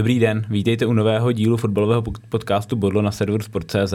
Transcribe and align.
Dobrý 0.00 0.18
den, 0.18 0.46
vítejte 0.48 0.86
u 0.86 0.92
nového 0.92 1.32
dílu 1.32 1.56
fotbalového 1.56 2.02
podcastu 2.28 2.76
Bodlo 2.76 3.02
na 3.02 3.10
serveru 3.10 3.42
Sport.cz. 3.42 3.94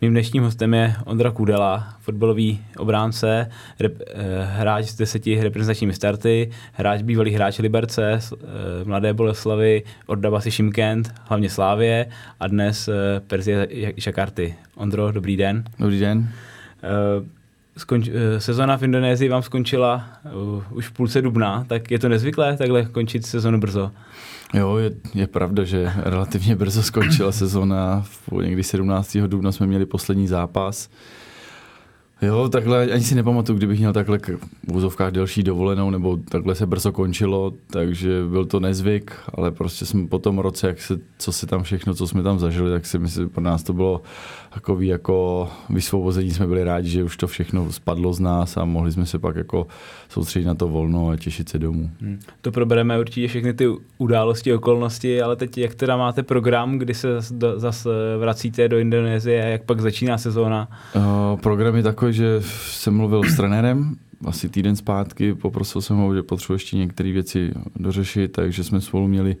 Mým 0.00 0.10
dnešním 0.12 0.42
hostem 0.42 0.74
je 0.74 0.94
Ondra 1.04 1.30
Kudela, 1.30 1.96
fotbalový 2.00 2.60
obránce, 2.78 3.50
rep, 3.80 4.00
eh, 4.00 4.14
hráč 4.44 4.84
s 4.84 4.94
deseti 4.94 5.42
reprezentačními 5.42 5.94
starty, 5.94 6.50
hráč 6.72 7.02
bývalý 7.02 7.30
hráč 7.30 7.58
Liberce, 7.58 8.12
eh, 8.12 8.38
Mladé 8.84 9.14
Boleslavy, 9.14 9.82
Ordabasy 10.06 10.50
Šimkent, 10.50 11.14
hlavně 11.24 11.50
Slávě 11.50 12.06
a 12.40 12.46
dnes 12.46 12.88
eh, 12.88 13.20
Perzie 13.26 13.68
Žakarty. 13.96 14.54
Ondro, 14.74 15.12
dobrý 15.12 15.36
den. 15.36 15.64
Dobrý 15.78 16.00
den. 16.00 16.28
Skonč, 17.76 18.08
sezona 18.38 18.76
v 18.76 18.82
Indonésii 18.82 19.28
vám 19.28 19.42
skončila 19.42 20.08
už 20.70 20.88
v 20.88 20.92
půlce 20.92 21.22
dubna, 21.22 21.64
tak 21.68 21.90
je 21.90 21.98
to 21.98 22.08
nezvyklé 22.08 22.56
takhle 22.56 22.84
končit 22.84 23.26
sezonu 23.26 23.60
brzo? 23.60 23.90
Jo, 24.54 24.76
je, 24.76 24.90
je 25.14 25.26
pravda, 25.26 25.64
že 25.64 25.92
relativně 25.96 26.56
brzo 26.56 26.82
skončila 26.82 27.32
sezona. 27.32 28.04
Někdy 28.42 28.62
17. 28.62 29.16
dubna 29.16 29.52
jsme 29.52 29.66
měli 29.66 29.86
poslední 29.86 30.28
zápas. 30.28 30.88
Jo, 32.22 32.48
takhle 32.48 32.90
ani 32.90 33.02
si 33.02 33.14
nepamatuju, 33.14 33.58
kdybych 33.58 33.78
měl 33.78 33.92
takhle 33.92 34.18
v 34.68 34.76
úzovkách 34.76 35.12
delší 35.12 35.42
dovolenou, 35.42 35.90
nebo 35.90 36.16
takhle 36.16 36.54
se 36.54 36.66
brzo 36.66 36.92
končilo, 36.92 37.52
takže 37.66 38.22
byl 38.30 38.44
to 38.44 38.60
nezvyk, 38.60 39.12
ale 39.34 39.50
prostě 39.50 39.86
jsme 39.86 40.06
po 40.06 40.18
tom 40.18 40.38
roce, 40.38 40.66
jak 40.66 40.80
se, 40.80 40.98
co 41.18 41.32
se 41.32 41.46
tam 41.46 41.62
všechno, 41.62 41.94
co 41.94 42.06
jsme 42.06 42.22
tam 42.22 42.38
zažili, 42.38 42.70
tak 42.70 42.86
si 42.86 42.98
myslím, 42.98 43.28
pro 43.28 43.42
nás 43.42 43.62
to 43.62 43.72
bylo 43.72 44.02
takový 44.54 44.86
jako 44.86 45.48
vysvobození, 45.70 46.30
jsme 46.30 46.46
byli 46.46 46.64
rádi, 46.64 46.88
že 46.88 47.04
už 47.04 47.16
to 47.16 47.26
všechno 47.26 47.72
spadlo 47.72 48.12
z 48.12 48.20
nás 48.20 48.56
a 48.56 48.64
mohli 48.64 48.92
jsme 48.92 49.06
se 49.06 49.18
pak 49.18 49.36
jako 49.36 49.66
soustředit 50.08 50.46
na 50.46 50.54
to 50.54 50.68
volno 50.68 51.08
a 51.08 51.16
těšit 51.16 51.48
se 51.48 51.58
domů. 51.58 51.90
Hmm. 52.00 52.18
To 52.40 52.52
probereme 52.52 53.00
určitě 53.00 53.28
všechny 53.28 53.54
ty 53.54 53.68
události, 53.98 54.54
okolnosti, 54.54 55.22
ale 55.22 55.36
teď 55.36 55.58
jak 55.58 55.74
teda 55.74 55.96
máte 55.96 56.22
program, 56.22 56.78
kdy 56.78 56.94
se 56.94 57.08
zase 57.56 57.90
vracíte 58.18 58.68
do 58.68 58.78
Indonésie 58.78 59.42
a 59.42 59.46
jak 59.46 59.62
pak 59.62 59.80
začíná 59.80 60.18
sezóna? 60.18 60.68
Uh, 60.96 61.40
program 61.40 61.76
je 61.76 61.82
takový, 61.82 62.12
že 62.12 62.40
jsem 62.40 62.94
mluvil 62.94 63.22
s 63.24 63.36
trenérem 63.36 63.96
asi 64.24 64.48
týden 64.48 64.76
zpátky, 64.76 65.34
poprosil 65.34 65.80
jsem 65.80 65.96
ho, 65.96 66.14
že 66.14 66.22
potřebuji 66.22 66.54
ještě 66.54 66.76
některé 66.76 67.12
věci 67.12 67.52
dořešit, 67.76 68.32
takže 68.32 68.64
jsme 68.64 68.80
spolu 68.80 69.08
měli 69.08 69.36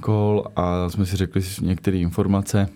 kol 0.00 0.44
a 0.56 0.90
jsme 0.90 1.06
si 1.06 1.16
řekli 1.16 1.42
některé 1.60 1.96
informace. 1.96 2.68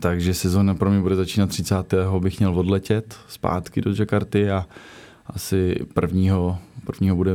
Takže 0.00 0.34
sezóna 0.34 0.74
pro 0.74 0.90
mě 0.90 1.00
bude 1.00 1.16
začínat 1.16 1.50
30. 1.50 1.94
bych 2.18 2.38
měl 2.38 2.58
odletět 2.58 3.16
zpátky 3.28 3.80
do 3.80 3.90
Jakarty 3.98 4.50
a 4.50 4.66
asi 5.26 5.76
prvního, 5.94 6.58
prvního 6.84 7.16
bude 7.16 7.32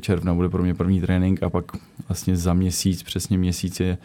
června 0.00 0.34
bude 0.34 0.48
pro 0.48 0.62
mě 0.62 0.74
první 0.74 1.00
trénink 1.00 1.42
a 1.42 1.50
pak 1.50 1.64
vlastně 2.08 2.36
za 2.36 2.54
měsíc, 2.54 3.02
přesně 3.02 3.38
měsíc 3.38 3.80
je 3.80 3.98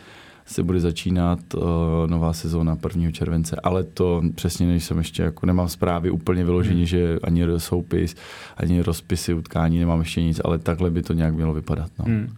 se 0.46 0.64
bude 0.64 0.80
začínat 0.80 1.40
uh, 1.54 1.64
nová 2.08 2.34
sezóna 2.34 2.78
1. 2.84 3.12
července, 3.12 3.56
ale 3.64 3.84
to 3.84 4.22
přesně 4.36 4.68
nejsem 4.68 4.98
ještě, 4.98 5.24
jako 5.24 5.46
nemám 5.46 5.70
zprávy 5.70 6.10
úplně 6.10 6.44
vyloženě, 6.44 6.78
hmm. 6.78 6.86
že 6.86 7.20
ani 7.24 7.44
soupis, 7.58 8.16
ani 8.58 8.82
rozpisy 8.82 9.34
utkání, 9.34 9.80
nemám 9.80 10.00
ještě 10.00 10.24
nic, 10.24 10.42
ale 10.44 10.60
takhle 10.60 10.90
by 10.90 11.02
to 11.02 11.14
nějak 11.14 11.34
mělo 11.34 11.54
vypadat. 11.54 11.92
No. 12.00 12.06
Hmm. 12.06 12.36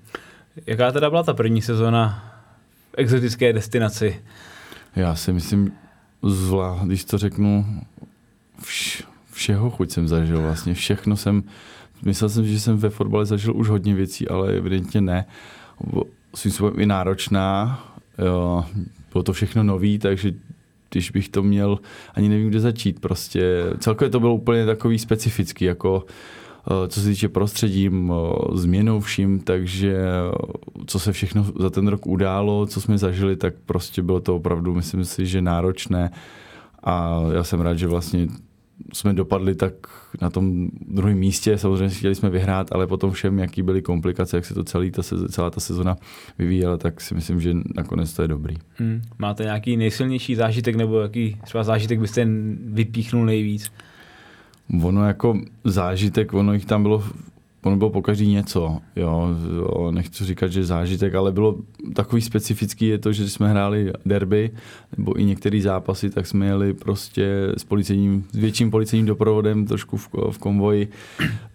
Jaká 0.67 0.91
teda 0.91 1.09
byla 1.09 1.23
ta 1.23 1.33
první 1.33 1.61
sezóna 1.61 2.23
v 2.91 2.95
exotické 2.97 3.53
destinaci? 3.53 4.19
Já 4.95 5.15
si 5.15 5.33
myslím, 5.33 5.71
zla, 6.23 6.81
když 6.83 7.05
to 7.05 7.17
řeknu, 7.17 7.65
vš, 8.59 9.03
všeho 9.31 9.69
chuť 9.69 9.91
jsem 9.91 10.07
zažil 10.07 10.41
vlastně, 10.41 10.73
všechno 10.73 11.17
jsem, 11.17 11.43
myslel 12.05 12.29
jsem, 12.29 12.47
že 12.47 12.59
jsem 12.59 12.77
ve 12.77 12.89
fotbale 12.89 13.25
zažil 13.25 13.55
už 13.55 13.69
hodně 13.69 13.95
věcí, 13.95 14.27
ale 14.27 14.53
evidentně 14.53 15.01
ne. 15.01 15.25
Svým 16.35 16.51
způsobem 16.51 16.79
i 16.79 16.85
náročná, 16.85 17.79
jo, 18.17 18.65
bylo 19.11 19.23
to 19.23 19.33
všechno 19.33 19.63
nový, 19.63 19.99
takže 19.99 20.33
když 20.91 21.11
bych 21.11 21.29
to 21.29 21.43
měl, 21.43 21.79
ani 22.13 22.29
nevím, 22.29 22.49
kde 22.49 22.59
začít 22.59 22.99
prostě. 22.99 23.63
Celkově 23.79 24.09
to 24.09 24.19
bylo 24.19 24.35
úplně 24.35 24.65
takový 24.65 24.99
specifický, 24.99 25.65
jako 25.65 26.05
co 26.87 27.01
se 27.01 27.09
týče 27.09 27.29
prostředím, 27.29 28.13
eh, 28.13 28.57
změnou 28.57 28.99
vším, 28.99 29.39
takže 29.39 29.97
eh, 29.97 30.31
co 30.85 30.99
se 30.99 31.11
všechno 31.11 31.45
za 31.59 31.69
ten 31.69 31.87
rok 31.87 32.07
událo, 32.07 32.65
co 32.65 32.81
jsme 32.81 32.97
zažili, 32.97 33.35
tak 33.35 33.53
prostě 33.65 34.01
bylo 34.01 34.19
to 34.19 34.35
opravdu, 34.35 34.73
myslím 34.73 35.05
si, 35.05 35.25
že 35.25 35.41
náročné 35.41 36.11
a 36.83 37.21
já 37.33 37.43
jsem 37.43 37.61
rád, 37.61 37.77
že 37.77 37.87
vlastně 37.87 38.27
jsme 38.93 39.13
dopadli 39.13 39.55
tak 39.55 39.73
na 40.21 40.29
tom 40.29 40.69
druhém 40.87 41.17
místě, 41.17 41.57
samozřejmě 41.57 41.89
chtěli 41.89 42.15
jsme 42.15 42.29
vyhrát, 42.29 42.71
ale 42.71 42.87
potom 42.87 43.11
všem, 43.11 43.39
jaký 43.39 43.61
byly 43.61 43.81
komplikace, 43.81 44.37
jak 44.37 44.45
se 44.45 44.53
to 44.53 44.63
celý 44.63 44.91
ta, 44.91 45.01
celá 45.29 45.49
ta 45.49 45.59
sezona 45.59 45.97
vyvíjela, 46.39 46.77
tak 46.77 47.01
si 47.01 47.15
myslím, 47.15 47.41
že 47.41 47.53
nakonec 47.75 48.13
to 48.13 48.21
je 48.21 48.27
dobrý. 48.27 48.55
Hmm. 48.75 49.01
Máte 49.19 49.43
nějaký 49.43 49.77
nejsilnější 49.77 50.35
zážitek 50.35 50.75
nebo 50.75 50.99
jaký 50.99 51.37
třeba 51.43 51.63
zážitek 51.63 51.99
byste 51.99 52.27
vypíchnul 52.65 53.25
nejvíc? 53.25 53.71
Ono 54.83 55.07
jako 55.07 55.39
zážitek, 55.63 56.33
ono 56.33 56.53
jich 56.53 56.65
tam 56.65 56.83
bylo 56.83 57.03
ono 57.65 57.77
bylo 57.77 57.89
pokaždý 57.89 58.27
něco, 58.27 58.77
jo, 58.95 59.27
jo, 59.55 59.91
nechci 59.91 60.25
říkat, 60.25 60.47
že 60.47 60.63
zážitek, 60.63 61.15
ale 61.15 61.31
bylo 61.31 61.55
takový 61.93 62.21
specifický 62.21 62.87
je 62.87 62.97
to, 62.97 63.13
že 63.13 63.29
jsme 63.29 63.49
hráli 63.49 63.93
derby, 64.05 64.51
nebo 64.97 65.19
i 65.19 65.23
některé 65.23 65.61
zápasy, 65.61 66.09
tak 66.09 66.27
jsme 66.27 66.45
jeli 66.45 66.73
prostě 66.73 67.53
s 67.57 67.63
policejním, 67.63 68.25
s 68.31 68.37
větším 68.37 68.71
policejním 68.71 69.05
doprovodem, 69.05 69.65
trošku 69.65 69.97
v, 69.97 70.09
v 70.31 70.37
konvoji, 70.37 70.87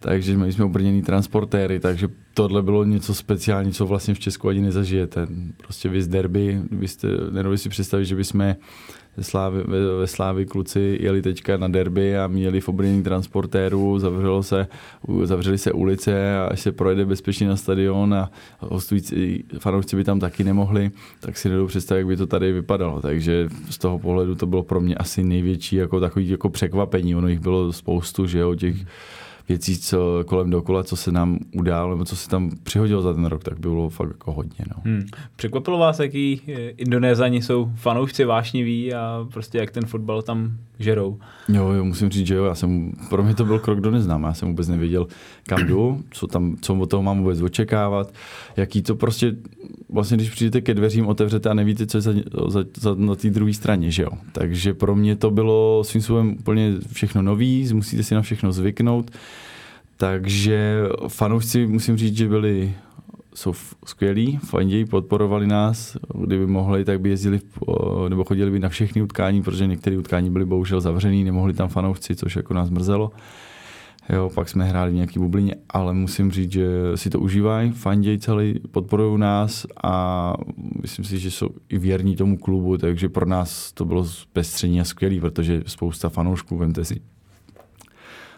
takže 0.00 0.34
jsme 0.34 0.52
jsme 0.52 0.64
obrněný 0.64 1.02
transportéry, 1.02 1.80
takže 1.80 2.08
tohle 2.34 2.62
bylo 2.62 2.84
něco 2.84 3.14
speciální, 3.14 3.72
co 3.72 3.86
vlastně 3.86 4.14
v 4.14 4.18
Česku 4.18 4.48
ani 4.48 4.60
nezažijete. 4.60 5.26
Prostě 5.56 5.88
vy 5.88 6.02
z 6.02 6.08
derby, 6.08 6.60
byste, 6.70 7.08
nedovedli 7.08 7.58
si 7.58 7.68
představit, 7.68 8.04
že 8.04 8.16
bychom 8.16 8.54
Slávy, 9.20 9.62
ve, 9.66 9.98
ve 9.98 10.06
Slávy 10.06 10.46
kluci 10.46 10.98
jeli 11.00 11.22
teďka 11.22 11.56
na 11.56 11.68
derby 11.68 12.18
a 12.18 12.26
měli 12.26 12.60
v 12.60 12.68
obrnění 12.68 13.02
transportéru, 13.02 13.98
zavřelo 13.98 14.42
se, 14.42 14.66
zavřeli 15.24 15.58
se 15.58 15.72
ulice 15.72 16.38
a 16.38 16.44
až 16.44 16.60
se 16.60 16.72
projede 16.72 17.04
bezpečně 17.04 17.48
na 17.48 17.56
stadion 17.56 18.14
a 18.14 18.30
hostující 18.58 19.44
fanoušci 19.58 19.96
by 19.96 20.04
tam 20.04 20.20
taky 20.20 20.44
nemohli, 20.44 20.90
tak 21.20 21.36
si 21.36 21.48
nedou 21.48 21.66
představit, 21.66 22.00
jak 22.00 22.06
by 22.08 22.16
to 22.16 22.26
tady 22.26 22.52
vypadalo. 22.52 23.00
Takže 23.00 23.48
z 23.70 23.78
toho 23.78 23.98
pohledu 23.98 24.34
to 24.34 24.46
bylo 24.46 24.62
pro 24.62 24.80
mě 24.80 24.94
asi 24.94 25.24
největší 25.24 25.76
jako 25.76 26.00
takový 26.00 26.28
jako 26.28 26.50
překvapení. 26.50 27.16
Ono 27.16 27.28
jich 27.28 27.40
bylo 27.40 27.72
spoustu, 27.72 28.26
že 28.26 28.38
jo, 28.38 28.54
těch 28.54 28.76
věcí 29.50 29.78
co 29.78 30.24
kolem 30.26 30.50
dokola, 30.50 30.84
co 30.84 30.96
se 30.96 31.12
nám 31.12 31.38
událo, 31.54 31.90
nebo 31.90 32.04
co 32.04 32.16
se 32.16 32.28
tam 32.28 32.50
přihodilo 32.62 33.02
za 33.02 33.14
ten 33.14 33.24
rok, 33.24 33.44
tak 33.44 33.60
bylo 33.60 33.88
fakt 33.88 34.08
jako 34.08 34.32
hodně. 34.32 34.64
No. 34.68 34.82
Hmm. 34.84 35.06
Překvapilo 35.36 35.78
vás, 35.78 35.98
jaký 35.98 36.40
eh, 36.48 36.68
Indonézani 36.68 37.42
jsou 37.42 37.72
fanoušci 37.74 38.24
vášniví 38.24 38.94
a 38.94 39.26
prostě 39.32 39.58
jak 39.58 39.70
ten 39.70 39.86
fotbal 39.86 40.22
tam 40.22 40.56
žerou? 40.80 41.18
Jo, 41.48 41.68
jo, 41.68 41.84
musím 41.84 42.10
říct, 42.10 42.26
že 42.26 42.34
jo, 42.34 42.44
já 42.44 42.54
jsem, 42.54 42.92
pro 43.08 43.22
mě 43.22 43.34
to 43.34 43.44
byl 43.44 43.58
krok 43.58 43.80
do 43.80 43.90
neznáma, 43.90 44.28
já 44.28 44.34
jsem 44.34 44.48
vůbec 44.48 44.68
nevěděl, 44.68 45.06
kam 45.46 45.66
jdu, 45.66 46.02
co 46.10 46.26
tam, 46.26 46.56
co 46.60 46.74
od 46.74 46.90
toho 46.90 47.02
mám 47.02 47.18
vůbec 47.18 47.40
očekávat, 47.40 48.14
jaký 48.56 48.82
to 48.82 48.94
prostě, 48.94 49.36
vlastně 49.88 50.16
když 50.16 50.30
přijdete 50.30 50.60
ke 50.60 50.74
dveřím, 50.74 51.06
otevřete 51.06 51.48
a 51.48 51.54
nevíte, 51.54 51.86
co 51.86 51.98
je 51.98 52.02
za, 52.02 52.12
za, 52.48 52.64
za 52.76 52.94
na 52.94 53.14
té 53.14 53.30
druhé 53.30 53.54
straně, 53.54 53.90
že 53.90 54.02
jo. 54.02 54.10
Takže 54.32 54.74
pro 54.74 54.96
mě 54.96 55.16
to 55.16 55.30
bylo 55.30 55.84
svým 55.84 56.02
způsobem 56.02 56.36
úplně 56.38 56.74
všechno 56.92 57.22
nový, 57.22 57.68
musíte 57.72 58.02
si 58.02 58.14
na 58.14 58.22
všechno 58.22 58.52
zvyknout, 58.52 59.10
takže 59.96 60.82
fanoušci 61.08 61.66
musím 61.66 61.96
říct, 61.96 62.16
že 62.16 62.28
byli 62.28 62.74
jsou 63.34 63.52
skvělí, 63.86 64.36
fandí, 64.36 64.84
podporovali 64.84 65.46
nás, 65.46 65.96
kdyby 66.24 66.46
mohli, 66.46 66.84
tak 66.84 67.00
by 67.00 67.08
jezdili 67.10 67.40
nebo 68.08 68.24
chodili 68.24 68.50
by 68.50 68.58
na 68.58 68.68
všechny 68.68 69.02
utkání, 69.02 69.42
protože 69.42 69.66
některé 69.66 69.98
utkání 69.98 70.30
byly 70.30 70.44
bohužel 70.44 70.80
zavřený, 70.80 71.24
nemohli 71.24 71.52
tam 71.52 71.68
fanoušci, 71.68 72.16
což 72.16 72.36
jako 72.36 72.54
nás 72.54 72.70
mrzelo. 72.70 73.10
Jo, 74.12 74.30
pak 74.34 74.48
jsme 74.48 74.64
hráli 74.64 74.90
v 74.90 74.94
nějaký 74.94 75.18
bublině, 75.18 75.54
ale 75.68 75.94
musím 75.94 76.30
říct, 76.30 76.52
že 76.52 76.66
si 76.94 77.10
to 77.10 77.20
užívají, 77.20 77.70
fandějí 77.70 78.18
celý, 78.18 78.54
podporují 78.70 79.20
nás 79.20 79.66
a 79.84 80.34
myslím 80.82 81.04
si, 81.04 81.18
že 81.18 81.30
jsou 81.30 81.48
i 81.68 81.78
věrní 81.78 82.16
tomu 82.16 82.38
klubu, 82.38 82.78
takže 82.78 83.08
pro 83.08 83.26
nás 83.26 83.72
to 83.72 83.84
bylo 83.84 84.06
pestření 84.32 84.80
a 84.80 84.84
skvělý, 84.84 85.20
protože 85.20 85.62
spousta 85.66 86.08
fanoušků, 86.08 86.56
vemte 86.56 86.84
si, 86.84 87.00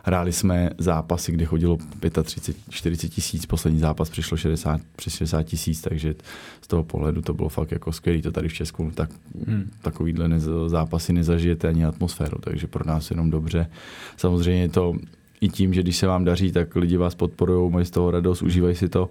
Hráli 0.04 0.32
jsme 0.32 0.70
zápasy, 0.78 1.32
kde 1.32 1.44
chodilo 1.44 1.76
35-40 1.76 3.08
tisíc, 3.08 3.46
poslední 3.46 3.78
zápas 3.78 4.10
přišlo 4.10 4.36
60, 4.36 4.80
přes 4.96 5.14
60 5.14 5.42
tisíc, 5.42 5.80
takže 5.80 6.14
z 6.62 6.66
toho 6.66 6.84
pohledu 6.84 7.22
to 7.22 7.34
bylo 7.34 7.48
fakt 7.48 7.72
jako 7.72 7.92
skvělé. 7.92 8.22
To 8.22 8.32
tady 8.32 8.48
v 8.48 8.52
Česku 8.52 8.90
tak, 8.94 9.10
hmm. 9.46 9.70
takovýhle 9.82 10.28
nez, 10.28 10.48
zápasy 10.66 11.12
nezažijete 11.12 11.68
ani 11.68 11.84
atmosféru, 11.84 12.38
takže 12.40 12.66
pro 12.66 12.84
nás 12.86 13.10
jenom 13.10 13.30
dobře. 13.30 13.70
Samozřejmě 14.16 14.68
to 14.68 14.94
i 15.40 15.48
tím, 15.48 15.74
že 15.74 15.82
když 15.82 15.96
se 15.96 16.06
vám 16.06 16.24
daří, 16.24 16.52
tak 16.52 16.76
lidi 16.76 16.96
vás 16.96 17.14
podporují, 17.14 17.70
mají 17.72 17.86
z 17.86 17.90
toho 17.90 18.10
radost, 18.10 18.42
užívají 18.42 18.74
si 18.74 18.88
to. 18.88 19.10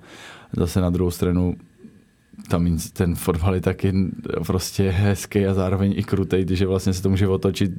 Zase 0.57 0.81
na 0.81 0.89
druhou 0.89 1.11
stranu 1.11 1.55
tam 2.49 2.77
ten 2.93 3.15
fotbal 3.15 3.55
je 3.55 3.61
taky 3.61 3.93
prostě 4.47 4.89
hezký 4.89 5.45
a 5.45 5.53
zároveň 5.53 5.93
i 5.97 6.03
krutej, 6.03 6.45
že 6.51 6.65
vlastně 6.65 6.93
se 6.93 7.03
to 7.03 7.09
může 7.09 7.27
otočit, 7.27 7.71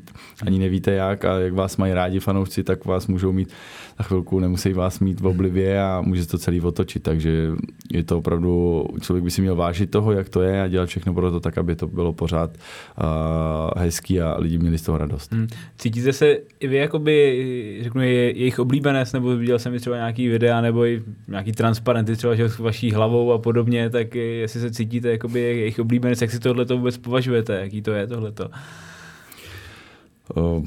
ani 0.46 0.58
nevíte 0.58 0.93
jak 0.93 1.25
a 1.25 1.38
jak 1.38 1.52
vás 1.52 1.76
mají 1.76 1.93
rádi 1.93 2.20
fanoušci, 2.20 2.64
tak 2.64 2.84
vás 2.84 3.06
můžou 3.06 3.32
mít 3.32 3.52
na 3.99 4.04
chvilku, 4.04 4.40
nemusí 4.40 4.72
vás 4.72 5.00
mít 5.00 5.20
v 5.20 5.26
oblivě 5.26 5.82
a 5.82 6.00
může 6.00 6.26
to 6.26 6.38
celý 6.38 6.60
otočit, 6.60 7.02
takže 7.02 7.52
je 7.93 8.04
to 8.04 8.19
opravdu, 8.19 8.84
člověk 9.00 9.25
by 9.25 9.31
si 9.31 9.40
měl 9.40 9.56
vážit 9.56 9.90
toho, 9.90 10.12
jak 10.12 10.28
to 10.28 10.43
je 10.43 10.62
a 10.62 10.69
dělat 10.69 10.87
všechno 10.87 11.14
pro 11.14 11.31
to 11.31 11.40
tak, 11.40 11.58
aby 11.58 11.76
to 11.76 11.87
bylo 11.87 12.12
pořád 12.12 12.50
uh, 12.50 13.82
hezký 13.82 14.20
a 14.20 14.37
lidi 14.38 14.58
měli 14.58 14.78
z 14.78 14.82
toho 14.82 14.99
radost. 14.99 15.32
Hmm. 15.32 15.46
Cítíte 15.78 16.12
se 16.12 16.37
i 16.60 16.69
vy 16.69 16.76
jakoby, 16.76 17.78
řeknu, 17.82 18.02
je, 18.02 18.38
jejich 18.38 18.58
oblíbenec, 18.58 19.12
nebo 19.12 19.37
viděl 19.37 19.58
jsem 19.58 19.78
třeba 19.78 19.96
nějaký 19.96 20.28
videa, 20.28 20.60
nebo 20.60 20.87
i 20.87 21.02
nějaký 21.28 21.52
transparenty 21.52 22.16
třeba 22.16 22.34
s 22.34 22.58
vaší 22.58 22.93
hlavou 22.93 23.32
a 23.32 23.38
podobně, 23.38 23.90
tak 23.90 24.14
jestli 24.43 24.61
se 24.61 24.71
cítíte 24.71 25.11
jakoby 25.11 25.41
jejich 25.41 25.79
oblíbenec, 25.79 26.21
jak 26.21 26.31
si 26.31 26.39
tohle 26.39 26.65
vůbec 26.65 26.97
považujete, 26.99 27.61
jaký 27.61 27.83
to 27.83 27.93
je 27.93 28.06
tohleto? 28.06 28.50
Uh, 30.37 30.65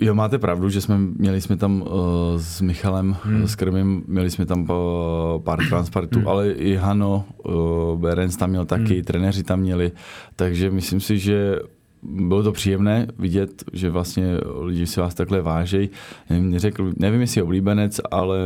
jo, 0.00 0.14
máte 0.14 0.38
pravdu, 0.38 0.68
že 0.68 0.80
jsme 0.80 0.98
měli 0.98 1.40
jsme 1.40 1.56
tam 1.56 1.82
uh, 1.82 1.88
s 2.36 2.60
Michalem, 2.60 3.16
hmm. 3.22 3.48
s 3.48 3.54
Krmím, 3.54 4.04
měli 4.06 4.30
jsme 4.30 4.46
tam 4.46 4.60
uh, 4.60 5.42
pár 5.42 5.58
transparentů, 5.68 6.18
hmm. 6.18 6.28
ale 6.28 6.50
i 6.50 6.76
Hano, 6.76 7.24
uh, 7.44 8.00
Berens 8.00 8.36
tam 8.36 8.50
měl 8.50 8.64
taky, 8.64 8.94
hmm. 8.94 9.04
trenéři 9.04 9.42
tam 9.42 9.60
měli, 9.60 9.92
takže 10.36 10.70
myslím 10.70 11.00
si, 11.00 11.18
že 11.18 11.58
bylo 12.02 12.42
to 12.42 12.52
příjemné 12.52 13.06
vidět, 13.18 13.64
že 13.72 13.90
vlastně 13.90 14.26
lidi 14.60 14.86
si 14.86 15.00
vás 15.00 15.14
takhle 15.14 15.42
vážejí. 15.42 15.90
Nevím, 16.30 16.50
neřekl, 16.50 16.92
nevím 16.96 17.20
jestli 17.20 17.38
je 17.38 17.42
oblíbenec, 17.42 18.00
ale 18.10 18.38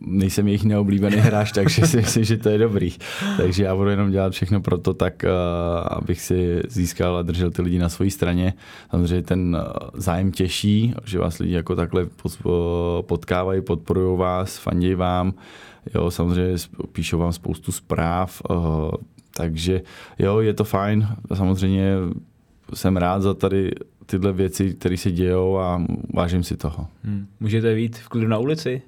nejsem 0.00 0.46
jejich 0.48 0.64
neoblíbený 0.64 1.16
hráč, 1.16 1.52
takže 1.52 1.86
si 1.86 1.96
myslím, 1.96 2.24
že 2.24 2.36
to 2.36 2.48
je 2.48 2.58
dobrý. 2.58 2.92
Takže 3.36 3.64
já 3.64 3.76
budu 3.76 3.90
jenom 3.90 4.10
dělat 4.10 4.32
všechno 4.32 4.60
pro 4.60 4.78
to 4.78 4.94
tak, 4.94 5.24
uh, 5.24 5.30
abych 5.90 6.20
si 6.20 6.60
získal 6.68 7.16
a 7.16 7.22
držel 7.22 7.50
ty 7.50 7.62
lidi 7.62 7.78
na 7.78 7.88
své 7.88 8.10
straně. 8.10 8.54
Samozřejmě 8.90 9.22
ten 9.22 9.58
eh, 9.60 9.90
zájem 9.94 10.32
těší, 10.32 10.94
že 11.04 11.18
vás 11.18 11.38
lidi 11.38 11.54
jako 11.54 11.76
takhle 11.76 12.06
potkávají, 13.00 13.62
podporují 13.62 14.18
vás, 14.18 14.58
fandí 14.58 14.94
vám. 14.94 15.34
Jo, 15.94 16.10
samozřejmě 16.10 16.56
píšou 16.92 17.18
vám 17.18 17.32
spoustu 17.32 17.72
zpráv, 17.72 18.42
takže 19.34 19.82
jo, 20.18 20.40
je 20.40 20.54
to 20.54 20.64
fajn. 20.64 21.08
Samozřejmě 21.34 21.94
jsem 22.74 22.96
rád 22.96 23.22
za 23.22 23.34
tady 23.34 23.70
tyhle 24.06 24.32
věci, 24.32 24.74
které 24.74 24.96
se 24.96 25.10
dějou 25.10 25.58
a 25.58 25.82
vážím 26.14 26.42
si 26.42 26.56
toho. 26.56 26.86
Hmm. 27.04 27.26
Můžete 27.40 27.74
vít 27.74 27.96
v 27.98 28.08
klidu 28.08 28.28
na 28.28 28.38
ulici? 28.38 28.82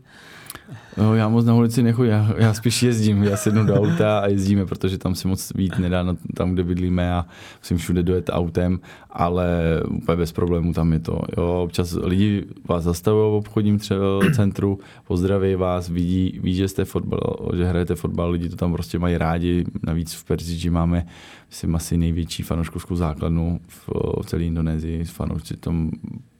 No, 0.96 1.14
já 1.14 1.28
moc 1.28 1.44
na 1.44 1.54
ulici 1.54 1.82
nechodím, 1.82 2.12
já, 2.12 2.34
já 2.38 2.54
spíš 2.54 2.82
jezdím, 2.82 3.22
já 3.22 3.36
sednu 3.36 3.66
do 3.66 3.74
auta 3.74 4.18
a 4.18 4.26
jezdíme, 4.26 4.66
protože 4.66 4.98
tam 4.98 5.14
se 5.14 5.28
moc 5.28 5.52
vít 5.54 5.78
nedá 5.78 6.02
na, 6.02 6.16
tam, 6.34 6.52
kde 6.52 6.64
bydlíme 6.64 7.12
a 7.12 7.26
musím 7.58 7.76
všude 7.76 8.02
dojet 8.02 8.30
autem, 8.32 8.80
ale 9.10 9.46
úplně 9.88 10.16
bez 10.16 10.32
problémů 10.32 10.72
tam 10.72 10.92
je 10.92 10.98
to. 10.98 11.20
Jo, 11.36 11.60
občas 11.64 11.98
lidi 12.02 12.44
vás 12.68 12.84
zastavují 12.84 13.32
v 13.32 13.34
obchodním 13.34 13.78
třeba 13.78 14.20
centru, 14.34 14.78
pozdraví 15.06 15.54
vás, 15.54 15.88
vidí, 15.88 16.40
ví, 16.42 16.54
že 16.54 16.68
jste 16.68 16.84
fotbal, 16.84 17.50
že 17.56 17.64
hrajete 17.64 17.94
fotbal, 17.94 18.30
lidi 18.30 18.48
to 18.48 18.56
tam 18.56 18.72
prostě 18.72 18.98
mají 18.98 19.18
rádi, 19.18 19.64
navíc 19.86 20.14
v 20.14 20.24
Perziči 20.24 20.70
máme 20.70 21.06
myslím 21.50 21.74
asi 21.74 21.96
největší 21.96 22.42
fanouškovskou 22.42 22.96
základnu 22.96 23.60
v, 23.66 23.88
v 24.22 24.26
celé 24.26 24.42
Indonésii, 24.42 25.04
fanoušci 25.04 25.56
tam 25.56 25.90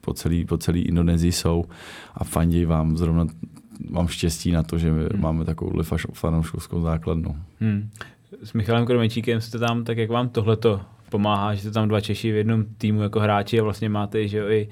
po 0.01 0.15
celé 0.15 0.45
po 0.45 0.59
celý 0.59 0.83
Indonésii 0.83 1.33
jsou 1.33 1.65
a 2.15 2.25
fandí 2.25 2.65
vám. 2.65 2.97
Zrovna 2.97 3.27
mám 3.89 4.09
štěstí 4.09 4.53
na 4.53 4.63
to, 4.63 4.79
že 4.79 4.91
hmm. 4.91 5.09
máme 5.17 5.45
takovou 5.45 5.83
fanouškovskou 6.13 6.81
základnu. 6.81 7.37
Hmm. 7.61 7.91
S 8.43 8.53
Michalem 8.53 8.87
Kromečíkem 8.87 9.41
jste 9.41 9.59
tam, 9.59 9.85
tak 9.85 9.99
jak 9.99 10.11
vám 10.11 10.29
tohleto 10.29 10.81
pomáhá, 11.11 11.55
že 11.55 11.61
jste 11.61 11.71
tam 11.71 11.89
dva 11.89 12.01
Češi 12.01 12.33
v 12.33 12.37
jednom 12.37 12.65
týmu 12.79 13.03
jako 13.03 13.21
hráči 13.21 13.61
a 13.61 13.63
vlastně 13.63 13.89
máte 13.89 14.29
že 14.29 14.39
jo, 14.39 14.49
i 14.49 14.69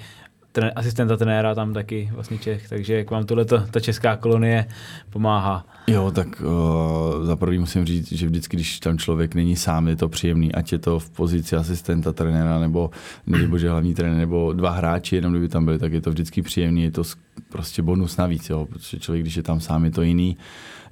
ten, 0.60 0.72
asistenta 0.76 1.16
trenéra 1.16 1.54
tam 1.54 1.72
taky 1.72 2.08
vlastně 2.12 2.38
Čech, 2.38 2.68
takže 2.68 2.94
jak 2.94 3.10
vám 3.10 3.26
tohle 3.26 3.44
ta 3.44 3.80
česká 3.80 4.16
kolonie 4.16 4.66
pomáhá? 5.10 5.66
Jo, 5.86 6.10
tak 6.10 6.42
uh, 6.42 7.24
za 7.24 7.36
prvý 7.36 7.58
musím 7.58 7.84
říct, 7.84 8.12
že 8.12 8.26
vždycky, 8.26 8.56
když 8.56 8.80
tam 8.80 8.98
člověk 8.98 9.34
není 9.34 9.56
sám, 9.56 9.88
je 9.88 9.96
to 9.96 10.08
příjemný, 10.08 10.54
ať 10.54 10.72
je 10.72 10.78
to 10.78 10.98
v 10.98 11.10
pozici 11.10 11.56
asistenta 11.56 12.12
trenéra, 12.12 12.58
nebo 12.58 12.90
nebo 13.26 13.58
že 13.58 13.70
hlavní 13.70 13.94
trenér, 13.94 14.16
nebo 14.18 14.52
dva 14.52 14.70
hráči, 14.70 15.16
jenom 15.16 15.32
kdyby 15.32 15.48
tam 15.48 15.64
byli, 15.64 15.78
tak 15.78 15.92
je 15.92 16.00
to 16.00 16.10
vždycky 16.10 16.42
příjemný, 16.42 16.82
je 16.82 16.90
to 16.90 17.02
prostě 17.48 17.82
bonus 17.82 18.16
navíc, 18.16 18.50
jo, 18.50 18.66
protože 18.66 18.98
člověk, 18.98 19.22
když 19.22 19.36
je 19.36 19.42
tam 19.42 19.60
sám, 19.60 19.84
je 19.84 19.90
to 19.90 20.02
jiný. 20.02 20.36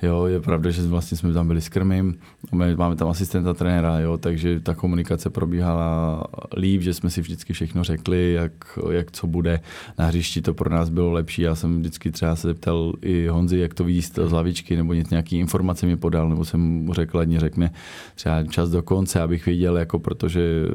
Jo, 0.03 0.27
je 0.27 0.41
pravda, 0.41 0.71
že 0.71 0.83
vlastně 0.83 1.17
jsme 1.17 1.33
tam 1.33 1.47
byli 1.47 1.61
s 1.61 1.69
Krmím, 1.69 2.15
máme 2.53 2.97
tam 2.97 3.09
asistenta 3.09 3.55
trenéra, 3.55 3.99
jo, 3.99 4.19
takže 4.19 4.61
ta 4.61 4.75
komunikace 4.75 5.31
probíhala 5.31 6.25
líp, 6.57 6.83
že 6.83 6.95
jsme 6.95 7.11
si 7.11 7.21
vždycky 7.21 7.53
všechno 7.53 7.85
řekli, 7.85 8.33
jak, 8.33 8.79
jak 8.91 9.11
co 9.11 9.27
bude. 9.27 9.61
Na 9.99 10.07
hřišti 10.07 10.43
to 10.43 10.55
pro 10.55 10.71
nás 10.71 10.89
bylo 10.89 11.13
lepší. 11.13 11.43
Já 11.43 11.55
jsem 11.55 11.79
vždycky 11.79 12.11
třeba 12.11 12.37
se 12.37 12.49
zeptal 12.49 12.93
i 13.03 13.27
Honzi, 13.27 13.59
jak 13.59 13.75
to 13.75 13.85
vidí 13.85 14.03
z 14.03 14.33
lavičky, 14.33 14.77
nebo 14.77 14.95
nějaký 14.95 15.39
informace 15.39 15.87
mi 15.87 15.97
podal, 15.97 16.29
nebo 16.29 16.45
jsem 16.45 16.61
mu 16.61 16.95
řekl, 16.95 17.19
ať 17.19 17.31
řekne 17.31 17.71
třeba 18.15 18.45
čas 18.45 18.71
do 18.71 18.83
konce, 18.83 19.21
abych 19.21 19.47
věděl, 19.47 19.77
jako 19.77 19.99
protože 19.99 20.67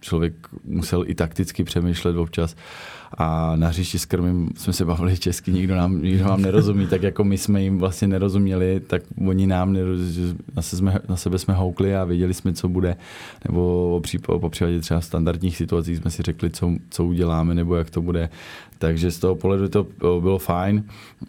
člověk 0.00 0.34
musel 0.64 1.04
i 1.06 1.14
takticky 1.14 1.64
přemýšlet 1.64 2.16
občas 2.16 2.56
a 3.14 3.56
na 3.56 3.68
hřišti 3.68 3.98
s 3.98 4.04
krmím 4.04 4.50
jsme 4.56 4.72
se 4.72 4.84
bavili 4.84 5.18
česky, 5.18 5.52
nikdo 5.52 5.76
nám, 5.76 6.02
nikdo 6.02 6.24
nám 6.24 6.42
nerozumí, 6.42 6.86
tak 6.86 7.02
jako 7.02 7.24
my 7.24 7.38
jsme 7.38 7.62
jim 7.62 7.78
vlastně 7.78 8.08
nerozuměli, 8.08 8.80
tak 8.86 9.02
oni 9.28 9.46
nám 9.46 9.72
nerozumí, 9.72 10.38
na, 10.56 10.62
se 10.62 10.76
jsme, 10.76 10.98
na 11.08 11.16
sebe 11.16 11.38
jsme 11.38 11.54
houkli 11.54 11.96
a 11.96 12.04
věděli 12.04 12.34
jsme, 12.34 12.52
co 12.52 12.68
bude, 12.68 12.96
nebo 13.48 14.00
po 14.40 14.50
případě 14.50 14.80
třeba 14.80 15.00
standardních 15.00 15.56
situací 15.56 15.96
jsme 15.96 16.10
si 16.10 16.22
řekli, 16.22 16.50
co, 16.50 16.72
co 16.90 17.04
uděláme, 17.04 17.54
nebo 17.54 17.76
jak 17.76 17.90
to 17.90 18.02
bude. 18.02 18.30
Takže 18.78 19.10
z 19.10 19.18
toho 19.18 19.34
pohledu 19.34 19.68
to 19.68 19.86
bylo 20.20 20.38
fajn. 20.38 20.84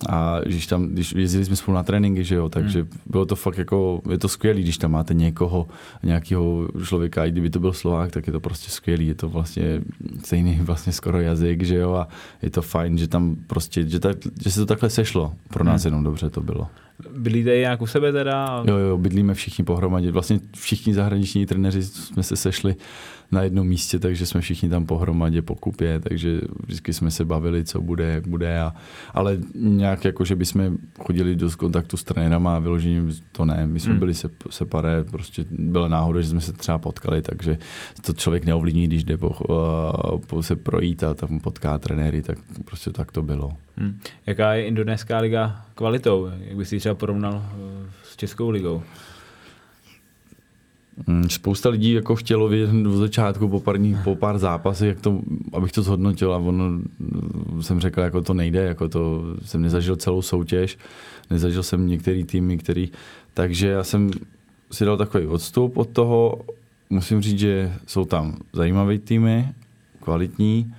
A 0.09 0.39
když 0.45 0.67
tam, 0.67 0.87
když 0.87 1.11
jezdili 1.11 1.45
jsme 1.45 1.55
spolu 1.55 1.75
na 1.75 1.83
tréninky, 1.83 2.23
že 2.23 2.35
jo, 2.35 2.49
takže 2.49 2.79
hmm. 2.79 2.89
bylo 3.05 3.25
to 3.25 3.35
fakt 3.35 3.57
jako, 3.57 4.01
je 4.11 4.17
to 4.17 4.27
skvělé, 4.27 4.59
když 4.59 4.77
tam 4.77 4.91
máte 4.91 5.13
někoho, 5.13 5.67
nějakého 6.03 6.67
člověka, 6.85 7.25
i 7.25 7.31
kdyby 7.31 7.49
to 7.49 7.59
byl 7.59 7.73
Slovák, 7.73 8.11
tak 8.11 8.27
je 8.27 8.33
to 8.33 8.39
prostě 8.39 8.71
skvělý. 8.71 9.07
Je 9.07 9.15
to 9.15 9.29
vlastně 9.29 9.81
stejný 10.23 10.59
vlastně 10.61 10.93
skoro 10.93 11.21
jazyk, 11.21 11.63
že 11.63 11.75
jo, 11.75 11.93
a 11.93 12.07
je 12.41 12.49
to 12.49 12.61
fajn, 12.61 12.97
že 12.97 13.07
tam 13.07 13.35
prostě, 13.47 13.89
že, 13.89 13.99
tak, 13.99 14.17
že 14.43 14.51
se 14.51 14.59
to 14.59 14.65
takhle 14.65 14.89
sešlo. 14.89 15.33
Pro 15.47 15.63
nás 15.63 15.83
hmm. 15.83 15.87
jenom 15.87 16.03
dobře 16.03 16.29
to 16.29 16.41
bylo. 16.41 16.67
Bydlíte 17.17 17.57
nějak 17.57 17.81
u 17.81 17.87
sebe 17.87 18.11
teda? 18.11 18.63
Jo, 18.67 18.77
jo, 18.77 18.97
bydlíme 18.97 19.33
všichni 19.33 19.63
pohromadě. 19.63 20.11
Vlastně 20.11 20.39
všichni 20.55 20.93
zahraniční 20.93 21.45
trenéři 21.45 21.83
jsme 21.83 22.23
se 22.23 22.35
sešli 22.35 22.75
na 23.31 23.41
jednom 23.41 23.67
místě, 23.67 23.99
takže 23.99 24.25
jsme 24.25 24.41
všichni 24.41 24.69
tam 24.69 24.85
pohromadě 24.85 25.41
po 25.41 25.55
kupě, 25.55 25.99
takže 25.99 26.41
vždycky 26.63 26.93
jsme 26.93 27.11
se 27.11 27.25
bavili, 27.25 27.63
co 27.63 27.81
bude, 27.81 28.05
jak 28.05 28.27
bude. 28.27 28.59
A, 28.59 28.73
ale 29.13 29.37
nějak 29.55 30.05
jako, 30.05 30.25
že 30.25 30.35
bychom 30.35 30.77
chodili 30.99 31.35
do 31.35 31.49
kontaktu 31.57 31.97
s 31.97 32.03
trenérama 32.03 32.55
a 32.55 32.59
vyložením 32.59 33.15
to 33.31 33.45
ne. 33.45 33.67
My 33.67 33.79
jsme 33.79 33.91
hmm. 33.91 33.99
byli 33.99 34.13
se, 34.13 34.29
separé, 34.49 35.03
prostě 35.03 35.45
byla 35.51 35.87
náhoda, 35.87 36.21
že 36.21 36.27
jsme 36.27 36.41
se 36.41 36.53
třeba 36.53 36.77
potkali, 36.77 37.21
takže 37.21 37.57
to 38.05 38.13
člověk 38.13 38.45
neovlivní, 38.45 38.87
když 38.87 39.03
jde 39.03 39.17
po, 39.17 39.35
po 40.27 40.43
se 40.43 40.55
projít 40.55 41.03
a 41.03 41.13
tam 41.13 41.39
potká 41.39 41.77
trenéry, 41.77 42.21
tak 42.21 42.37
prostě 42.65 42.91
tak 42.91 43.11
to 43.11 43.21
bylo. 43.21 43.51
Hmm. 43.79 43.99
Jaká 44.25 44.53
je 44.53 44.65
indonéská 44.65 45.17
liga 45.17 45.65
kvalitou? 45.75 46.29
Jak 46.39 46.57
bys 46.57 46.69
si 46.69 46.79
třeba 46.79 46.95
porovnal 46.95 47.45
eh, 47.45 47.89
s 48.03 48.17
Českou 48.17 48.49
ligou? 48.49 48.83
Hmm, 51.07 51.29
spousta 51.29 51.69
lidí 51.69 51.91
jako 51.91 52.15
chtělo 52.15 52.47
vědět 52.47 52.69
v 52.69 52.97
začátku 52.97 53.49
po 53.49 53.59
pár, 53.59 53.75
po 54.03 54.15
pár 54.15 54.37
zápasech, 54.37 54.87
jak 54.87 55.01
to, 55.01 55.21
abych 55.53 55.71
to 55.71 55.81
zhodnotil 55.81 56.33
a 56.33 56.37
ono, 56.37 56.79
jsem 57.61 57.79
řekl, 57.79 58.01
jako 58.01 58.21
to 58.21 58.33
nejde, 58.33 58.63
jako 58.63 58.89
to 58.89 59.23
jsem 59.45 59.61
nezažil 59.61 59.95
celou 59.95 60.21
soutěž, 60.21 60.77
nezažil 61.29 61.63
jsem 61.63 61.87
některý 61.87 62.23
týmy, 62.23 62.57
který, 62.57 62.91
takže 63.33 63.67
já 63.67 63.83
jsem 63.83 64.11
si 64.71 64.85
dal 64.85 64.97
takový 64.97 65.27
odstup 65.27 65.77
od 65.77 65.89
toho, 65.89 66.41
musím 66.89 67.21
říct, 67.21 67.39
že 67.39 67.73
jsou 67.87 68.05
tam 68.05 68.37
zajímavé 68.53 68.97
týmy, 68.97 69.49
kvalitní, 70.01 70.73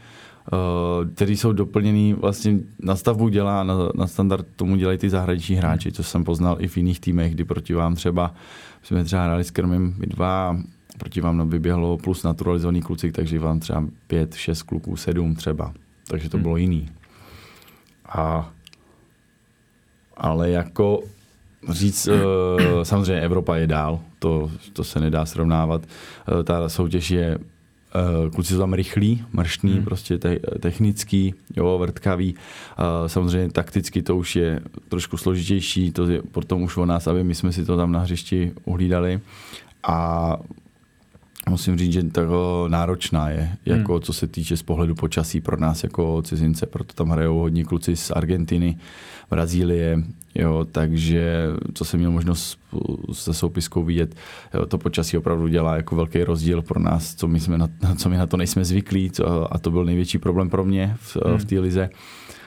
který 1.14 1.36
jsou 1.36 1.52
doplněný, 1.52 2.12
vlastně 2.12 2.58
na 2.78 2.96
stavbu 2.96 3.28
dělá, 3.28 3.64
na, 3.64 3.74
na 3.94 4.06
standard 4.06 4.46
tomu 4.56 4.76
dělají 4.76 4.98
ty 4.98 5.10
zahraniční 5.10 5.56
hráči, 5.56 5.92
co 5.92 6.02
jsem 6.02 6.24
poznal 6.24 6.56
i 6.60 6.68
v 6.68 6.76
jiných 6.76 7.00
týmech, 7.00 7.34
kdy 7.34 7.44
proti 7.44 7.74
vám 7.74 7.94
třeba, 7.94 8.34
jsme 8.82 9.04
třeba 9.04 9.24
hráli 9.24 9.44
s 9.44 9.50
Krmem 9.50 9.94
dva, 9.98 10.56
proti 10.98 11.20
vám 11.20 11.50
vyběhlo 11.50 11.98
plus 11.98 12.22
naturalizovaný 12.22 12.82
kluci, 12.82 13.12
takže 13.12 13.38
vám 13.38 13.60
třeba 13.60 13.84
pět, 14.06 14.34
šest 14.34 14.62
kluků, 14.62 14.96
sedm 14.96 15.34
třeba. 15.34 15.72
Takže 16.08 16.28
to 16.28 16.36
hmm. 16.36 16.42
bylo 16.42 16.56
jiný. 16.56 16.88
A, 18.08 18.50
ale 20.16 20.50
jako 20.50 21.02
říct, 21.68 22.08
uh, 22.08 22.82
samozřejmě 22.82 23.22
Evropa 23.22 23.56
je 23.56 23.66
dál, 23.66 24.00
to, 24.18 24.50
to 24.72 24.84
se 24.84 25.00
nedá 25.00 25.26
srovnávat. 25.26 25.82
Uh, 26.32 26.42
ta 26.42 26.68
soutěž 26.68 27.10
je 27.10 27.38
kluci 28.34 28.52
jsou 28.52 28.58
tam 28.58 28.72
rychlí, 28.72 29.24
mrštní, 29.32 29.72
hmm. 29.72 29.84
prostě 29.84 30.18
te- 30.18 30.38
technický, 30.60 31.34
jo, 31.56 31.78
vrtkavý. 31.78 32.34
Samozřejmě 33.06 33.50
takticky 33.50 34.02
to 34.02 34.16
už 34.16 34.36
je 34.36 34.60
trošku 34.88 35.16
složitější, 35.16 35.92
to 35.92 36.06
je 36.06 36.22
potom 36.22 36.62
už 36.62 36.76
o 36.76 36.86
nás, 36.86 37.06
aby 37.06 37.24
my 37.24 37.34
jsme 37.34 37.52
si 37.52 37.64
to 37.64 37.76
tam 37.76 37.92
na 37.92 38.00
hřišti 38.00 38.52
uhlídali. 38.64 39.20
A 39.82 40.36
musím 41.48 41.78
říct, 41.78 41.92
že 41.92 42.02
to 42.02 42.68
náročná 42.68 43.28
je, 43.28 43.56
jako 43.66 43.92
hmm. 43.92 44.02
co 44.02 44.12
se 44.12 44.26
týče 44.26 44.56
z 44.56 44.62
pohledu 44.62 44.94
počasí 44.94 45.40
pro 45.40 45.60
nás 45.60 45.82
jako 45.82 46.22
cizince, 46.22 46.66
proto 46.66 46.94
tam 46.94 47.10
hrajou 47.10 47.38
hodně 47.38 47.64
kluci 47.64 47.96
z 47.96 48.10
Argentiny, 48.10 48.78
Brazílie, 49.30 50.02
jo, 50.34 50.66
takže 50.72 51.46
co 51.74 51.84
jsem 51.84 52.00
měl 52.00 52.10
možnost 52.10 52.58
se 53.12 53.34
soupiskou 53.34 53.84
vidět, 53.84 54.14
jo, 54.54 54.66
to 54.66 54.78
počasí 54.78 55.16
opravdu 55.16 55.48
dělá 55.48 55.76
jako 55.76 55.96
velký 55.96 56.24
rozdíl 56.24 56.62
pro 56.62 56.80
nás, 56.80 57.14
co 57.14 57.28
my, 57.28 57.40
jsme 57.40 57.58
na, 57.58 57.68
co 57.96 58.08
my 58.08 58.16
na 58.16 58.26
to 58.26 58.36
nejsme 58.36 58.64
zvyklí 58.64 59.10
co, 59.10 59.54
a 59.54 59.58
to 59.58 59.70
byl 59.70 59.84
největší 59.84 60.18
problém 60.18 60.50
pro 60.50 60.64
mě 60.64 60.96
v, 61.00 61.16
hmm. 61.16 61.38
v 61.38 61.44
té 61.44 61.60
lize 61.60 61.90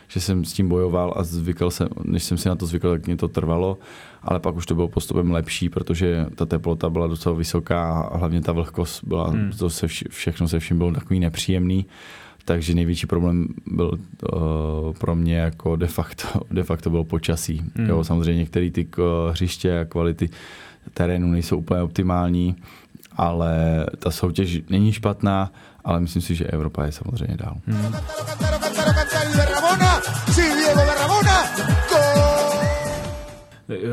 že 0.08 0.20
jsem 0.20 0.46
s 0.46 0.54
tím 0.54 0.70
bojoval 0.70 1.14
a 1.18 1.24
zvykl 1.24 1.72
jsem, 1.72 1.88
než 2.04 2.24
jsem 2.24 2.38
si 2.38 2.50
na 2.50 2.56
to 2.56 2.66
zvykl, 2.66 2.92
tak 2.92 3.06
mě 3.06 3.18
to 3.18 3.28
trvalo, 3.28 3.78
ale 4.24 4.40
pak 4.40 4.56
už 4.56 4.66
to 4.66 4.76
bylo 4.76 4.88
postupem 4.88 5.32
lepší, 5.32 5.70
protože 5.70 6.26
ta 6.36 6.46
teplota 6.46 6.90
byla 6.90 7.08
docela 7.08 7.36
vysoká 7.36 8.02
a 8.02 8.18
hlavně 8.18 8.42
ta 8.42 8.52
vlhkost 8.52 9.04
byla, 9.04 9.30
hmm. 9.30 9.52
to 9.60 9.70
se 9.70 9.88
vš- 9.88 10.10
všechno 10.10 10.48
se 10.48 10.60
vším 10.60 10.78
bylo 10.78 10.92
takový 10.92 11.20
nepříjemný, 11.20 11.86
takže 12.46 12.76
největší 12.76 13.08
problém 13.08 13.48
byl 13.66 13.92
uh, 13.92 14.94
pro 14.94 15.16
mě 15.16 15.38
jako 15.38 15.76
de 15.76 15.88
facto, 15.88 16.28
de 16.52 16.64
facto 16.64 16.90
bylo 16.90 17.04
počasí. 17.04 17.62
Hmm. 17.76 17.90
Jo, 17.90 18.04
samozřejmě 18.04 18.40
některé 18.40 18.70
ty 18.70 18.88
hřiště 19.30 19.80
a 19.80 19.86
kvality 19.86 20.30
terénu 20.94 21.32
nejsou 21.32 21.58
úplně 21.58 21.82
optimální, 21.82 22.56
ale 23.18 23.86
ta 24.00 24.12
soutěž 24.12 24.62
není 24.70 24.92
špatná, 24.92 25.52
ale 25.84 26.00
myslím 26.00 26.22
si, 26.22 26.36
že 26.36 26.46
Evropa 26.46 26.86
je 26.86 26.92
samozřejmě 26.92 27.38
dál. 27.38 27.58
Hmm. 27.68 27.94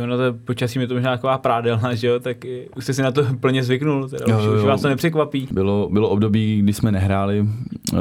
No 0.06 0.16
to 0.16 0.38
počasí 0.44 0.78
mi 0.78 0.86
to 0.86 0.94
možná 0.94 1.10
taková 1.10 1.38
prádelna, 1.38 1.94
že 1.94 2.06
jo, 2.06 2.20
tak 2.20 2.36
už 2.76 2.84
jste 2.84 2.94
si 2.94 3.02
na 3.02 3.12
to 3.12 3.24
plně 3.40 3.64
zvyknul, 3.64 4.08
teda 4.08 4.24
jo, 4.28 4.38
už, 4.38 4.44
jo. 4.44 4.54
už 4.54 4.62
vás 4.62 4.82
to 4.82 4.88
nepřekvapí. 4.88 5.48
Bylo, 5.50 5.88
bylo 5.92 6.08
období, 6.08 6.62
kdy 6.62 6.72
jsme 6.72 6.92
nehráli, 6.92 7.40
uh, 7.40 7.98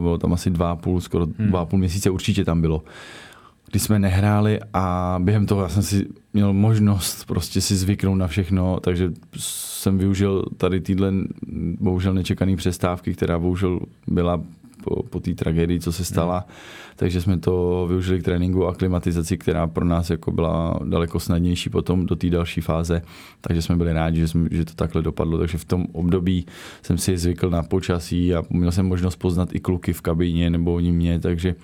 bylo 0.00 0.18
tam 0.18 0.32
asi 0.32 0.50
dva 0.50 0.76
půl, 0.76 1.00
skoro 1.00 1.26
hmm. 1.26 1.48
dva 1.48 1.60
a 1.60 1.64
půl 1.64 1.78
měsíce 1.78 2.10
určitě 2.10 2.44
tam 2.44 2.60
bylo 2.60 2.82
kdy 3.70 3.78
jsme 3.78 3.98
nehráli 3.98 4.58
a 4.72 5.16
během 5.22 5.46
toho 5.46 5.62
já 5.62 5.68
jsem 5.68 5.82
si 5.82 6.06
měl 6.32 6.52
možnost 6.52 7.24
prostě 7.24 7.60
si 7.60 7.76
zvyknout 7.76 8.18
na 8.18 8.26
všechno, 8.26 8.80
takže 8.80 9.12
jsem 9.36 9.98
využil 9.98 10.44
tady 10.56 10.80
týhle 10.80 11.12
bohužel 11.80 12.14
nečekaný 12.14 12.56
přestávky, 12.56 13.14
která 13.14 13.38
bohužel 13.38 13.80
byla 14.06 14.42
po, 14.84 15.02
po 15.02 15.20
té 15.20 15.34
tragédii, 15.34 15.80
co 15.80 15.92
se 15.92 16.04
stala. 16.04 16.34
Hmm. 16.38 16.56
Takže 16.96 17.20
jsme 17.20 17.38
to 17.38 17.86
využili 17.88 18.20
k 18.20 18.24
tréninku 18.24 18.66
a 18.66 18.74
klimatizaci, 18.74 19.38
která 19.38 19.66
pro 19.66 19.84
nás 19.84 20.10
jako 20.10 20.32
byla 20.32 20.80
daleko 20.84 21.20
snadnější 21.20 21.70
potom 21.70 22.06
do 22.06 22.16
té 22.16 22.30
další 22.30 22.60
fáze. 22.60 23.02
Takže 23.40 23.62
jsme 23.62 23.76
byli 23.76 23.92
rádi, 23.92 24.20
že, 24.20 24.28
jsme, 24.28 24.48
že 24.50 24.64
to 24.64 24.74
takhle 24.74 25.02
dopadlo. 25.02 25.38
Takže 25.38 25.58
v 25.58 25.64
tom 25.64 25.86
období 25.92 26.46
jsem 26.82 26.98
si 26.98 27.18
zvykl 27.18 27.50
na 27.50 27.62
počasí 27.62 28.34
a 28.34 28.42
měl 28.50 28.72
jsem 28.72 28.86
možnost 28.86 29.16
poznat 29.16 29.54
i 29.54 29.60
kluky 29.60 29.92
v 29.92 30.00
kabině 30.00 30.50
nebo 30.50 30.74
oni 30.74 30.92
mě, 30.92 31.20
takže 31.20 31.54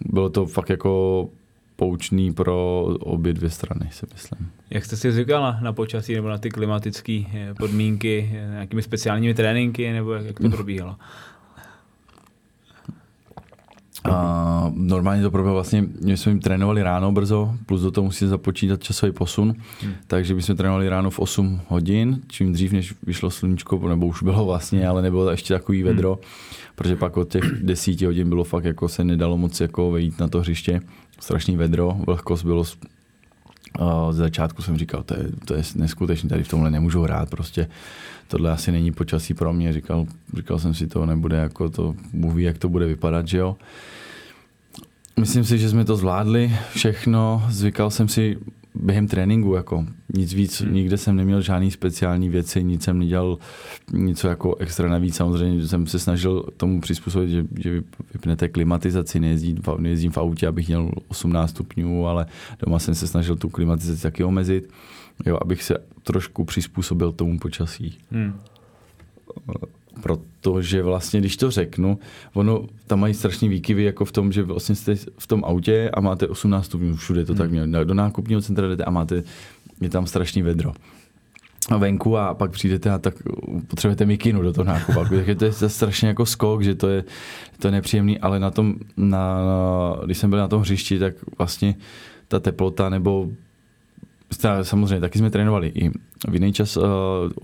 bylo 0.00 0.28
to 0.28 0.46
fakt 0.46 0.70
jako 0.70 1.28
poučný 1.76 2.32
pro 2.32 2.82
obě 3.00 3.32
dvě 3.32 3.50
strany, 3.50 3.88
si 3.90 4.06
myslím. 4.12 4.50
Jak 4.70 4.84
jste 4.84 4.96
si 4.96 5.12
zvykal 5.12 5.56
na, 5.62 5.72
počasí 5.72 6.14
nebo 6.14 6.28
na 6.28 6.38
ty 6.38 6.50
klimatické 6.50 7.22
podmínky, 7.58 8.30
nějakými 8.50 8.82
speciálními 8.82 9.34
tréninky, 9.34 9.92
nebo 9.92 10.12
jak, 10.12 10.26
jak 10.26 10.40
to 10.40 10.48
probíhalo? 10.50 10.96
A 14.12 14.72
normálně 14.74 15.22
to 15.22 15.30
proběhlo 15.30 15.54
vlastně, 15.54 15.84
my 16.04 16.16
jsme 16.16 16.32
jim 16.32 16.40
trénovali 16.40 16.82
ráno 16.82 17.12
brzo, 17.12 17.54
plus 17.66 17.82
do 17.82 17.90
toho 17.90 18.04
musí 18.04 18.26
započítat 18.26 18.82
časový 18.82 19.12
posun, 19.12 19.54
hmm. 19.82 19.92
takže 20.06 20.34
bychom 20.34 20.56
trénovali 20.56 20.88
ráno 20.88 21.10
v 21.10 21.18
8 21.18 21.60
hodin, 21.68 22.20
čím 22.28 22.52
dřív, 22.52 22.72
než 22.72 22.94
vyšlo 23.02 23.30
sluníčko, 23.30 23.88
nebo 23.88 24.06
už 24.06 24.22
bylo 24.22 24.44
vlastně, 24.44 24.88
ale 24.88 25.02
nebylo 25.02 25.30
ještě 25.30 25.54
takový 25.54 25.82
hmm. 25.82 25.86
vedro, 25.86 26.12
hmm. 26.12 26.22
protože 26.74 26.96
pak 26.96 27.16
od 27.16 27.28
těch 27.28 27.44
10 27.62 28.02
hodin 28.02 28.28
bylo 28.28 28.44
fakt 28.44 28.64
jako 28.64 28.88
se 28.88 29.04
nedalo 29.04 29.38
moc 29.38 29.60
jako 29.60 29.90
vejít 29.90 30.20
na 30.20 30.28
to 30.28 30.40
hřiště, 30.40 30.80
strašný 31.20 31.56
vedro, 31.56 31.96
vlhkost 32.06 32.44
bylo 32.44 32.64
z 32.64 32.76
začátku 34.10 34.62
jsem 34.62 34.78
říkal, 34.78 35.02
to 35.02 35.14
je, 35.14 35.24
to 35.44 35.54
je 35.54 35.62
neskutečné, 35.74 36.28
tady 36.28 36.42
v 36.42 36.48
tomhle 36.48 36.70
nemůžu 36.70 37.02
hrát, 37.02 37.30
prostě 37.30 37.68
tohle 38.28 38.50
asi 38.50 38.72
není 38.72 38.92
počasí 38.92 39.34
pro 39.34 39.52
mě, 39.52 39.72
říkal, 39.72 40.06
říkal 40.36 40.58
jsem 40.58 40.74
si 40.74 40.86
to, 40.86 41.06
nebude 41.06 41.36
jako 41.36 41.68
to, 41.68 41.94
mluví, 42.12 42.44
jak 42.44 42.58
to 42.58 42.68
bude 42.68 42.86
vypadat, 42.86 43.28
že 43.28 43.38
jo. 43.38 43.56
Myslím 45.20 45.44
si, 45.44 45.58
že 45.58 45.68
jsme 45.68 45.84
to 45.84 45.96
zvládli 45.96 46.52
všechno, 46.70 47.42
zvykal 47.48 47.90
jsem 47.90 48.08
si 48.08 48.38
během 48.74 49.08
tréninku, 49.08 49.54
jako 49.54 49.86
nic 50.14 50.32
víc, 50.32 50.60
hmm. 50.60 50.74
nikde 50.74 50.96
jsem 50.96 51.16
neměl 51.16 51.40
žádný 51.40 51.70
speciální 51.70 52.28
věci, 52.28 52.64
nic 52.64 52.82
jsem 52.82 52.98
nedělal 52.98 53.38
něco 53.92 54.28
jako 54.28 54.56
extra 54.56 54.88
navíc. 54.88 55.16
Samozřejmě 55.16 55.68
jsem 55.68 55.86
se 55.86 55.98
snažil 55.98 56.44
tomu 56.56 56.80
přizpůsobit, 56.80 57.30
že, 57.30 57.44
že 57.58 57.82
vypnete 58.12 58.48
klimatizaci, 58.48 59.20
nejezdím, 59.20 59.58
nejezdím 59.78 60.10
v 60.10 60.18
autě, 60.18 60.46
abych 60.46 60.66
měl 60.66 60.90
18 61.08 61.50
stupňů, 61.50 62.06
ale 62.06 62.26
doma 62.66 62.78
jsem 62.78 62.94
se 62.94 63.06
snažil 63.06 63.36
tu 63.36 63.48
klimatizaci 63.48 64.02
taky 64.02 64.24
omezit, 64.24 64.70
jo, 65.26 65.38
abych 65.42 65.62
se 65.62 65.78
trošku 66.02 66.44
přizpůsobil 66.44 67.12
tomu 67.12 67.38
počasí. 67.38 67.98
Hmm 68.10 68.40
protože 70.02 70.82
vlastně, 70.82 71.20
když 71.20 71.36
to 71.36 71.50
řeknu, 71.50 71.98
ono 72.34 72.66
tam 72.86 73.00
mají 73.00 73.14
strašný 73.14 73.48
výkyvy 73.48 73.84
jako 73.84 74.04
v 74.04 74.12
tom, 74.12 74.32
že 74.32 74.42
vlastně 74.42 74.74
jste 74.74 74.94
v 75.18 75.26
tom 75.26 75.44
autě 75.44 75.90
a 75.94 76.00
máte 76.00 76.28
18 76.28 76.66
stupňů, 76.66 76.96
všude 76.96 77.24
to 77.24 77.32
hmm. 77.32 77.38
tak 77.38 77.50
mělo. 77.50 77.84
Do 77.84 77.94
nákupního 77.94 78.40
centra 78.40 78.68
jdete 78.68 78.84
a 78.84 78.90
máte, 78.90 79.22
je 79.80 79.88
tam 79.88 80.06
strašný 80.06 80.42
vedro 80.42 80.72
a 81.70 81.76
venku 81.76 82.18
a 82.18 82.34
pak 82.34 82.50
přijdete 82.50 82.90
a 82.90 82.98
tak 82.98 83.14
potřebujete 83.66 84.06
mikinu 84.06 84.42
do 84.42 84.52
toho 84.52 84.64
nákupu. 84.64 85.00
Takže 85.08 85.34
to 85.34 85.44
je 85.44 85.52
strašně 85.52 86.08
jako 86.08 86.26
skok, 86.26 86.62
že 86.62 86.74
to 86.74 86.88
je, 86.88 87.04
to 87.58 87.68
je 87.68 87.72
nepříjemný, 87.72 88.18
ale 88.18 88.40
na 88.40 88.50
tom, 88.50 88.74
na, 88.96 89.40
když 90.04 90.18
jsem 90.18 90.30
byl 90.30 90.38
na 90.38 90.48
tom 90.48 90.60
hřišti, 90.60 90.98
tak 90.98 91.14
vlastně 91.38 91.74
ta 92.28 92.40
teplota 92.40 92.88
nebo 92.88 93.28
samozřejmě 94.62 95.00
taky 95.00 95.18
jsme 95.18 95.30
trénovali 95.30 95.68
i 95.74 95.90
v 96.28 96.34
jiný 96.34 96.52
čas, 96.52 96.76
uh, 96.76 96.84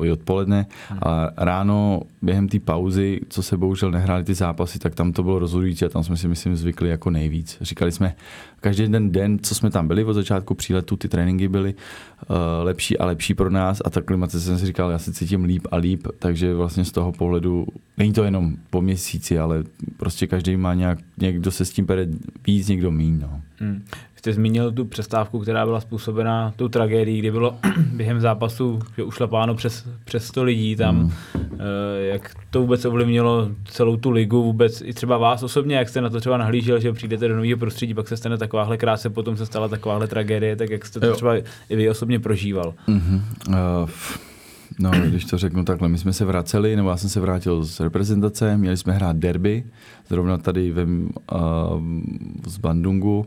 i 0.04 0.10
odpoledne 0.10 0.66
a 1.02 1.28
ráno 1.36 2.02
během 2.22 2.48
té 2.48 2.58
pauzy, 2.58 3.20
co 3.28 3.42
se 3.42 3.56
bohužel 3.56 3.90
nehrály 3.90 4.24
ty 4.24 4.34
zápasy, 4.34 4.78
tak 4.78 4.94
tam 4.94 5.12
to 5.12 5.22
bylo 5.22 5.38
rozhodující 5.38 5.84
a 5.84 5.88
tam 5.88 6.04
jsme 6.04 6.16
si 6.16 6.28
myslím 6.28 6.56
zvykli 6.56 6.88
jako 6.88 7.10
nejvíc. 7.10 7.58
Říkali 7.60 7.92
jsme, 7.92 8.14
každý 8.60 8.88
ten 8.88 9.12
den, 9.12 9.38
co 9.38 9.54
jsme 9.54 9.70
tam 9.70 9.88
byli 9.88 10.04
od 10.04 10.12
začátku 10.12 10.54
příletu, 10.54 10.96
ty 10.96 11.08
tréninky 11.08 11.48
byly 11.48 11.74
uh, 11.74 12.36
lepší 12.62 12.98
a 12.98 13.06
lepší 13.06 13.34
pro 13.34 13.50
nás 13.50 13.82
a 13.84 13.90
ta 13.90 14.00
klimatizace 14.00 14.46
jsem 14.46 14.58
si 14.58 14.66
říkal, 14.66 14.90
já 14.90 14.98
se 14.98 15.12
cítím 15.12 15.44
líp 15.44 15.66
a 15.70 15.76
líp, 15.76 16.06
takže 16.18 16.54
vlastně 16.54 16.84
z 16.84 16.92
toho 16.92 17.12
pohledu, 17.12 17.66
není 17.98 18.12
to 18.12 18.24
jenom 18.24 18.56
po 18.70 18.82
měsíci, 18.82 19.38
ale 19.38 19.64
prostě 19.96 20.26
každý 20.26 20.56
má 20.56 20.74
nějak, 20.74 20.98
někdo 21.18 21.50
se 21.50 21.64
s 21.64 21.70
tím 21.70 21.86
pere 21.86 22.06
víc, 22.46 22.68
někdo 22.68 22.90
míň. 22.90 23.18
No. 23.20 23.40
Hmm 23.58 23.82
jste 24.22 24.32
zmínil 24.32 24.72
tu 24.72 24.84
přestávku, 24.84 25.38
která 25.38 25.64
byla 25.64 25.80
způsobena 25.80 26.52
tou 26.56 26.68
tragédií, 26.68 27.18
kdy 27.18 27.30
bylo 27.30 27.58
během 27.92 28.20
zápasu 28.20 28.61
že 28.96 29.02
ušlapáno 29.02 29.54
přes, 29.54 29.88
přes 30.04 30.26
100 30.26 30.44
lidí 30.44 30.76
tam. 30.76 30.96
Mm. 30.96 31.12
Jak 32.02 32.34
to 32.50 32.60
vůbec 32.60 32.84
ovlivnilo 32.84 33.48
celou 33.64 33.96
tu 33.96 34.10
ligu, 34.10 34.42
vůbec 34.42 34.82
i 34.84 34.92
třeba 34.92 35.18
vás 35.18 35.42
osobně, 35.42 35.76
jak 35.76 35.88
jste 35.88 36.00
na 36.00 36.10
to 36.10 36.20
třeba 36.20 36.36
nahlížel, 36.36 36.80
že 36.80 36.92
přijdete 36.92 37.28
do 37.28 37.36
nového 37.36 37.58
prostředí, 37.58 37.94
pak 37.94 38.08
se 38.08 38.16
stane 38.16 38.38
takováhle 38.38 38.76
krásce, 38.76 39.10
potom 39.10 39.36
se 39.36 39.46
stala 39.46 39.68
takováhle 39.68 40.06
tragédie, 40.06 40.56
tak 40.56 40.70
jak 40.70 40.86
jste 40.86 41.00
to 41.00 41.06
jo. 41.06 41.14
třeba 41.14 41.36
i 41.68 41.76
vy 41.76 41.90
osobně 41.90 42.20
prožíval? 42.20 42.74
Mm-hmm. 42.88 43.20
Uh, 43.48 43.90
no, 44.78 44.90
když 44.90 45.24
to 45.24 45.38
řeknu 45.38 45.64
takhle, 45.64 45.88
my 45.88 45.98
jsme 45.98 46.12
se 46.12 46.24
vraceli, 46.24 46.76
nebo 46.76 46.90
já 46.90 46.96
jsem 46.96 47.10
se 47.10 47.20
vrátil 47.20 47.64
z 47.64 47.80
reprezentace, 47.80 48.56
měli 48.56 48.76
jsme 48.76 48.92
hrát 48.92 49.16
derby, 49.16 49.64
zrovna 50.08 50.38
tady 50.38 50.70
ve, 50.70 50.84
uh, 50.84 50.90
z 52.46 52.58
Bandungu 52.58 53.26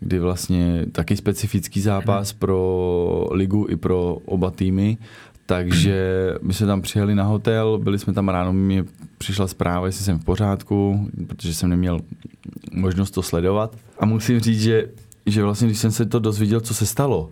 kdy 0.00 0.18
vlastně 0.18 0.86
taky 0.92 1.16
specifický 1.16 1.80
zápas 1.80 2.32
pro 2.32 3.28
ligu 3.30 3.66
i 3.70 3.76
pro 3.76 4.18
oba 4.24 4.50
týmy. 4.50 4.98
Takže 5.46 6.34
my 6.42 6.54
jsme 6.54 6.66
tam 6.66 6.82
přijeli 6.82 7.14
na 7.14 7.24
hotel, 7.24 7.78
byli 7.78 7.98
jsme 7.98 8.12
tam 8.12 8.28
ráno, 8.28 8.52
mi 8.52 8.84
přišla 9.18 9.46
zpráva, 9.46 9.86
jestli 9.86 10.04
jsem 10.04 10.18
v 10.18 10.24
pořádku, 10.24 11.08
protože 11.26 11.54
jsem 11.54 11.70
neměl 11.70 12.00
možnost 12.72 13.10
to 13.10 13.22
sledovat. 13.22 13.76
A 13.98 14.06
musím 14.06 14.40
říct, 14.40 14.62
že, 14.62 14.88
že 15.26 15.42
vlastně, 15.42 15.66
když 15.68 15.78
jsem 15.78 15.90
se 15.90 16.06
to 16.06 16.18
dozvěděl, 16.18 16.60
co 16.60 16.74
se 16.74 16.86
stalo, 16.86 17.30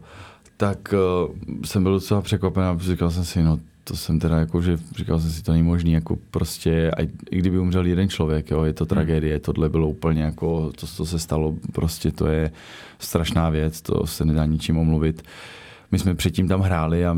tak 0.57 0.95
uh, 1.29 1.35
jsem 1.65 1.83
byl 1.83 1.93
docela 1.93 2.23
překvapený 2.23 2.67
a 2.67 2.79
říkal 2.79 3.11
jsem 3.11 3.25
si, 3.25 3.43
no 3.43 3.59
to 3.89 3.97
jsem 3.97 4.19
teda 4.19 4.39
jako, 4.39 4.63
že 4.63 4.79
říkal 4.97 5.21
jsem 5.21 5.31
si, 5.31 5.43
to 5.43 5.53
není 5.53 5.65
možný, 5.65 5.93
jako 5.93 6.19
prostě, 6.31 6.91
a 6.91 7.03
i 7.03 7.39
kdyby 7.39 7.59
umřel 7.59 7.87
jeden 7.87 8.09
člověk, 8.09 8.51
jo, 8.51 8.63
je 8.63 8.73
to 8.73 8.85
hmm. 8.85 8.89
tragédie, 8.89 9.39
tohle 9.39 9.69
bylo 9.69 9.89
úplně 9.89 10.23
jako, 10.23 10.73
to, 10.81 10.87
co 10.87 11.07
se 11.07 11.19
stalo, 11.19 11.55
prostě 11.73 12.11
to 12.11 12.27
je 12.27 12.51
strašná 12.99 13.51
věc, 13.51 13.81
to 13.81 14.07
se 14.07 14.25
nedá 14.25 14.47
ničím 14.47 14.79
omluvit. 14.79 15.23
My 15.93 15.99
jsme 15.99 16.15
předtím 16.15 16.49
tam 16.49 16.61
hráli 16.61 17.07
a 17.07 17.17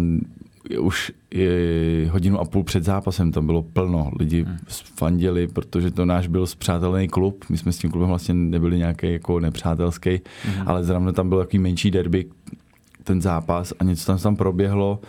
už 0.80 1.12
je 1.30 2.10
hodinu 2.10 2.40
a 2.40 2.44
půl 2.44 2.64
před 2.64 2.84
zápasem 2.84 3.32
tam 3.32 3.46
bylo 3.46 3.62
plno. 3.62 4.12
Lidi 4.18 4.44
hmm. 4.44 4.58
fandili, 4.96 5.46
protože 5.46 5.90
to 5.90 6.04
náš 6.04 6.26
byl 6.26 6.46
zpřátelený 6.46 7.08
klub. 7.08 7.44
My 7.48 7.58
jsme 7.58 7.72
s 7.72 7.78
tím 7.78 7.90
klubem 7.90 8.08
vlastně 8.08 8.34
nebyli 8.34 8.78
nějaký 8.78 9.12
jako 9.12 9.40
nepřátelský, 9.40 10.20
hmm. 10.44 10.68
ale 10.68 10.84
zrovna 10.84 11.12
tam 11.12 11.28
byl 11.28 11.38
takový 11.38 11.58
menší 11.58 11.90
derby, 11.90 12.26
ten 13.04 13.22
zápas 13.22 13.72
a 13.78 13.84
něco 13.84 14.06
tam 14.06 14.18
tam 14.18 14.36
proběhlo. 14.36 15.00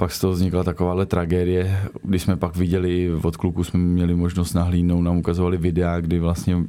Pak 0.00 0.12
z 0.12 0.20
toho 0.20 0.32
vznikla 0.32 0.64
takováhle 0.64 1.06
tragédie, 1.06 1.78
když 2.02 2.22
jsme 2.22 2.36
pak 2.36 2.56
viděli, 2.56 3.10
od 3.22 3.36
kluku 3.36 3.64
jsme 3.64 3.80
měli 3.80 4.14
možnost 4.14 4.54
nahlídnout, 4.54 5.02
nám 5.02 5.16
ukazovali 5.16 5.56
videa, 5.56 6.00
kdy 6.00 6.18
vlastně 6.18 6.56
uh, 6.56 6.64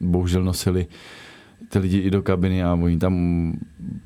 bohužel 0.00 0.44
nosili 0.44 0.86
ty 1.68 1.78
lidi 1.78 1.98
i 1.98 2.10
do 2.10 2.22
kabiny 2.22 2.62
a 2.62 2.74
oni 2.74 2.98
tam 2.98 3.14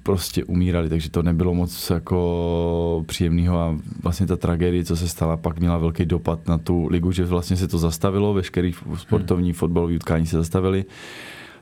prostě 0.03 0.45
umírali, 0.45 0.89
takže 0.89 1.11
to 1.11 1.23
nebylo 1.23 1.55
moc 1.55 1.91
jako 1.91 3.05
příjemného 3.07 3.59
a 3.59 3.79
vlastně 4.03 4.27
ta 4.27 4.37
tragédie, 4.37 4.85
co 4.85 4.97
se 4.97 5.09
stala, 5.09 5.37
pak 5.37 5.61
měla 5.61 5.79
velký 5.79 6.05
dopad 6.05 6.49
na 6.49 6.59
tu 6.59 6.87
ligu, 6.87 7.13
že 7.13 7.25
vlastně 7.25 7.57
se 7.57 7.69
to 7.69 7.79
zastavilo, 7.79 8.35
veškerý 8.35 8.75
sportovní 8.97 9.49
hmm. 9.49 9.59
fotbalový 9.59 9.97
utkání 9.97 10.27
se 10.27 10.37
zastavili. 10.37 10.85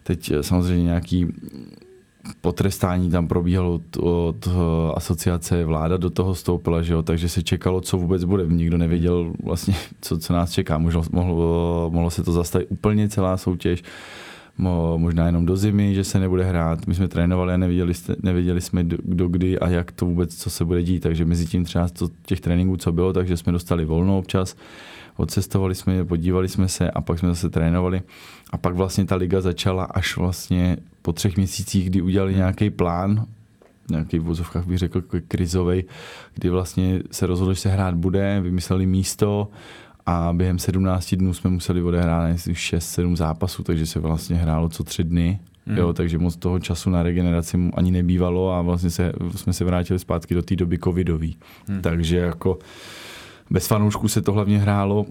Teď 0.02 0.32
samozřejmě 0.40 0.84
nějaký 0.84 1.26
potrestání 2.40 3.10
tam 3.10 3.28
probíhalo 3.28 3.74
od, 3.74 3.96
od 3.96 4.48
asociace, 4.94 5.64
vláda 5.64 5.96
do 5.96 6.10
toho 6.10 6.34
stoupila, 6.34 6.82
že 6.82 6.92
jo, 6.92 7.02
takže 7.02 7.28
se 7.28 7.42
čekalo, 7.42 7.80
co 7.80 7.98
vůbec 7.98 8.24
bude. 8.24 8.46
Nikdo 8.46 8.78
nevěděl 8.78 9.32
vlastně, 9.44 9.74
co, 10.00 10.18
co 10.18 10.32
nás 10.32 10.50
čeká. 10.52 10.78
Možno, 10.78 11.02
mohlo, 11.12 11.90
mohlo 11.92 12.10
se 12.10 12.22
to 12.22 12.32
zastavit 12.32 12.66
úplně 12.70 13.08
celá 13.08 13.36
soutěž 13.36 13.82
možná 14.96 15.26
jenom 15.26 15.46
do 15.46 15.56
zimy, 15.56 15.94
že 15.94 16.04
se 16.04 16.20
nebude 16.20 16.44
hrát. 16.44 16.86
My 16.86 16.94
jsme 16.94 17.08
trénovali 17.08 17.54
a 17.54 17.56
nevěděli, 17.56 17.92
nevěděli 18.22 18.60
jsme 18.60 18.84
kdo 18.84 19.28
kdy 19.28 19.58
a 19.58 19.68
jak 19.68 19.92
to 19.92 20.06
vůbec, 20.06 20.36
co 20.36 20.50
se 20.50 20.64
bude 20.64 20.82
dít. 20.82 21.00
Takže 21.00 21.24
mezi 21.24 21.46
tím 21.46 21.64
třeba 21.64 21.88
to, 21.88 22.08
těch 22.26 22.40
tréninků, 22.40 22.76
co 22.76 22.92
bylo, 22.92 23.12
takže 23.12 23.36
jsme 23.36 23.52
dostali 23.52 23.84
volno 23.84 24.18
občas, 24.18 24.56
odcestovali 25.16 25.74
jsme, 25.74 26.04
podívali 26.04 26.48
jsme 26.48 26.68
se 26.68 26.90
a 26.90 27.00
pak 27.00 27.18
jsme 27.18 27.28
zase 27.28 27.50
trénovali. 27.50 28.02
A 28.50 28.58
pak 28.58 28.74
vlastně 28.74 29.04
ta 29.04 29.16
liga 29.16 29.40
začala 29.40 29.84
až 29.84 30.16
vlastně 30.16 30.76
po 31.02 31.12
třech 31.12 31.36
měsících, 31.36 31.90
kdy 31.90 32.02
udělali 32.02 32.34
nějaký 32.34 32.70
plán, 32.70 33.26
nějaký 33.90 34.18
v 34.18 34.22
vozovkách 34.22 34.66
bych 34.66 34.78
řekl 34.78 35.02
krizový, 35.28 35.84
kdy 36.34 36.48
vlastně 36.48 37.02
se 37.10 37.26
rozhodlo, 37.26 37.54
že 37.54 37.60
se 37.60 37.68
hrát 37.68 37.94
bude, 37.94 38.40
vymysleli 38.40 38.86
místo, 38.86 39.48
a 40.06 40.32
během 40.32 40.58
17 40.58 41.14
dnů 41.14 41.34
jsme 41.34 41.50
museli 41.50 41.82
odehrát 41.82 42.30
6-7 42.36 43.16
zápasů, 43.16 43.62
takže 43.62 43.86
se 43.86 44.00
vlastně 44.00 44.36
hrálo 44.36 44.68
co 44.68 44.84
tři 44.84 45.04
dny. 45.04 45.40
Hmm. 45.66 45.78
Jo, 45.78 45.92
takže 45.92 46.18
moc 46.18 46.36
toho 46.36 46.58
času 46.58 46.90
na 46.90 47.02
regeneraci 47.02 47.70
ani 47.74 47.90
nebývalo 47.90 48.52
a 48.52 48.62
vlastně 48.62 48.90
se, 48.90 49.12
jsme 49.36 49.52
se 49.52 49.64
vrátili 49.64 49.98
zpátky 49.98 50.34
do 50.34 50.42
té 50.42 50.56
doby 50.56 50.78
covidový. 50.78 51.36
Hmm. 51.68 51.82
Takže 51.82 52.16
jako 52.16 52.58
bez 53.50 53.66
fanoušků 53.66 54.08
se 54.08 54.22
to 54.22 54.32
hlavně 54.32 54.58
hrálo 54.58 55.06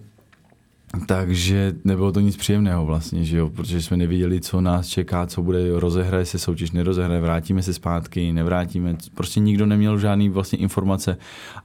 takže 1.05 1.73
nebylo 1.83 2.11
to 2.11 2.19
nic 2.19 2.37
příjemného 2.37 2.85
vlastně, 2.85 3.25
že 3.25 3.37
jo? 3.37 3.49
protože 3.49 3.81
jsme 3.81 3.97
neviděli, 3.97 4.41
co 4.41 4.61
nás 4.61 4.87
čeká, 4.87 5.25
co 5.25 5.41
bude, 5.41 5.79
rozehraje 5.79 6.25
se 6.25 6.39
soutěž, 6.39 6.71
nerozehraje, 6.71 7.21
vrátíme 7.21 7.63
se 7.63 7.73
zpátky, 7.73 8.33
nevrátíme. 8.33 8.97
Prostě 9.13 9.39
nikdo 9.39 9.65
neměl 9.65 9.99
žádný 9.99 10.29
vlastně 10.29 10.59
informace 10.59 11.17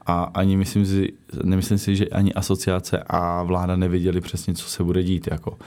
a 0.07 0.23
ani 0.23 0.57
myslím 0.57 0.87
si, 0.87 1.13
nemyslím 1.45 1.79
si, 1.79 1.97
že 1.97 2.07
ani 2.07 2.35
asociace 2.35 3.03
a 3.07 3.43
vláda 3.43 3.77
nevěděli 3.77 4.21
přesně, 4.21 4.55
co 4.55 4.69
se 4.69 4.85
bude 4.85 5.03
dít. 5.03 5.29
Jako. 5.31 5.59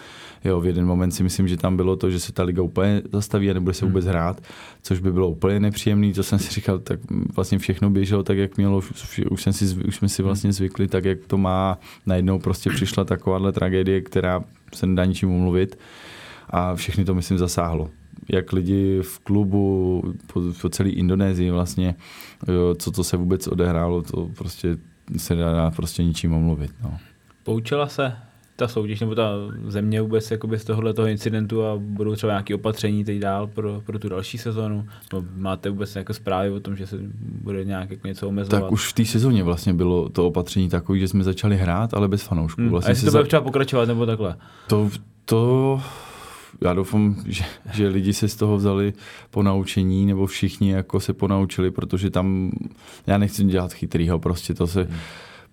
Jo, 0.44 0.62
v 0.62 0.66
jeden 0.66 0.86
moment 0.86 1.12
si 1.12 1.24
myslím, 1.24 1.48
že 1.48 1.58
tam 1.58 1.75
bylo 1.75 1.96
to, 1.96 2.12
že 2.12 2.20
se 2.20 2.32
ta 2.32 2.44
liga 2.44 2.62
úplně 2.62 3.01
zastaví 3.12 3.51
a 3.51 3.54
nebude 3.54 3.74
se 3.74 3.86
hmm. 3.86 3.92
vůbec 3.92 4.06
hrát, 4.06 4.42
což 4.82 5.00
by 5.00 5.12
bylo 5.12 5.30
úplně 5.30 5.60
nepříjemné. 5.60 6.13
To 6.13 6.24
jsem 6.24 6.39
si 6.39 6.54
říkal, 6.54 6.80
tak 6.80 7.00
vlastně 7.36 7.60
všechno 7.60 7.89
běželo 7.89 8.24
tak, 8.24 8.38
jak 8.38 8.58
mělo, 8.58 8.78
už, 8.78 9.24
už, 9.30 9.44
jsem 9.44 9.54
si, 9.54 9.75
už 9.88 9.96
jsme 9.96 10.10
si 10.10 10.24
vlastně 10.24 10.54
zvykli, 10.54 10.88
tak 10.88 11.06
jak 11.06 11.20
to 11.28 11.38
má. 11.38 11.78
Najednou 12.06 12.39
prostě 12.39 12.70
přišla 12.70 13.06
takováhle 13.06 13.49
tragédie, 13.51 14.01
která 14.01 14.44
se 14.74 14.88
nedá 14.88 15.06
ničím 15.06 15.32
umluvit 15.32 15.79
a 16.50 16.75
všechny 16.75 17.06
to, 17.06 17.15
myslím, 17.15 17.38
zasáhlo 17.38 17.89
jak 18.29 18.53
lidi 18.53 19.00
v 19.01 19.20
klubu 19.20 20.01
po, 20.34 20.41
po 20.62 20.70
celé 20.70 20.89
Indonésii 20.89 21.51
vlastně, 21.51 21.96
jo, 22.48 22.75
co 22.79 22.91
to 22.91 23.03
se 23.03 23.18
vůbec 23.18 23.48
odehrálo, 23.48 24.01
to 24.01 24.29
prostě 24.38 24.77
se 25.18 25.36
dá 25.36 25.72
prostě 25.72 26.03
ničím 26.03 26.34
omluvit. 26.34 26.72
No. 26.84 26.98
Poučila 27.44 27.88
se 27.88 28.15
ta 28.60 28.68
soutěž 28.68 29.00
nebo 29.00 29.16
ta 29.16 29.32
země 29.68 30.01
vůbec 30.01 30.32
jakoby 30.32 30.60
z 30.60 30.63
tohohle 30.63 30.94
toho 30.94 31.08
incidentu 31.08 31.66
a 31.66 31.78
budou 31.78 32.16
třeba 32.16 32.34
nějaké 32.34 32.56
opatření 32.56 33.04
teď 33.04 33.20
dál 33.20 33.48
pro, 33.48 33.82
pro 33.86 34.00
tu 34.00 34.10
další 34.10 34.38
sezonu? 34.38 34.86
No, 35.13 35.26
máte 35.38 35.69
vůbec 35.69 35.93
nějaké 35.93 36.13
zprávy 36.13 36.50
o 36.50 36.60
tom, 36.60 36.76
že 36.76 36.88
se 36.88 36.98
bude 37.22 37.65
nějak 37.65 37.91
jako 37.91 38.08
něco 38.08 38.28
omezovat? 38.28 38.62
Tak 38.62 38.72
už 38.72 38.88
v 38.88 38.93
té 38.93 39.06
sezóně 39.06 39.43
vlastně 39.43 39.74
bylo 39.74 40.10
to 40.10 40.28
opatření 40.28 40.69
takové, 40.69 41.00
že 41.00 41.08
jsme 41.08 41.24
začali 41.24 41.58
hrát, 41.58 41.93
ale 41.93 42.08
bez 42.08 42.24
fanoušků. 42.24 42.62
Hmm. 42.62 42.69
Vlastně 42.69 42.88
a 42.88 42.91
jestli 42.91 43.06
to 43.06 43.12
bude 43.12 43.24
za... 43.24 43.28
třeba 43.28 43.41
pokračovat 43.41 43.88
nebo 43.88 44.06
takhle? 44.06 44.36
To, 44.67 44.89
to 45.26 45.82
já 46.62 46.74
doufám, 46.74 47.15
že, 47.26 47.43
že 47.74 47.88
lidi 47.88 48.13
se 48.13 48.28
z 48.28 48.36
toho 48.36 48.58
vzali 48.58 48.93
po 49.32 49.43
naučení, 49.43 50.06
nebo 50.06 50.26
všichni 50.26 50.72
jako 50.72 51.00
se 51.00 51.13
ponaučili, 51.13 51.72
protože 51.72 52.10
tam, 52.10 52.52
já 53.08 53.17
nechci 53.17 53.43
dělat 53.43 53.74
chytrýho, 53.74 54.19
prostě 54.19 54.54
to 54.54 54.67
se, 54.67 54.84
hmm 54.84 54.98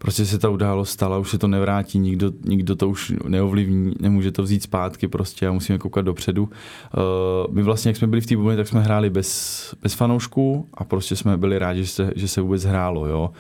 prostě 0.07 0.27
se 0.27 0.39
ta 0.39 0.49
událost 0.49 0.91
stala, 0.91 1.19
už 1.19 1.31
se 1.31 1.39
to 1.39 1.49
nevrátí, 1.49 1.99
nikdo, 1.99 2.33
nikdo 2.45 2.77
to 2.77 2.89
už 2.89 3.13
neovlivní, 3.29 3.95
nemůže 4.01 4.33
to 4.33 4.43
vzít 4.43 4.63
zpátky 4.63 5.09
prostě 5.09 5.47
a 5.47 5.53
musíme 5.53 5.79
koukat 5.79 6.05
dopředu. 6.05 6.43
Uh, 6.45 7.55
my 7.55 7.63
vlastně, 7.63 7.89
jak 7.89 7.97
jsme 7.97 8.07
byli 8.07 8.21
v 8.21 8.27
té 8.27 8.37
bublině, 8.37 8.57
tak 8.57 8.69
jsme 8.69 8.81
hráli 8.81 9.11
bez, 9.11 9.75
bez 9.83 9.95
fanoušků 9.95 10.69
a 10.75 10.85
prostě 10.85 11.17
jsme 11.17 11.37
byli 11.37 11.59
rádi, 11.59 11.85
že 11.85 11.91
se, 11.91 12.13
že 12.17 12.29
se 12.29 12.41
vůbec 12.41 12.65
hrálo. 12.65 13.07
Jo. 13.07 13.31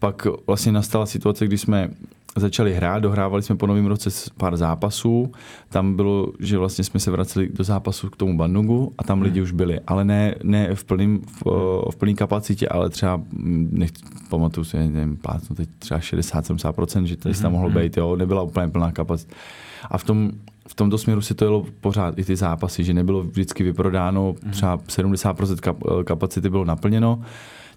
Pak 0.00 0.26
vlastně 0.46 0.72
nastala 0.72 1.06
situace, 1.06 1.46
kdy 1.46 1.58
jsme 1.58 1.90
začali 2.36 2.74
hrát, 2.74 2.98
dohrávali 2.98 3.42
jsme 3.42 3.56
po 3.56 3.66
novém 3.66 3.86
roce 3.86 4.10
pár 4.36 4.56
zápasů, 4.56 5.32
tam 5.68 5.96
bylo, 5.96 6.32
že 6.40 6.58
vlastně 6.58 6.84
jsme 6.84 7.00
se 7.00 7.10
vraceli 7.10 7.48
do 7.48 7.64
zápasu 7.64 8.10
k 8.10 8.16
tomu 8.16 8.36
Bandungu 8.36 8.92
a 8.98 9.04
tam 9.04 9.18
hmm. 9.18 9.24
lidi 9.24 9.42
už 9.42 9.52
byli, 9.52 9.80
ale 9.86 10.04
ne, 10.04 10.34
ne 10.42 10.74
v, 10.74 10.84
plným, 10.84 11.20
v, 11.20 11.42
v 11.90 11.96
plný 11.96 12.14
kapacitě, 12.14 12.68
ale 12.68 12.90
třeba, 12.90 13.16
mm, 13.16 13.68
nech, 13.72 13.90
pamatuju 14.28 14.64
si, 14.64 14.76
nevím, 14.76 15.16
plácnu 15.16 15.56
teď 15.56 15.68
třeba 15.78 16.00
60-70%, 16.00 17.02
že 17.02 17.16
tady 17.16 17.34
hmm. 17.34 17.42
tam 17.42 17.52
mohlo 17.52 17.68
hmm. 17.68 17.78
být, 17.78 17.96
jo, 17.96 18.16
nebyla 18.16 18.42
úplně 18.42 18.68
plná 18.68 18.92
kapacita. 18.92 19.34
A 19.90 19.98
v 19.98 20.04
tom, 20.04 20.30
v 20.68 20.74
tomto 20.74 20.98
směru 20.98 21.20
si 21.20 21.34
to 21.34 21.44
jelo 21.44 21.66
pořád 21.80 22.18
i 22.18 22.24
ty 22.24 22.36
zápasy, 22.36 22.84
že 22.84 22.94
nebylo 22.94 23.22
vždycky 23.22 23.64
vyprodáno, 23.64 24.34
hmm. 24.42 24.52
třeba 24.52 24.78
70% 24.78 26.04
kapacity 26.04 26.50
bylo 26.50 26.64
naplněno, 26.64 27.22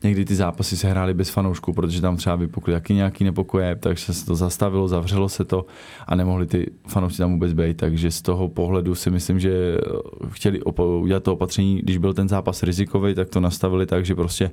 někdy 0.04 0.26
ty 0.26 0.36
zápasy 0.36 0.78
se 0.78 0.90
hrály 0.90 1.14
bez 1.14 1.30
fanoušků, 1.30 1.74
protože 1.74 2.02
tam 2.02 2.18
třeba 2.18 2.36
vypukly 2.36 2.74
jaký 2.74 2.94
nějaký 2.94 3.24
nepokoje, 3.24 3.76
takže 3.76 4.14
se 4.14 4.26
to 4.26 4.36
zastavilo, 4.36 4.88
zavřelo 4.88 5.30
se 5.30 5.46
to 5.46 5.66
a 6.08 6.16
nemohli 6.16 6.46
ty 6.46 6.72
fanoušci 6.88 7.18
tam 7.18 7.32
vůbec 7.32 7.54
být. 7.54 7.78
Takže 7.78 8.12
z 8.12 8.22
toho 8.22 8.50
pohledu 8.50 8.96
si 8.96 9.12
myslím, 9.12 9.40
že 9.40 9.78
chtěli 10.30 10.62
udělat 11.02 11.24
to 11.24 11.34
opatření, 11.34 11.82
když 11.84 11.98
byl 11.98 12.14
ten 12.14 12.30
zápas 12.30 12.64
rizikový, 12.64 13.16
tak 13.16 13.30
to 13.30 13.40
nastavili 13.40 13.86
tak, 13.86 14.06
že 14.06 14.16
prostě 14.16 14.52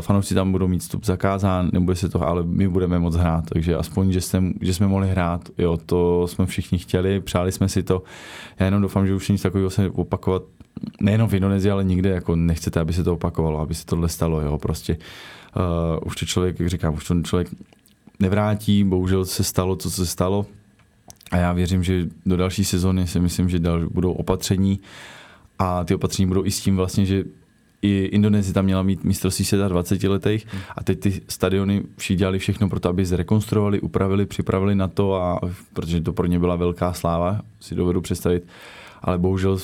fanoušci 0.00 0.34
tam 0.34 0.52
budou 0.52 0.68
mít 0.68 0.78
vstup 0.78 1.04
zakázán, 1.04 1.70
nebude 1.72 1.96
se 1.96 2.08
to, 2.08 2.22
ale 2.22 2.42
my 2.42 2.68
budeme 2.68 2.98
moc 2.98 3.16
hrát. 3.16 3.44
Takže 3.48 3.76
aspoň, 3.76 4.12
že, 4.12 4.20
jsme, 4.20 4.42
že 4.60 4.74
jsme 4.74 4.86
mohli 4.86 5.08
hrát, 5.08 5.48
jo, 5.58 5.78
to 5.86 6.26
jsme 6.28 6.46
všichni 6.46 6.78
chtěli, 6.78 7.20
přáli 7.20 7.52
jsme 7.52 7.68
si 7.68 7.82
to. 7.82 8.02
Já 8.58 8.64
jenom 8.64 8.82
doufám, 8.82 9.06
že 9.06 9.14
už 9.14 9.28
nic 9.28 9.42
takového 9.42 9.70
se 9.70 9.90
opakovat 9.90 10.42
nejenom 11.00 11.28
v 11.28 11.34
Indonésii, 11.34 11.70
ale 11.70 11.84
nikde 11.84 12.10
jako 12.10 12.36
nechcete, 12.36 12.80
aby 12.80 12.92
se 12.92 13.04
to 13.04 13.12
opakovalo, 13.12 13.60
aby 13.60 13.74
se 13.74 13.86
tohle 13.86 14.08
stalo, 14.08 14.40
jo, 14.40 14.58
prostě 14.58 14.96
uh, 15.56 16.06
už 16.06 16.16
to 16.16 16.26
člověk, 16.26 16.60
jak 16.60 16.68
říkám, 16.68 16.94
už 16.94 17.04
to 17.04 17.22
člověk 17.22 17.48
nevrátí, 18.20 18.84
bohužel 18.84 19.24
se 19.24 19.44
stalo, 19.44 19.76
co 19.76 19.90
se 19.90 20.06
stalo. 20.06 20.46
A 21.30 21.36
já 21.36 21.52
věřím, 21.52 21.84
že 21.84 22.06
do 22.26 22.36
další 22.36 22.64
sezóny 22.64 23.06
si 23.06 23.20
myslím, 23.20 23.48
že 23.48 23.58
dal, 23.58 23.88
budou 23.90 24.12
opatření 24.12 24.80
a 25.58 25.84
ty 25.84 25.94
opatření 25.94 26.26
budou 26.26 26.44
i 26.44 26.50
s 26.50 26.60
tím 26.60 26.76
vlastně, 26.76 27.06
že 27.06 27.24
i 27.82 28.04
Indonésie 28.04 28.54
tam 28.54 28.64
měla 28.64 28.82
mít 28.82 29.04
mistrovství 29.04 29.44
světa 29.44 29.68
20 29.68 30.02
letých 30.02 30.46
a 30.76 30.84
teď 30.84 31.00
ty 31.00 31.22
stadiony 31.28 31.82
všichni 31.96 32.16
dělali 32.16 32.38
všechno 32.38 32.68
pro 32.68 32.80
to, 32.80 32.88
aby 32.88 33.06
zrekonstruovali, 33.06 33.80
upravili, 33.80 34.26
připravili 34.26 34.74
na 34.74 34.88
to 34.88 35.14
a 35.14 35.40
protože 35.72 36.00
to 36.00 36.12
pro 36.12 36.26
ně 36.26 36.38
byla 36.38 36.56
velká 36.56 36.92
sláva, 36.92 37.40
si 37.60 37.74
dovedu 37.74 38.00
představit, 38.00 38.46
ale 39.02 39.18
bohužel 39.18 39.58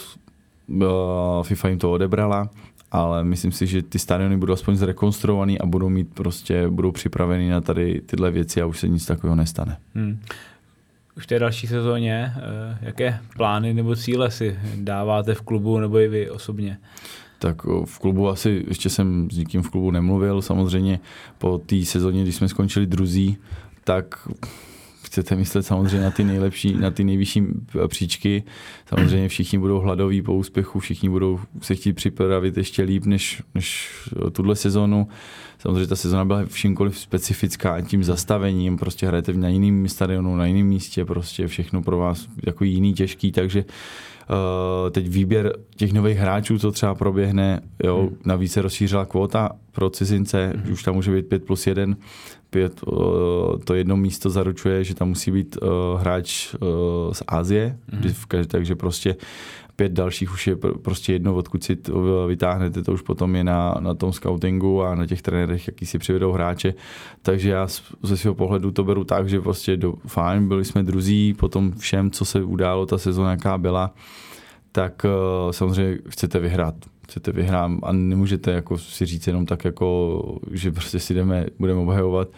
FIFA 1.43 1.69
jim 1.69 1.79
to 1.79 1.93
odebrala, 1.93 2.51
ale 2.91 3.25
myslím 3.25 3.53
si, 3.53 3.67
že 3.67 3.83
ty 3.83 3.99
stadiony 3.99 4.37
budou 4.37 4.53
aspoň 4.53 4.77
zrekonstruovaný 4.77 5.59
a 5.59 5.67
budou 5.67 5.89
mít 5.89 6.15
prostě, 6.15 6.69
budou 6.69 6.93
připraveny 6.93 7.51
na 7.51 7.61
tady 7.61 8.01
tyhle 8.07 8.31
věci 8.31 8.63
a 8.63 8.67
už 8.67 8.79
se 8.81 8.89
nic 8.89 9.07
takového 9.07 9.37
nestane. 9.37 9.77
Hmm. 9.95 10.21
Už 11.17 11.25
v 11.25 11.27
té 11.27 11.39
další 11.39 11.67
sezóně, 11.67 12.33
eh, 12.37 12.79
jaké 12.83 13.21
plány 13.37 13.75
nebo 13.75 13.97
cíle 13.97 14.31
si 14.31 14.59
dáváte 14.77 15.35
v 15.35 15.43
klubu 15.43 15.79
nebo 15.79 15.99
i 15.99 16.09
vy 16.09 16.31
osobně? 16.31 16.79
tak 17.43 17.65
v 17.85 17.99
klubu 17.99 18.29
asi 18.29 18.65
ještě 18.69 18.91
jsem 18.91 19.29
s 19.31 19.37
nikým 19.37 19.63
v 19.63 19.71
klubu 19.71 19.91
nemluvil. 19.91 20.43
Samozřejmě 20.43 21.01
po 21.39 21.59
té 21.59 21.85
sezóně, 21.85 22.23
když 22.23 22.35
jsme 22.35 22.49
skončili 22.49 22.87
druzí, 22.87 23.37
tak 23.85 24.29
chcete 25.13 25.37
myslet 25.37 25.63
samozřejmě 25.63 26.01
na 26.01 26.11
ty 26.11 26.25
nejlepší, 26.25 26.75
na 26.75 26.91
ty 26.91 27.05
nejvyšší 27.05 27.43
příčky. 27.89 28.45
Samozřejmě 28.87 29.29
všichni 29.29 29.59
budou 29.59 29.81
hladoví 29.81 30.23
po 30.23 30.35
úspěchu, 30.35 30.81
všichni 30.81 31.09
budou 31.09 31.41
se 31.61 31.75
chtít 31.75 31.93
připravit 31.93 32.57
ještě 32.57 32.83
líp 32.83 33.05
než, 33.05 33.43
než 33.55 33.91
tuhle 34.33 34.57
sezonu. 34.57 35.09
Samozřejmě 35.59 35.87
ta 35.87 35.97
sezona 35.97 36.25
byla 36.25 36.45
všimkoliv 36.47 36.99
specifická 36.99 37.81
tím 37.81 38.05
zastavením, 38.05 38.77
prostě 38.77 39.07
hrajete 39.07 39.33
na 39.33 39.49
jiném 39.49 39.89
stadionu, 39.89 40.37
na 40.37 40.47
jiném 40.47 40.67
místě, 40.67 41.05
prostě 41.05 41.47
všechno 41.47 41.83
pro 41.83 41.99
vás 41.99 42.29
jako 42.47 42.65
jiný 42.65 42.95
těžký, 42.95 43.33
takže 43.33 43.65
Uh, 44.31 44.91
teď 44.91 45.09
výběr 45.09 45.57
těch 45.77 45.93
nových 45.93 46.19
hráčů, 46.19 46.59
co 46.59 46.73
třeba 46.73 46.95
proběhne, 46.95 47.61
jo, 47.85 47.99
hmm. 47.99 48.17
navíc 48.25 48.53
se 48.53 48.63
rozšířila 48.63 49.05
kvota 49.05 49.51
pro 49.73 49.91
cizince, 49.91 50.53
hmm. 50.57 50.73
už 50.73 50.83
tam 50.83 50.95
může 50.95 51.13
být 51.13 51.27
5 51.27 51.45
plus 51.45 51.67
1, 51.67 51.97
5, 52.53 52.83
uh, 52.83 52.97
to 53.65 53.75
jedno 53.75 53.97
místo 53.97 54.31
zaručuje, 54.31 54.85
že 54.85 54.95
tam 54.95 55.09
musí 55.09 55.31
být 55.31 55.57
uh, 55.63 56.01
hráč 56.01 56.55
uh, 56.55 56.61
z 57.13 57.23
Asie, 57.29 57.79
hmm. 57.93 58.13
takže 58.47 58.77
prostě 58.77 59.17
pět 59.77 59.93
dalších 59.93 60.33
už 60.33 60.47
je 60.47 60.57
prostě 60.57 61.13
jedno, 61.13 61.35
odkud 61.35 61.65
si 61.65 61.77
to 61.77 62.27
vytáhnete, 62.27 62.83
to 62.83 62.93
už 62.93 63.03
potom 63.03 63.37
je 63.37 63.45
na, 63.45 63.75
na 63.81 63.95
tom 63.95 64.13
scoutingu 64.13 64.83
a 64.83 64.95
na 64.95 65.07
těch 65.07 65.23
trenérech, 65.23 65.67
jaký 65.67 65.87
si 65.87 65.99
přivedou 65.99 66.33
hráče. 66.33 66.75
Takže 67.23 67.51
já 67.51 67.67
ze 68.03 68.17
svého 68.17 68.35
pohledu 68.35 68.71
to 68.71 68.85
beru 68.85 69.05
tak, 69.05 69.29
že 69.29 69.41
prostě 69.41 69.77
do, 69.77 69.95
fajn, 70.07 70.49
byli 70.49 70.65
jsme 70.65 70.83
druzí, 70.83 71.35
potom 71.35 71.73
všem, 71.73 72.11
co 72.11 72.25
se 72.25 72.43
událo, 72.43 72.87
ta 72.87 72.99
sezóna, 72.99 73.31
jaká 73.31 73.59
byla, 73.59 73.95
tak 74.73 75.07
samozřejmě 75.51 75.99
chcete 76.09 76.39
vyhrát. 76.39 76.75
Chcete 77.13 77.33
vyhrát 77.33 77.71
a 77.83 77.93
nemůžete 77.93 78.51
jako 78.51 78.79
si 78.79 79.07
říct 79.07 79.27
jenom 79.27 79.47
tak, 79.47 79.65
jako, 79.65 80.39
že 80.51 80.73
prostě 80.73 80.99
si 80.99 81.15
jdeme, 81.15 81.47
budeme 81.59 81.81
obhajovat 81.81 82.29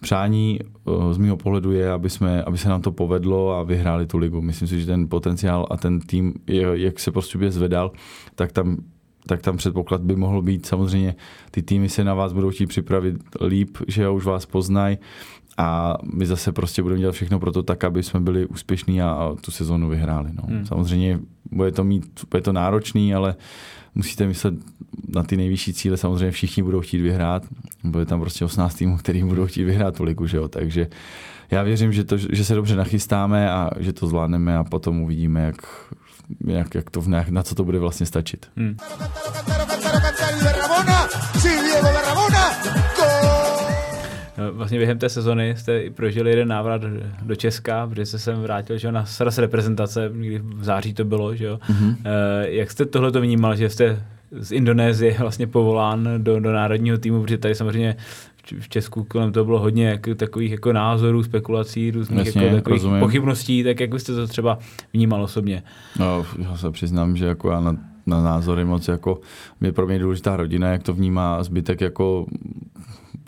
přání 0.00 0.60
eh, 0.60 1.14
z 1.14 1.18
mého 1.18 1.36
pohledu 1.36 1.72
je, 1.72 1.92
aby, 1.92 2.10
jsme, 2.10 2.42
aby 2.42 2.58
se 2.58 2.68
nám 2.68 2.82
to 2.82 2.92
povedlo 2.92 3.52
a 3.52 3.62
vyhráli 3.62 4.06
tu 4.06 4.18
ligu. 4.18 4.42
Myslím 4.42 4.68
si, 4.68 4.80
že 4.80 4.86
ten 4.86 5.08
potenciál 5.08 5.66
a 5.70 5.76
ten 5.76 6.00
tým, 6.00 6.34
jak 6.72 7.00
se 7.00 7.12
postupně 7.12 7.50
zvedal, 7.50 7.92
tak 8.34 8.52
tam 8.52 8.76
tak 9.26 9.42
tam 9.42 9.56
předpoklad 9.56 10.00
by 10.00 10.16
mohl 10.16 10.42
být. 10.42 10.66
Samozřejmě 10.66 11.14
ty 11.50 11.62
týmy 11.62 11.88
se 11.88 12.04
na 12.04 12.14
vás 12.14 12.32
budou 12.32 12.50
chtít 12.50 12.66
připravit 12.66 13.16
líp, 13.46 13.78
že 13.88 14.08
už 14.08 14.24
vás 14.24 14.46
poznají 14.46 14.98
a 15.58 15.96
my 16.12 16.26
zase 16.26 16.52
prostě 16.52 16.82
budeme 16.82 17.00
dělat 17.00 17.12
všechno 17.12 17.40
pro 17.40 17.52
to 17.52 17.62
tak, 17.62 17.84
aby 17.84 18.02
jsme 18.02 18.20
byli 18.20 18.46
úspěšní 18.46 19.02
a, 19.02 19.10
a 19.10 19.34
tu 19.34 19.50
sezonu 19.50 19.88
vyhráli. 19.88 20.30
No. 20.34 20.42
Hmm. 20.46 20.66
Samozřejmě 20.66 21.20
bude 21.50 21.72
to 21.72 21.84
mít, 21.84 22.04
bude 22.30 22.42
to 22.42 22.52
náročný, 22.52 23.14
ale 23.14 23.34
musíte 23.94 24.26
myslet 24.26 24.54
na 25.08 25.22
ty 25.22 25.36
nejvyšší 25.36 25.72
cíle. 25.72 25.96
Samozřejmě 25.96 26.30
všichni 26.30 26.62
budou 26.62 26.80
chtít 26.80 27.00
vyhrát. 27.00 27.42
Bude 27.84 28.06
tam 28.06 28.20
prostě 28.20 28.44
18 28.44 28.74
týmů, 28.74 28.96
který 28.96 29.24
budou 29.24 29.46
chtít 29.46 29.64
vyhrát 29.64 29.96
tu 29.96 30.04
ligu, 30.04 30.26
že 30.26 30.36
jo? 30.36 30.48
Takže 30.48 30.86
já 31.50 31.62
věřím, 31.62 31.92
že, 31.92 32.04
to, 32.04 32.16
že 32.18 32.44
se 32.44 32.54
dobře 32.54 32.76
nachystáme 32.76 33.50
a 33.50 33.70
že 33.78 33.92
to 33.92 34.06
zvládneme 34.06 34.56
a 34.56 34.64
potom 34.64 35.00
uvidíme, 35.00 35.40
jak, 35.40 35.56
jak, 36.46 36.74
jak 36.74 36.90
to, 36.90 37.02
na 37.30 37.42
co 37.42 37.54
to 37.54 37.64
bude 37.64 37.78
vlastně 37.78 38.06
stačit. 38.06 38.46
Hmm. 38.56 38.76
Vlastně 44.52 44.78
během 44.78 44.98
té 44.98 45.08
sezony 45.08 45.54
jste 45.56 45.90
prožili 45.90 46.30
jeden 46.30 46.48
návrat 46.48 46.82
do 47.22 47.34
Česka, 47.34 47.86
protože 47.86 48.06
se 48.06 48.18
sem 48.18 48.42
vrátil 48.42 48.78
že 48.78 48.92
na 48.92 49.04
sraz 49.04 49.38
reprezentace, 49.38 50.10
kdy 50.14 50.38
v 50.38 50.64
září 50.64 50.94
to 50.94 51.04
bylo. 51.04 51.36
Že 51.36 51.44
jo? 51.44 51.58
Mm-hmm. 51.68 51.96
Jak 52.42 52.70
jste 52.70 52.86
tohle 52.86 53.12
to 53.12 53.20
vnímal, 53.20 53.56
že 53.56 53.70
jste 53.70 54.02
z 54.30 54.52
Indonésie 54.52 55.16
vlastně 55.18 55.46
povolán 55.46 56.08
do, 56.18 56.40
do 56.40 56.52
národního 56.52 56.98
týmu, 56.98 57.22
protože 57.22 57.38
tady 57.38 57.54
samozřejmě 57.54 57.96
v 58.60 58.68
Česku 58.68 59.04
kolem 59.04 59.32
toho 59.32 59.44
bylo 59.44 59.58
hodně 59.58 59.86
jako, 59.86 60.14
takových 60.14 60.50
jako 60.50 60.72
názorů, 60.72 61.22
spekulací, 61.22 61.90
různých 61.90 62.26
Jasně, 62.26 62.44
jako, 62.44 62.56
takových 62.56 62.82
rozumím. 62.82 63.00
pochybností, 63.00 63.64
tak 63.64 63.80
jak 63.80 63.90
byste 63.90 64.14
to 64.14 64.26
třeba 64.26 64.58
vnímal 64.92 65.22
osobně? 65.22 65.62
No, 65.98 66.26
já 66.38 66.56
se 66.56 66.70
přiznám, 66.70 67.16
že 67.16 67.26
jako 67.26 67.50
já 67.50 67.60
na, 67.60 67.76
na 68.06 68.22
názory 68.22 68.64
moc 68.64 68.88
jako, 68.88 69.20
je 69.60 69.72
pro 69.72 69.86
mě 69.86 69.98
důležitá 69.98 70.36
rodina, 70.36 70.68
jak 70.68 70.82
to 70.82 70.94
vnímá 70.94 71.42
zbytek 71.42 71.80
jako 71.80 72.26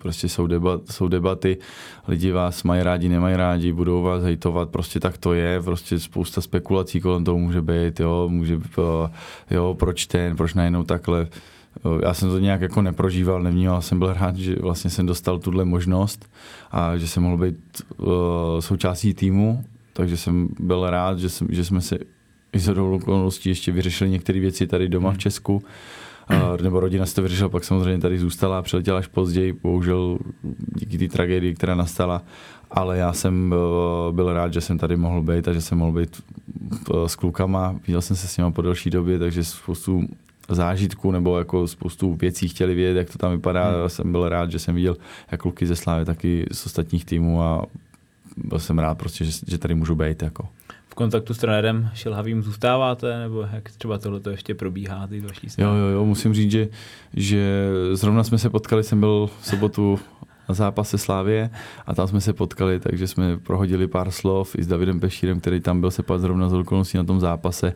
prostě 0.05 0.29
jsou, 0.29 0.47
debat, 0.47 0.81
jsou 0.91 1.09
debaty, 1.09 1.59
lidi 2.09 2.33
vás 2.33 2.63
mají 2.63 2.83
rádi, 2.83 3.09
nemají 3.09 3.37
rádi, 3.37 3.73
budou 3.73 4.03
vás 4.03 4.23
hejtovat, 4.23 4.69
prostě 4.69 5.01
tak 5.01 5.19
to 5.19 5.35
je, 5.35 5.63
prostě 5.63 6.01
spousta 6.01 6.41
spekulací 6.41 7.01
kolem 7.01 7.25
toho 7.25 7.39
může 7.39 7.63
být, 7.63 8.01
jo, 8.01 8.29
může, 8.29 8.61
jo, 9.51 9.77
proč 9.79 10.07
ten, 10.07 10.37
proč 10.37 10.55
najednou 10.55 10.83
takhle. 10.83 11.27
Já 12.03 12.15
jsem 12.15 12.29
to 12.29 12.39
nějak 12.39 12.61
jako 12.61 12.83
neprožíval, 12.83 13.43
nevnímal 13.43 13.83
jsem 13.83 13.99
byl 13.99 14.13
rád, 14.13 14.37
že 14.37 14.57
vlastně 14.61 14.91
jsem 14.91 15.07
dostal 15.07 15.39
tuhle 15.39 15.65
možnost 15.65 16.29
a 16.71 16.97
že 16.97 17.09
jsem 17.09 17.23
mohl 17.23 17.37
být 17.37 17.57
uh, 17.97 18.07
součástí 18.61 19.15
týmu, 19.15 19.65
takže 19.93 20.17
jsem 20.17 20.49
byl 20.61 20.91
rád, 20.91 21.19
že, 21.19 21.29
jsem, 21.29 21.49
že 21.51 21.65
jsme 21.65 21.81
se 21.81 21.99
i 22.53 22.59
za 22.59 22.83
okolností 22.83 23.49
ještě 23.49 23.73
vyřešili 23.73 24.11
některé 24.11 24.41
věci 24.41 24.67
tady 24.67 24.89
doma 24.89 25.11
v 25.11 25.13
hmm. 25.13 25.61
Česku 26.29 26.65
nebo 26.65 26.81
rodina 26.81 27.07
si 27.07 27.15
to 27.15 27.23
vyřešila, 27.23 27.49
pak 27.49 27.65
samozřejmě 27.65 27.99
tady 27.99 28.19
zůstala 28.19 28.59
a 28.59 28.63
přiletěla 28.63 28.99
až 28.99 29.07
později, 29.07 29.53
bohužel 29.53 30.19
díky 30.75 30.99
té 30.99 31.09
tragédii, 31.09 31.55
která 31.55 31.75
nastala, 31.75 32.23
ale 32.71 32.99
já 32.99 33.13
jsem 33.13 33.55
eh, 33.55 34.13
byl 34.13 34.33
rád, 34.33 34.53
že 34.53 34.61
jsem 34.61 34.79
tady 34.79 34.97
mohl 34.97 35.23
být 35.23 35.49
a 35.49 35.53
že 35.53 35.61
jsem 35.61 35.79
mohl 35.79 35.93
být 35.93 36.23
eh, 36.91 37.09
s 37.09 37.17
klukama, 37.17 37.77
viděl 37.87 38.03
jsem 38.03 38.17
se 38.17 38.29
s 38.29 38.37
nimi 38.37 38.53
po 38.53 38.63
delší 38.63 38.91
době, 38.91 39.19
takže 39.19 39.45
spoustu 39.45 40.03
zážitků 40.49 41.11
nebo 41.11 41.39
jako 41.39 41.69
spoustu 41.69 42.15
věcí 42.15 42.49
chtěli 42.49 42.75
vědět, 42.75 42.99
jak 42.99 43.11
to 43.11 43.19
tam 43.19 43.33
vypadá. 43.33 43.71
Hmm. 43.71 43.83
Já 43.83 43.89
jsem 43.89 44.13
byl 44.13 44.29
rád, 44.29 44.51
že 44.51 44.59
jsem 44.59 44.75
viděl 44.75 44.97
jak 45.31 45.41
kluky 45.41 45.67
ze 45.67 45.77
Slávy, 45.77 46.05
taky 46.05 46.47
z 46.53 46.67
ostatních 46.67 47.05
týmů 47.05 47.43
a 47.43 47.67
byl 48.37 48.59
jsem 48.59 48.79
rád 48.79 48.99
prostě, 48.99 49.25
že, 49.25 49.33
že 49.47 49.59
tady 49.59 49.75
můžu 49.75 49.95
být. 49.95 50.23
Jako 50.23 50.49
v 50.95 50.97
kontaktu 50.97 51.35
s 51.35 51.39
trenérem 51.39 51.91
Šilhavým 51.95 52.43
zůstáváte, 52.43 53.19
nebo 53.19 53.47
jak 53.53 53.71
třeba 53.71 53.99
tohle 53.99 54.21
to 54.21 54.31
ještě 54.31 54.55
probíhá, 54.55 55.07
ty 55.07 55.21
vaší 55.21 55.47
Jo, 55.59 55.69
jo, 55.69 55.87
jo, 55.87 56.05
musím 56.05 56.35
říct, 56.35 56.51
že, 56.51 56.69
že 57.15 57.69
zrovna 57.93 58.25
jsme 58.25 58.39
se 58.39 58.51
potkali, 58.51 58.85
jsem 58.85 59.01
byl 59.01 59.31
v 59.41 59.47
sobotu 59.47 59.99
na 60.49 60.55
zápase 60.55 60.99
Slávě 60.99 61.51
a 61.87 61.95
tam 61.95 62.09
jsme 62.09 62.21
se 62.21 62.33
potkali, 62.33 62.81
takže 62.81 63.07
jsme 63.07 63.39
prohodili 63.39 63.87
pár 63.87 64.11
slov 64.11 64.57
i 64.59 64.63
s 64.63 64.67
Davidem 64.67 65.01
Pešírem, 65.01 65.41
který 65.41 65.61
tam 65.61 65.81
byl 65.81 65.91
se 65.91 66.03
pat 66.03 66.21
zrovna 66.21 66.49
z 66.49 66.53
okolností 66.53 66.97
na 66.97 67.05
tom 67.05 67.21
zápase, 67.21 67.73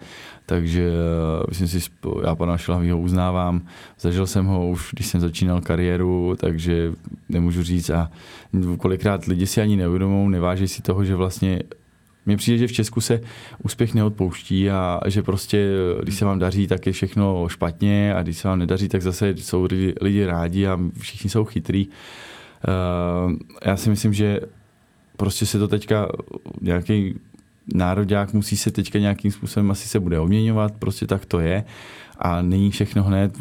takže 0.47 0.91
eh, 0.91 1.45
myslím 1.49 1.69
si, 1.69 1.91
já 2.25 2.35
pana 2.35 2.59
Šilhavýho 2.59 2.99
uznávám, 2.99 3.63
zažil 4.01 4.27
jsem 4.27 4.47
ho 4.47 4.69
už, 4.69 4.91
když 4.93 5.07
jsem 5.07 5.21
začínal 5.21 5.61
kariéru, 5.61 6.37
takže 6.41 6.93
nemůžu 7.29 7.63
říct 7.63 7.91
a 7.91 8.11
kolikrát 8.79 9.25
lidi 9.25 9.47
si 9.47 9.61
ani 9.61 9.77
neuvědomou, 9.77 10.29
neváží 10.29 10.69
si 10.69 10.83
toho, 10.83 11.05
že 11.05 11.17
vlastně 11.17 11.63
mně 12.29 12.37
přijde, 12.37 12.59
že 12.59 12.67
v 12.67 12.73
Česku 12.73 13.01
se 13.01 13.21
úspěch 13.63 13.95
neodpouští 13.95 14.71
a 14.71 15.01
že 15.07 15.23
prostě, 15.23 15.69
když 16.03 16.15
se 16.15 16.25
vám 16.25 16.39
daří, 16.39 16.67
tak 16.67 16.87
je 16.87 16.93
všechno 16.93 17.49
špatně 17.49 18.15
a 18.15 18.23
když 18.23 18.39
se 18.39 18.49
vám 18.49 18.59
nedaří, 18.59 18.89
tak 18.89 19.03
zase 19.03 19.35
jsou 19.37 19.63
lidi, 19.71 19.95
lidi 20.01 20.27
rádi 20.27 20.67
a 20.67 20.79
všichni 20.99 21.31
jsou 21.31 21.45
chytrý. 21.45 21.89
Uh, 21.89 23.33
já 23.65 23.77
si 23.77 23.91
myslím, 23.91 24.13
že 24.13 24.41
prostě 25.17 25.47
se 25.47 25.59
to 25.59 25.69
teďka 25.69 26.09
nějaký 26.61 27.15
národák 27.75 28.33
musí 28.33 28.57
se 28.57 28.71
teďka 28.71 28.99
nějakým 28.99 29.33
způsobem 29.33 29.71
asi 29.71 29.89
se 29.89 30.01
bude 30.01 30.21
obměňovat, 30.21 30.73
prostě 30.79 31.07
tak 31.07 31.27
to 31.27 31.41
je 31.41 31.65
a 32.19 32.43
není 32.43 32.71
všechno 32.71 33.03
hned, 33.03 33.39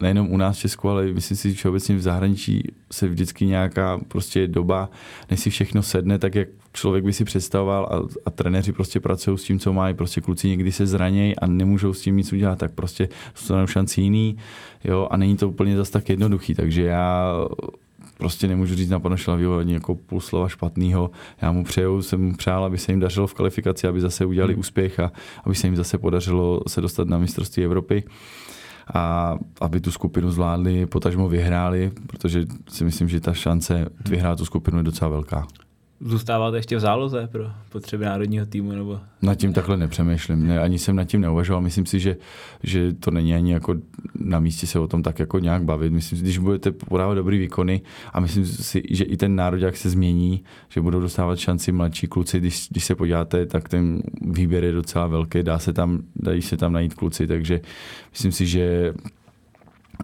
nejenom 0.00 0.32
u 0.32 0.36
nás 0.36 0.56
v 0.56 0.60
Česku, 0.60 0.88
ale 0.88 1.06
myslím 1.06 1.36
si, 1.36 1.50
že 1.50 1.56
všeobecně 1.56 1.96
v 1.96 2.00
zahraničí 2.00 2.62
se 2.92 3.08
vždycky 3.08 3.46
nějaká 3.46 4.00
prostě 4.08 4.48
doba, 4.48 4.90
než 5.30 5.40
si 5.40 5.50
všechno 5.50 5.82
sedne, 5.82 6.18
tak 6.18 6.34
jak 6.34 6.48
člověk 6.72 7.04
by 7.04 7.12
si 7.12 7.24
představoval 7.24 7.88
a, 7.90 8.08
a 8.26 8.30
trenéři 8.30 8.72
prostě 8.72 9.00
pracují 9.00 9.38
s 9.38 9.44
tím, 9.44 9.58
co 9.58 9.72
mají, 9.72 9.94
prostě 9.94 10.20
kluci 10.20 10.48
někdy 10.48 10.72
se 10.72 10.86
zranějí 10.86 11.36
a 11.36 11.46
nemůžou 11.46 11.92
s 11.92 12.00
tím 12.00 12.16
nic 12.16 12.32
udělat, 12.32 12.58
tak 12.58 12.72
prostě 12.72 13.08
dostanou 13.34 13.66
šanci 13.66 14.00
jiný, 14.00 14.36
jo, 14.84 15.08
a 15.10 15.16
není 15.16 15.36
to 15.36 15.48
úplně 15.48 15.76
zase 15.76 15.92
tak 15.92 16.08
jednoduchý, 16.08 16.54
takže 16.54 16.82
já 16.82 17.34
prostě 18.22 18.48
nemůžu 18.48 18.74
říct 18.74 18.90
na 18.90 19.00
pana 19.00 19.16
Šlavýho 19.16 19.58
ani 19.58 19.74
jako 19.74 19.94
půl 19.94 20.20
slova 20.20 20.48
špatného. 20.48 21.10
Já 21.42 21.52
mu 21.52 21.64
přeju, 21.64 22.02
jsem 22.02 22.24
mu 22.24 22.36
přál, 22.36 22.64
aby 22.64 22.78
se 22.78 22.92
jim 22.92 23.00
dařilo 23.00 23.26
v 23.26 23.34
kvalifikaci, 23.34 23.88
aby 23.88 24.00
zase 24.00 24.24
udělali 24.24 24.52
hmm. 24.52 24.60
úspěch 24.60 25.00
a 25.00 25.12
aby 25.44 25.54
se 25.54 25.66
jim 25.66 25.76
zase 25.76 25.98
podařilo 25.98 26.60
se 26.68 26.80
dostat 26.80 27.08
na 27.08 27.18
mistrovství 27.18 27.64
Evropy 27.64 28.04
a 28.94 29.36
aby 29.60 29.80
tu 29.80 29.90
skupinu 29.90 30.30
zvládli, 30.30 30.86
potažmo 30.86 31.28
vyhráli, 31.28 31.90
protože 32.06 32.44
si 32.68 32.84
myslím, 32.84 33.08
že 33.08 33.20
ta 33.20 33.34
šance 33.34 33.86
vyhrát 34.08 34.38
tu 34.38 34.44
skupinu 34.44 34.78
je 34.78 34.84
docela 34.84 35.10
velká. 35.10 35.46
Zůstáváte 36.04 36.56
ještě 36.56 36.76
v 36.76 36.80
záloze 36.80 37.28
pro 37.32 37.44
potřeby 37.68 38.04
národního 38.04 38.46
týmu? 38.46 38.72
Nebo... 38.72 39.00
Nad 39.22 39.34
tím 39.34 39.52
takhle 39.52 39.76
nepřemýšlím. 39.76 40.46
Ne, 40.46 40.60
ani 40.60 40.78
jsem 40.78 40.96
nad 40.96 41.04
tím 41.04 41.20
neuvažoval. 41.20 41.62
Myslím 41.62 41.86
si, 41.86 42.00
že, 42.00 42.16
že 42.62 42.92
to 42.92 43.10
není 43.10 43.34
ani 43.34 43.52
jako 43.52 43.74
na 44.14 44.40
místě 44.40 44.66
se 44.66 44.78
o 44.78 44.88
tom 44.88 45.02
tak 45.02 45.18
jako 45.18 45.38
nějak 45.38 45.64
bavit. 45.64 45.92
Myslím 45.92 46.18
si, 46.18 46.22
když 46.22 46.38
budete 46.38 46.72
podávat 46.72 47.14
dobrý 47.14 47.38
výkony 47.38 47.80
a 48.12 48.20
myslím 48.20 48.46
si, 48.46 48.82
že 48.90 49.04
i 49.04 49.16
ten 49.16 49.36
národ 49.36 49.62
jak 49.62 49.76
se 49.76 49.90
změní, 49.90 50.44
že 50.68 50.80
budou 50.80 51.00
dostávat 51.00 51.38
šanci 51.38 51.72
mladší 51.72 52.06
kluci. 52.06 52.40
Když, 52.40 52.68
když 52.70 52.84
se 52.84 52.94
podíváte, 52.94 53.46
tak 53.46 53.68
ten 53.68 54.02
výběr 54.20 54.64
je 54.64 54.72
docela 54.72 55.06
velký. 55.06 55.42
Dá 55.42 55.58
se 55.58 55.72
tam, 55.72 56.02
dají 56.16 56.42
se 56.42 56.56
tam 56.56 56.72
najít 56.72 56.94
kluci, 56.94 57.26
takže 57.26 57.60
myslím 58.12 58.32
si, 58.32 58.46
že 58.46 58.94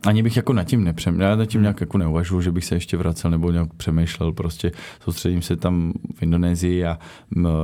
ani 0.06 0.22
bych 0.22 0.36
jako 0.36 0.52
nad 0.52 0.64
tím 0.64 0.84
nepřemýšlel, 0.84 1.30
já 1.30 1.36
nad 1.36 1.46
tím 1.46 1.62
nějak 1.62 1.80
jako 1.80 1.98
neuvažuji, 1.98 2.40
že 2.40 2.52
bych 2.52 2.64
se 2.64 2.74
ještě 2.74 2.96
vracel 2.96 3.30
nebo 3.30 3.50
nějak 3.50 3.74
přemýšlel, 3.74 4.32
prostě 4.32 4.72
soustředím 5.00 5.42
se 5.42 5.56
tam 5.56 5.92
v 6.14 6.22
Indonésii 6.22 6.84
a 6.84 6.98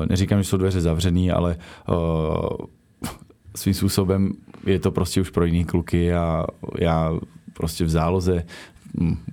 neříkám, 0.09 0.43
že 0.43 0.49
jsou 0.49 0.57
dveře 0.57 0.81
zavřený, 0.81 1.31
ale 1.31 1.57
uh, 1.89 2.67
svým 3.57 3.75
způsobem 3.75 4.33
je 4.67 4.79
to 4.79 4.91
prostě 4.91 5.21
už 5.21 5.31
pro 5.31 5.45
jiný 5.45 5.65
kluky 5.65 6.15
a 6.15 6.45
já 6.79 7.13
prostě 7.53 7.85
v 7.85 7.91
záloze 7.91 8.45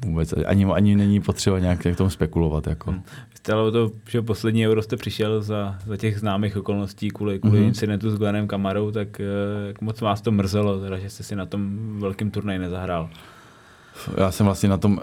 vůbec 0.05 0.33
ani, 0.45 0.65
ani 0.65 0.95
není 0.95 1.21
potřeba 1.21 1.59
nějak 1.59 1.79
k 1.79 1.95
tomu 1.95 2.09
spekulovat. 2.09 2.67
Jako. 2.67 2.95
Stalo 3.43 3.71
to, 3.71 3.91
že 4.09 4.21
poslední 4.21 4.67
euro 4.67 4.81
jste 4.81 4.97
přišel 4.97 5.41
za, 5.41 5.75
za 5.85 5.97
těch 5.97 6.19
známých 6.19 6.57
okolností 6.57 7.09
kvůli, 7.09 7.39
kvůli 7.39 7.59
mm-hmm. 7.59 7.67
incidentu 7.67 8.09
s 8.09 8.17
Glenem 8.17 8.47
Kamarou, 8.47 8.91
tak 8.91 9.19
eh, 9.19 9.23
jak 9.67 9.81
moc 9.81 10.01
vás 10.01 10.21
to 10.21 10.31
mrzelo, 10.31 10.79
teda, 10.79 10.97
že 10.97 11.09
jste 11.09 11.23
si 11.23 11.35
na 11.35 11.45
tom 11.45 11.79
velkém 11.99 12.31
turnaji 12.31 12.59
nezahrál? 12.59 13.09
Já 14.17 14.31
jsem 14.31 14.45
vlastně 14.45 14.69
na 14.69 14.77
tom 14.77 14.99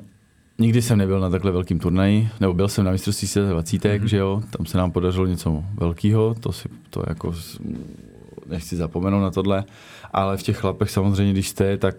Nikdy 0.61 0.83
jsem 0.83 0.98
nebyl 0.98 1.20
na 1.20 1.31
takhle 1.31 1.53
velkým 1.53 1.79
turnaji, 1.79 2.29
nebo 2.40 2.55
byl 2.55 2.68
jsem 2.68 2.85
na 2.85 2.90
mistrovství 2.90 3.29
světa 3.29 3.51
20, 3.51 3.79
mm-hmm. 3.79 4.05
že 4.05 4.16
jo, 4.16 4.42
tam 4.57 4.66
se 4.66 4.79
nám 4.79 4.90
podařilo 4.90 5.27
něco 5.27 5.64
velkého, 5.74 6.35
to 6.40 6.53
si 6.53 6.68
to 6.90 7.03
jako 7.09 7.35
nechci 8.46 8.77
zapomenout 8.77 9.20
na 9.20 9.31
tohle, 9.31 9.64
ale 10.12 10.37
v 10.37 10.42
těch 10.42 10.57
chlapech 10.57 10.90
samozřejmě, 10.90 11.33
když 11.33 11.48
jste, 11.48 11.77
tak 11.77 11.96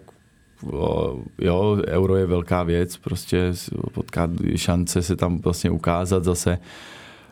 jo, 1.38 1.82
euro 1.86 2.16
je 2.16 2.26
velká 2.26 2.62
věc, 2.62 2.96
prostě 2.96 3.52
potkat 3.92 4.30
šance 4.56 5.02
se 5.02 5.16
tam 5.16 5.38
vlastně 5.38 5.70
ukázat 5.70 6.24
zase 6.24 6.58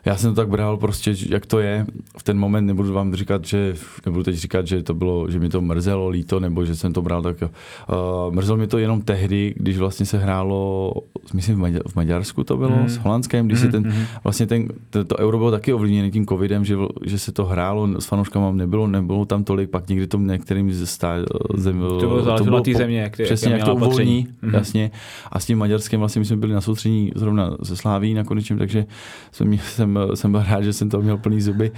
já 0.09 0.17
jsem 0.17 0.29
to 0.29 0.41
tak 0.41 0.49
bral 0.49 0.77
prostě, 0.77 1.15
jak 1.29 1.45
to 1.45 1.59
je. 1.59 1.85
V 2.17 2.23
ten 2.23 2.39
moment 2.39 2.65
nebudu 2.65 2.93
vám 2.93 3.15
říkat, 3.15 3.45
že 3.45 3.75
nebudu 4.05 4.23
teď 4.23 4.35
říkat, 4.35 4.67
že 4.67 4.83
to 4.83 4.93
bylo, 4.93 5.31
že 5.31 5.39
mi 5.39 5.49
to 5.49 5.61
mrzelo, 5.61 6.09
líto, 6.09 6.39
nebo 6.39 6.65
že 6.65 6.75
jsem 6.75 6.93
to 6.93 7.01
bral 7.01 7.21
tak. 7.21 7.37
Uh, 7.41 8.33
mrzelo 8.33 8.57
mi 8.57 8.67
to 8.67 8.77
jenom 8.77 9.01
tehdy, 9.01 9.53
když 9.57 9.77
vlastně 9.77 10.05
se 10.05 10.17
hrálo, 10.17 10.93
myslím 11.33 11.55
v, 11.55 11.59
Maďar, 11.59 11.81
v 11.87 11.95
Maďarsku 11.95 12.43
to 12.43 12.57
bylo, 12.57 12.77
mm. 12.77 12.89
s 12.89 12.97
Holandskem, 12.97 13.47
když 13.47 13.59
mm, 13.59 13.65
se 13.65 13.71
ten, 13.71 13.83
mm. 13.83 14.05
vlastně 14.23 14.47
ten, 14.47 14.67
to, 14.89 15.05
to 15.05 15.17
euro 15.17 15.37
bylo 15.37 15.51
taky 15.51 15.73
ovlivněné 15.73 16.11
tím 16.11 16.25
covidem, 16.25 16.65
že, 16.65 16.75
že 17.05 17.19
se 17.19 17.31
to 17.31 17.45
hrálo, 17.45 18.01
s 18.01 18.05
fanouškama 18.05 18.51
nebylo, 18.51 18.87
nebylo 18.87 19.25
tam 19.25 19.43
tolik, 19.43 19.69
pak 19.69 19.89
někdy 19.89 20.07
to 20.07 20.17
některým 20.17 20.85
stá, 20.85 21.15
zem, 21.55 21.79
to 21.79 22.07
bylo, 22.07 22.37
to 22.37 22.43
bylo 22.43 22.57
na 22.57 22.63
té 22.63 22.73
země, 22.73 23.01
jak, 23.01 23.13
přesně, 23.23 23.51
jak 23.51 23.63
to 23.63 23.75
uvolní, 23.75 24.27
mm. 24.41 24.53
jasně. 24.53 24.91
A 25.31 25.39
s 25.39 25.45
tím 25.45 25.57
Maďarskem 25.57 25.99
vlastně 25.99 26.19
my 26.19 26.25
jsme 26.25 26.37
byli 26.37 26.53
na 26.53 26.61
soustřední 26.61 27.11
zrovna 27.15 27.57
ze 27.61 27.75
Sláví 27.75 28.13
na 28.13 28.23
konečném, 28.23 28.59
takže 28.59 28.85
jsem, 29.31 29.57
jsem 29.57 29.98
jsem, 30.07 30.15
jsem 30.15 30.31
byl 30.31 30.43
rád, 30.43 30.61
že 30.61 30.73
jsem 30.73 30.89
to 30.89 31.01
měl 31.01 31.17
plný 31.17 31.41
zuby. 31.41 31.71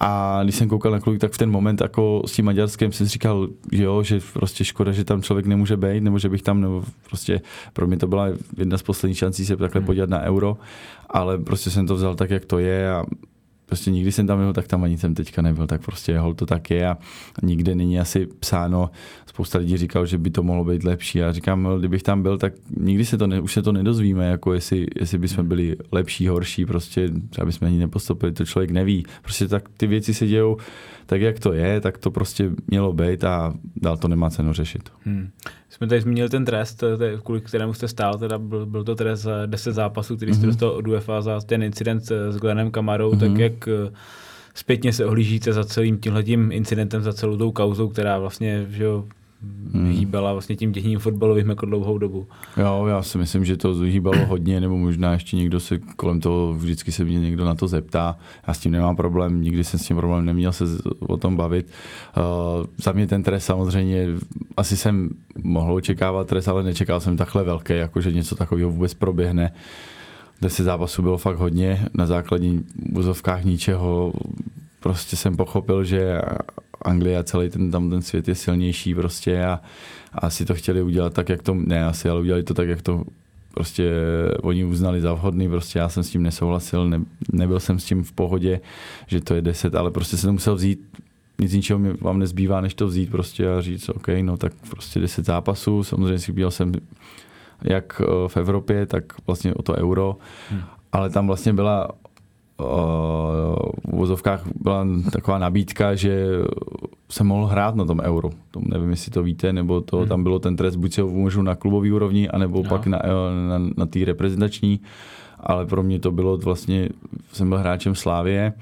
A 0.00 0.40
když 0.42 0.54
jsem 0.54 0.68
koukal 0.68 0.92
na 0.92 1.00
kluk, 1.00 1.18
tak 1.18 1.32
v 1.32 1.38
ten 1.38 1.50
moment 1.50 1.80
jako 1.80 2.22
s 2.26 2.32
tím 2.32 2.44
maďarským 2.44 2.92
jsem 2.92 3.06
si 3.06 3.12
říkal, 3.12 3.48
že 3.72 3.84
jo, 3.84 4.02
že 4.02 4.20
prostě 4.32 4.64
škoda, 4.64 4.92
že 4.92 5.04
tam 5.04 5.22
člověk 5.22 5.46
nemůže 5.46 5.76
být, 5.76 6.00
nebo 6.02 6.18
že 6.18 6.28
bych 6.28 6.42
tam, 6.42 6.60
nebo 6.60 6.84
prostě 7.08 7.40
pro 7.72 7.86
mě 7.86 7.96
to 7.96 8.06
byla 8.06 8.26
jedna 8.56 8.78
z 8.78 8.82
posledních 8.82 9.18
šancí 9.18 9.46
se 9.46 9.56
takhle 9.56 9.78
hmm. 9.78 9.86
podívat 9.86 10.10
na 10.10 10.22
euro, 10.22 10.56
ale 11.10 11.38
prostě 11.38 11.70
jsem 11.70 11.86
to 11.86 11.94
vzal 11.94 12.14
tak, 12.14 12.30
jak 12.30 12.44
to 12.44 12.58
je 12.58 12.92
a 12.92 13.04
prostě 13.66 13.90
nikdy 13.90 14.12
jsem 14.12 14.26
tam 14.26 14.38
nebyl, 14.38 14.52
tak 14.52 14.66
tam 14.66 14.82
ani 14.82 14.98
jsem 14.98 15.14
teďka 15.14 15.42
nebyl, 15.42 15.66
tak 15.66 15.84
prostě 15.84 16.18
hol 16.18 16.34
to 16.34 16.46
tak 16.46 16.70
je 16.70 16.88
a 16.88 16.96
nikde 17.42 17.74
není 17.74 18.00
asi 18.00 18.26
psáno. 18.26 18.90
Spousta 19.34 19.58
lidí 19.58 19.76
říkal, 19.76 20.06
že 20.06 20.18
by 20.18 20.30
to 20.30 20.42
mohlo 20.42 20.64
být 20.64 20.84
lepší 20.84 21.22
a 21.22 21.32
říkám, 21.32 21.68
kdybych 21.78 22.02
tam 22.02 22.22
byl, 22.22 22.38
tak 22.38 22.52
nikdy 22.76 23.04
se 23.04 23.18
to, 23.18 23.26
ne, 23.26 23.40
už 23.40 23.52
se 23.52 23.62
to 23.62 23.72
nedozvíme, 23.72 24.26
jako 24.26 24.54
jestli, 24.54 24.86
jestli 25.00 25.18
bychom 25.18 25.48
byli 25.48 25.76
lepší, 25.92 26.28
horší, 26.28 26.66
prostě 26.66 27.10
třeba 27.30 27.46
bychom 27.46 27.68
ani 27.68 27.78
nepostupili, 27.78 28.32
to 28.32 28.44
člověk 28.44 28.70
neví. 28.70 29.06
Prostě 29.22 29.48
tak 29.48 29.68
ty 29.76 29.86
věci 29.86 30.14
se 30.14 30.26
dějou 30.26 30.56
tak, 31.06 31.20
jak 31.20 31.40
to 31.40 31.52
je, 31.52 31.80
tak 31.80 31.98
to 31.98 32.10
prostě 32.10 32.50
mělo 32.66 32.92
být 32.92 33.24
a 33.24 33.54
dál 33.76 33.96
to 33.96 34.08
nemá 34.08 34.30
cenu 34.30 34.52
řešit. 34.52 34.82
Hmm 35.04 35.28
jsme 35.74 35.86
tady 35.86 36.00
zmínili 36.00 36.28
ten 36.28 36.44
trest, 36.44 36.84
kvůli 37.24 37.40
kterému 37.40 37.74
jste 37.74 37.88
stál, 37.88 38.18
teda 38.18 38.38
byl, 38.38 38.66
byl 38.66 38.84
to 38.84 38.94
trest 38.94 39.20
za 39.20 39.46
10 39.46 39.72
zápasů, 39.72 40.16
který 40.16 40.34
jste 40.34 40.42
mm-hmm. 40.42 40.46
dostal 40.46 40.68
od 40.68 40.88
UEFA 40.88 41.20
za 41.20 41.40
ten 41.40 41.62
incident 41.62 42.02
s 42.04 42.36
Glenem 42.36 42.70
Kamarou, 42.70 43.12
mm-hmm. 43.12 43.20
tak 43.20 43.38
jak 43.38 43.68
eh, 43.68 43.92
zpětně 44.54 44.92
se 44.92 45.06
ohlížíte 45.06 45.52
za 45.52 45.64
celým 45.64 45.98
tímhletím 45.98 46.52
incidentem, 46.52 47.02
za 47.02 47.12
celou 47.12 47.36
tou 47.36 47.52
kauzou, 47.52 47.88
která 47.88 48.18
vlastně 48.18 48.66
že 48.70 48.84
jo, 48.84 49.04
hmm. 49.72 49.92
hýbala 49.92 50.32
vlastně 50.32 50.56
tím 50.56 50.72
děním 50.72 50.98
fotbalovým 50.98 51.48
jako 51.48 51.66
dlouhou 51.66 51.98
dobu. 51.98 52.26
Jo, 52.56 52.86
já 52.88 53.02
si 53.02 53.18
myslím, 53.18 53.44
že 53.44 53.56
to 53.56 53.74
hýbalo 53.74 54.26
hodně, 54.28 54.60
nebo 54.60 54.78
možná 54.78 55.12
ještě 55.12 55.36
někdo 55.36 55.60
se 55.60 55.78
kolem 55.78 56.20
toho, 56.20 56.54
vždycky 56.54 56.92
se 56.92 57.04
mě 57.04 57.20
někdo 57.20 57.44
na 57.44 57.54
to 57.54 57.68
zeptá. 57.68 58.16
Já 58.48 58.54
s 58.54 58.58
tím 58.58 58.72
nemám 58.72 58.96
problém, 58.96 59.42
nikdy 59.42 59.64
jsem 59.64 59.80
s 59.80 59.86
tím 59.86 59.96
problém 59.96 60.24
neměl 60.24 60.52
se 60.52 60.64
o 61.00 61.16
tom 61.16 61.36
bavit. 61.36 61.66
Uh, 62.16 62.66
za 62.76 62.92
mě 62.92 63.06
ten 63.06 63.22
trest 63.22 63.44
samozřejmě, 63.44 64.06
asi 64.56 64.76
jsem 64.76 65.08
mohl 65.42 65.74
očekávat 65.74 66.26
trest, 66.26 66.48
ale 66.48 66.62
nečekal 66.62 67.00
jsem 67.00 67.16
takhle 67.16 67.44
velký, 67.44 67.72
jako 67.72 68.00
že 68.00 68.12
něco 68.12 68.36
takového 68.36 68.70
vůbec 68.70 68.94
proběhne. 68.94 69.52
Deset 70.42 70.64
zápasů 70.64 71.02
bylo 71.02 71.18
fakt 71.18 71.36
hodně, 71.36 71.86
na 71.94 72.06
základní 72.06 72.64
vozovkách 72.92 73.44
ničeho. 73.44 74.12
Prostě 74.80 75.16
jsem 75.16 75.36
pochopil, 75.36 75.84
že 75.84 76.20
Anglie 76.84 77.18
a 77.18 77.22
celý 77.22 77.50
ten, 77.50 77.70
tam 77.70 77.90
ten 77.90 78.02
svět 78.02 78.28
je 78.28 78.34
silnější 78.34 78.94
prostě 78.94 79.44
a, 79.44 79.60
a 80.12 80.18
asi 80.18 80.44
to 80.44 80.54
chtěli 80.54 80.82
udělat 80.82 81.14
tak, 81.14 81.28
jak 81.28 81.42
to, 81.42 81.54
ne 81.54 81.84
asi, 81.84 82.08
ale 82.08 82.20
udělali 82.20 82.42
to 82.42 82.54
tak, 82.54 82.68
jak 82.68 82.82
to 82.82 83.04
prostě 83.54 83.92
oni 84.42 84.64
uznali 84.64 85.00
za 85.00 85.12
vhodný, 85.12 85.48
prostě. 85.48 85.78
Já 85.78 85.88
jsem 85.88 86.02
s 86.02 86.10
tím 86.10 86.22
nesouhlasil, 86.22 86.88
ne, 86.88 87.00
nebyl 87.32 87.60
jsem 87.60 87.78
s 87.78 87.84
tím 87.84 88.04
v 88.04 88.12
pohodě, 88.12 88.60
že 89.06 89.20
to 89.20 89.34
je 89.34 89.42
10, 89.42 89.74
ale 89.74 89.90
prostě 89.90 90.16
jsem 90.16 90.28
to 90.28 90.32
musel 90.32 90.54
vzít, 90.54 90.80
nic 91.40 91.52
ničeho 91.52 91.78
mi 91.78 91.92
vám 92.00 92.18
nezbývá, 92.18 92.60
než 92.60 92.74
to 92.74 92.86
vzít 92.86 93.10
prostě 93.10 93.48
a 93.48 93.60
říct, 93.60 93.88
OK, 93.88 94.08
no 94.22 94.36
tak 94.36 94.52
prostě 94.70 95.00
10 95.00 95.26
zápasů, 95.26 95.84
samozřejmě 95.84 96.18
si 96.18 96.34
jsem 96.48 96.72
jak 97.64 98.02
eh, 98.04 98.28
v 98.28 98.36
Evropě, 98.36 98.86
tak 98.86 99.04
vlastně 99.26 99.54
o 99.54 99.62
to 99.62 99.74
euro, 99.74 100.16
hmm. 100.50 100.60
ale 100.92 101.10
tam 101.10 101.26
vlastně 101.26 101.52
byla 101.52 101.88
v 102.58 103.92
vozovkách 103.92 104.42
byla 104.60 104.86
taková 105.12 105.38
nabídka, 105.38 105.94
že 105.94 106.26
jsem 107.10 107.26
mohl 107.26 107.46
hrát 107.46 107.74
na 107.74 107.84
tom 107.84 108.00
euro. 108.00 108.30
To 108.50 108.60
nevím, 108.62 108.90
jestli 108.90 109.10
to 109.12 109.22
víte, 109.22 109.52
nebo 109.52 109.80
to 109.80 109.96
hmm. 109.96 110.08
tam 110.08 110.22
bylo 110.22 110.38
ten 110.38 110.56
trest, 110.56 110.76
buď 110.76 110.92
se 110.92 111.02
ho 111.02 111.08
můžu 111.08 111.42
na 111.42 111.54
klubový 111.54 111.92
úrovni, 111.92 112.28
anebo 112.28 112.62
no. 112.62 112.68
pak 112.68 112.86
na, 112.86 112.98
na, 113.48 113.58
na 113.76 113.86
té 113.86 114.04
reprezentační. 114.04 114.80
Ale 115.40 115.66
pro 115.66 115.82
mě 115.82 115.98
to 115.98 116.12
bylo 116.12 116.36
vlastně, 116.36 116.88
jsem 117.32 117.48
byl 117.48 117.58
hráčem 117.58 117.94
Slávě 117.94 118.52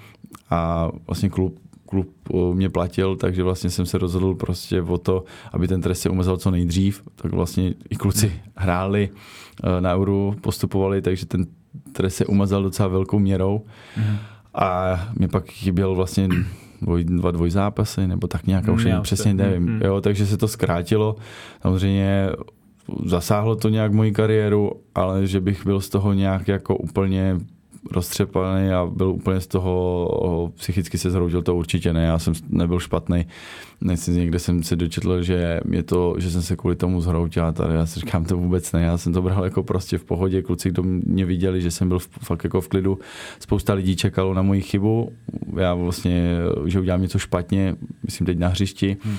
a 0.50 0.90
vlastně 1.06 1.30
klub 1.30 1.58
klub 1.86 2.08
mě 2.52 2.70
platil, 2.70 3.16
takže 3.16 3.42
vlastně 3.42 3.70
jsem 3.70 3.86
se 3.86 3.98
rozhodl 3.98 4.34
prostě 4.34 4.82
o 4.82 4.98
to, 4.98 5.24
aby 5.52 5.68
ten 5.68 5.80
trest 5.80 6.00
se 6.00 6.10
umazal 6.10 6.36
co 6.36 6.50
nejdřív, 6.50 7.02
tak 7.16 7.32
vlastně 7.32 7.74
i 7.90 7.96
kluci 7.96 8.28
hmm. 8.28 8.38
hráli 8.56 9.08
na 9.80 9.94
euro, 9.94 10.34
postupovali, 10.40 11.02
takže 11.02 11.26
ten 11.26 11.46
trest 11.92 12.14
se 12.14 12.26
umazal 12.26 12.62
docela 12.62 12.88
velkou 12.88 13.18
měrou. 13.18 13.64
Mm. 13.96 14.16
A 14.54 15.00
mi 15.18 15.28
pak 15.28 15.50
chyběl 15.50 15.94
vlastně 15.94 16.28
dvoj, 16.82 17.04
dva 17.04 17.30
dvojzápasy, 17.30 18.06
nebo 18.06 18.26
tak 18.26 18.46
nějak, 18.46 18.68
už 18.68 18.84
mm, 18.84 19.02
přesně 19.02 19.34
nevím. 19.34 19.62
Mm. 19.62 19.82
Jo, 19.82 20.00
takže 20.00 20.26
se 20.26 20.36
to 20.36 20.48
zkrátilo. 20.48 21.16
Samozřejmě 21.62 22.30
zasáhlo 23.04 23.56
to 23.56 23.68
nějak 23.68 23.92
moji 23.92 24.12
kariéru, 24.12 24.72
ale 24.94 25.26
že 25.26 25.40
bych 25.40 25.66
byl 25.66 25.80
z 25.80 25.88
toho 25.88 26.12
nějak 26.12 26.48
jako 26.48 26.76
úplně 26.76 27.36
roztřepaný 27.90 28.70
a 28.70 28.86
byl 28.86 29.08
úplně 29.08 29.40
z 29.40 29.46
toho, 29.46 30.52
psychicky 30.56 30.98
se 30.98 31.10
zhroutil, 31.10 31.42
to 31.42 31.56
určitě 31.56 31.92
ne, 31.92 32.04
já 32.04 32.18
jsem 32.18 32.34
nebyl 32.48 32.80
špatný. 32.80 33.26
Nechci, 33.80 34.10
někde 34.10 34.38
jsem 34.38 34.62
se 34.62 34.76
dočetl, 34.76 35.22
že, 35.22 35.60
je 35.70 35.82
to, 35.82 36.14
že 36.18 36.30
jsem 36.30 36.42
se 36.42 36.56
kvůli 36.56 36.76
tomu 36.76 37.00
zhroutil 37.00 37.44
a 37.44 37.52
tady 37.52 37.74
já 37.74 37.86
si 37.86 38.00
říkám 38.00 38.24
to 38.24 38.36
vůbec 38.36 38.72
ne, 38.72 38.82
já 38.82 38.98
jsem 38.98 39.12
to 39.12 39.22
bral 39.22 39.44
jako 39.44 39.62
prostě 39.62 39.98
v 39.98 40.04
pohodě, 40.04 40.42
kluci, 40.42 40.70
kdo 40.70 40.82
mě 40.82 41.24
viděli, 41.24 41.60
že 41.60 41.70
jsem 41.70 41.88
byl 41.88 41.98
fakt 41.98 42.44
jako 42.44 42.60
v 42.60 42.68
klidu, 42.68 42.98
spousta 43.40 43.74
lidí 43.74 43.96
čekalo 43.96 44.34
na 44.34 44.42
moji 44.42 44.60
chybu, 44.60 45.12
já 45.56 45.74
vlastně, 45.74 46.36
že 46.66 46.80
udělám 46.80 47.02
něco 47.02 47.18
špatně, 47.18 47.76
myslím 48.04 48.26
teď 48.26 48.38
na 48.38 48.48
hřišti, 48.48 48.96
hmm 49.04 49.16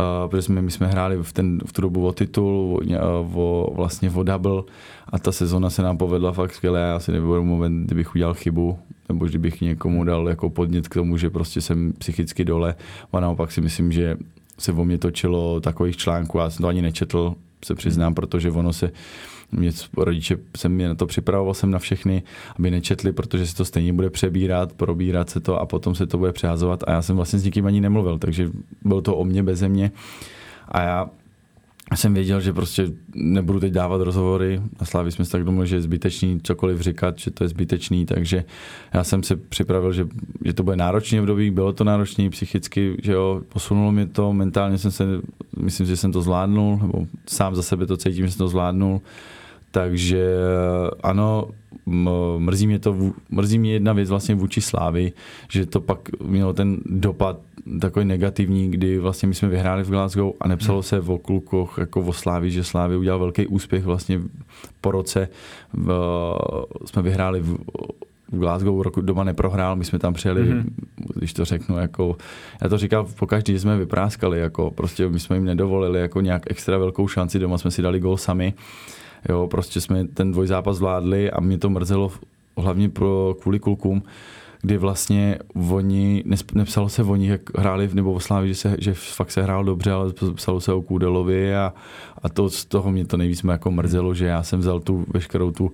Uh, 0.00 0.30
protože 0.30 0.42
jsme, 0.42 0.62
my 0.62 0.70
jsme 0.70 0.86
hráli 0.86 1.16
v, 1.22 1.32
ten, 1.32 1.60
v 1.66 1.72
tu 1.72 1.82
dobu 1.82 2.06
o 2.06 2.12
titul, 2.12 2.80
o, 3.00 3.28
o, 3.34 3.74
vlastně 3.74 4.10
o 4.10 4.22
double 4.22 4.62
a 5.08 5.18
ta 5.18 5.32
sezona 5.32 5.70
se 5.70 5.82
nám 5.82 5.98
povedla 5.98 6.32
fakt 6.32 6.54
skvěle. 6.54 6.80
Já 6.80 7.00
si 7.00 7.12
nebudu 7.12 7.44
moment, 7.44 7.86
kdybych 7.86 8.14
udělal 8.14 8.34
chybu, 8.34 8.78
nebo 9.08 9.26
kdybych 9.26 9.60
někomu 9.60 10.04
dal 10.04 10.28
jako 10.28 10.50
podnět 10.50 10.88
k 10.88 10.94
tomu, 10.94 11.16
že 11.16 11.30
prostě 11.30 11.60
jsem 11.60 11.92
psychicky 11.98 12.44
dole. 12.44 12.74
A 13.12 13.20
naopak 13.20 13.52
si 13.52 13.60
myslím, 13.60 13.92
že 13.92 14.16
se 14.58 14.72
o 14.72 14.84
mě 14.84 14.98
točilo 14.98 15.60
takových 15.60 15.96
článků, 15.96 16.38
já 16.38 16.50
jsem 16.50 16.62
to 16.62 16.68
ani 16.68 16.82
nečetl, 16.82 17.34
se 17.64 17.74
přiznám, 17.74 18.14
protože 18.14 18.50
ono 18.50 18.72
se 18.72 18.92
mě 19.52 19.70
rodiče 19.96 20.36
jsem 20.56 20.72
mě 20.72 20.88
na 20.88 20.94
to 20.94 21.06
připravoval 21.06 21.54
jsem 21.54 21.70
na 21.70 21.78
všechny, 21.78 22.22
aby 22.58 22.70
nečetli, 22.70 23.12
protože 23.12 23.46
se 23.46 23.56
to 23.56 23.64
stejně 23.64 23.92
bude 23.92 24.10
přebírat, 24.10 24.72
probírat 24.72 25.30
se 25.30 25.40
to 25.40 25.60
a 25.60 25.66
potom 25.66 25.94
se 25.94 26.06
to 26.06 26.18
bude 26.18 26.32
přehazovat 26.32 26.84
a 26.86 26.92
já 26.92 27.02
jsem 27.02 27.16
vlastně 27.16 27.38
s 27.38 27.44
nikým 27.44 27.66
ani 27.66 27.80
nemluvil, 27.80 28.18
takže 28.18 28.50
bylo 28.84 29.02
to 29.02 29.16
o 29.16 29.24
mě, 29.24 29.42
beze 29.42 29.68
mě. 29.68 29.90
A 30.68 30.82
já 30.82 31.10
jsem 31.96 32.14
věděl, 32.14 32.40
že 32.40 32.52
prostě 32.52 32.90
nebudu 33.14 33.60
teď 33.60 33.72
dávat 33.72 34.00
rozhovory. 34.00 34.62
Na 34.80 34.86
Slávě 34.86 35.12
jsme 35.12 35.24
se 35.24 35.32
tak 35.32 35.44
domluvili, 35.44 35.68
že 35.68 35.76
je 35.76 35.82
zbytečný 35.82 36.40
cokoliv 36.42 36.80
říkat, 36.80 37.18
že 37.18 37.30
to 37.30 37.44
je 37.44 37.48
zbytečný, 37.48 38.06
takže 38.06 38.44
já 38.94 39.04
jsem 39.04 39.22
se 39.22 39.36
připravil, 39.36 39.92
že, 39.92 40.08
že 40.44 40.52
to 40.52 40.62
bude 40.62 40.76
náročný 40.76 41.20
období, 41.20 41.50
bylo 41.50 41.72
to 41.72 41.84
náročný 41.84 42.30
psychicky, 42.30 42.96
že 43.02 43.12
jo, 43.12 43.42
posunulo 43.48 43.92
mě 43.92 44.06
to, 44.06 44.32
mentálně 44.32 44.78
jsem 44.78 44.90
se 44.90 45.04
myslím, 45.58 45.86
že 45.86 45.96
jsem 45.96 46.12
to 46.12 46.22
zvládnul, 46.22 46.78
nebo 46.82 47.06
sám 47.26 47.54
za 47.54 47.62
sebe 47.62 47.86
to 47.86 47.96
cítím, 47.96 48.26
že 48.26 48.32
jsem 48.32 48.38
to 48.38 48.48
zvládnul. 48.48 49.00
Takže 49.72 50.26
ano, 51.02 51.48
mrzí 52.38 52.66
mě 52.66 52.78
to, 52.78 52.96
mrzí 53.30 53.58
mě 53.58 53.72
jedna 53.72 53.92
věc 53.92 54.10
vlastně 54.10 54.34
vůči 54.34 54.60
Slávy, 54.60 55.12
že 55.48 55.66
to 55.66 55.80
pak 55.80 55.98
mělo 56.22 56.52
ten 56.52 56.76
dopad 56.86 57.36
takový 57.80 58.04
negativní, 58.04 58.70
kdy 58.70 58.98
vlastně 58.98 59.28
my 59.28 59.34
jsme 59.34 59.48
vyhráli 59.48 59.82
v 59.82 59.90
Glasgow 59.90 60.32
a 60.40 60.48
nepsalo 60.48 60.78
hmm. 60.78 60.82
se 60.82 61.00
o 61.00 61.18
klukoch 61.18 61.78
jako 61.78 62.00
o 62.00 62.12
Slávy, 62.12 62.50
že 62.50 62.64
Slávy 62.64 62.96
udělal 62.96 63.18
velký 63.18 63.46
úspěch 63.46 63.84
vlastně 63.84 64.20
po 64.80 64.90
roce. 64.90 65.28
V, 65.72 65.92
jsme 66.84 67.02
vyhráli 67.02 67.40
v, 67.40 67.56
v 68.32 68.38
Glasgow 68.38 68.82
roku 68.82 69.00
doma 69.00 69.24
neprohrál, 69.24 69.76
my 69.76 69.84
jsme 69.84 69.98
tam 69.98 70.14
přijeli, 70.14 70.42
mm-hmm. 70.42 70.64
když 71.14 71.32
to 71.32 71.44
řeknu, 71.44 71.78
jako, 71.78 72.16
já 72.62 72.68
to 72.68 72.78
říkal 72.78 73.06
po 73.18 73.26
každý, 73.26 73.58
jsme 73.58 73.78
vypráskali, 73.78 74.38
jako 74.38 74.70
prostě 74.70 75.08
my 75.08 75.20
jsme 75.20 75.36
jim 75.36 75.44
nedovolili 75.44 76.00
jako 76.00 76.20
nějak 76.20 76.50
extra 76.50 76.78
velkou 76.78 77.08
šanci, 77.08 77.38
doma 77.38 77.58
jsme 77.58 77.70
si 77.70 77.82
dali 77.82 78.00
gol 78.00 78.16
sami, 78.16 78.54
jo, 79.28 79.46
prostě 79.50 79.80
jsme 79.80 80.04
ten 80.04 80.32
dvojzápas 80.32 80.76
zvládli 80.76 81.30
a 81.30 81.40
mě 81.40 81.58
to 81.58 81.70
mrzelo 81.70 82.12
hlavně 82.56 82.88
pro, 82.88 83.36
kvůli 83.40 83.58
klukům, 83.58 84.02
kdy 84.62 84.78
vlastně 84.78 85.38
oni, 85.70 86.24
nepsalo 86.54 86.88
se 86.88 87.02
o 87.02 87.16
nich, 87.16 87.30
jak 87.30 87.58
hráli 87.58 87.86
v 87.88 87.94
nebo 87.94 88.18
v 88.18 88.24
Slávě, 88.24 88.48
že, 88.48 88.54
se, 88.54 88.76
že 88.78 88.94
fakt 88.94 89.30
se 89.30 89.42
hrál 89.42 89.64
dobře, 89.64 89.92
ale 89.92 90.12
psalo 90.34 90.60
se 90.60 90.72
o 90.72 90.82
Kůdelovi 90.82 91.56
a, 91.56 91.74
a 92.22 92.28
to 92.28 92.50
z 92.50 92.64
toho 92.64 92.92
mě 92.92 93.04
to 93.04 93.16
nejvíc 93.16 93.42
jako 93.44 93.70
mrzelo, 93.70 94.14
že 94.14 94.26
já 94.26 94.42
jsem 94.42 94.60
vzal 94.60 94.80
tu 94.80 95.04
veškerou 95.08 95.50
tu 95.50 95.72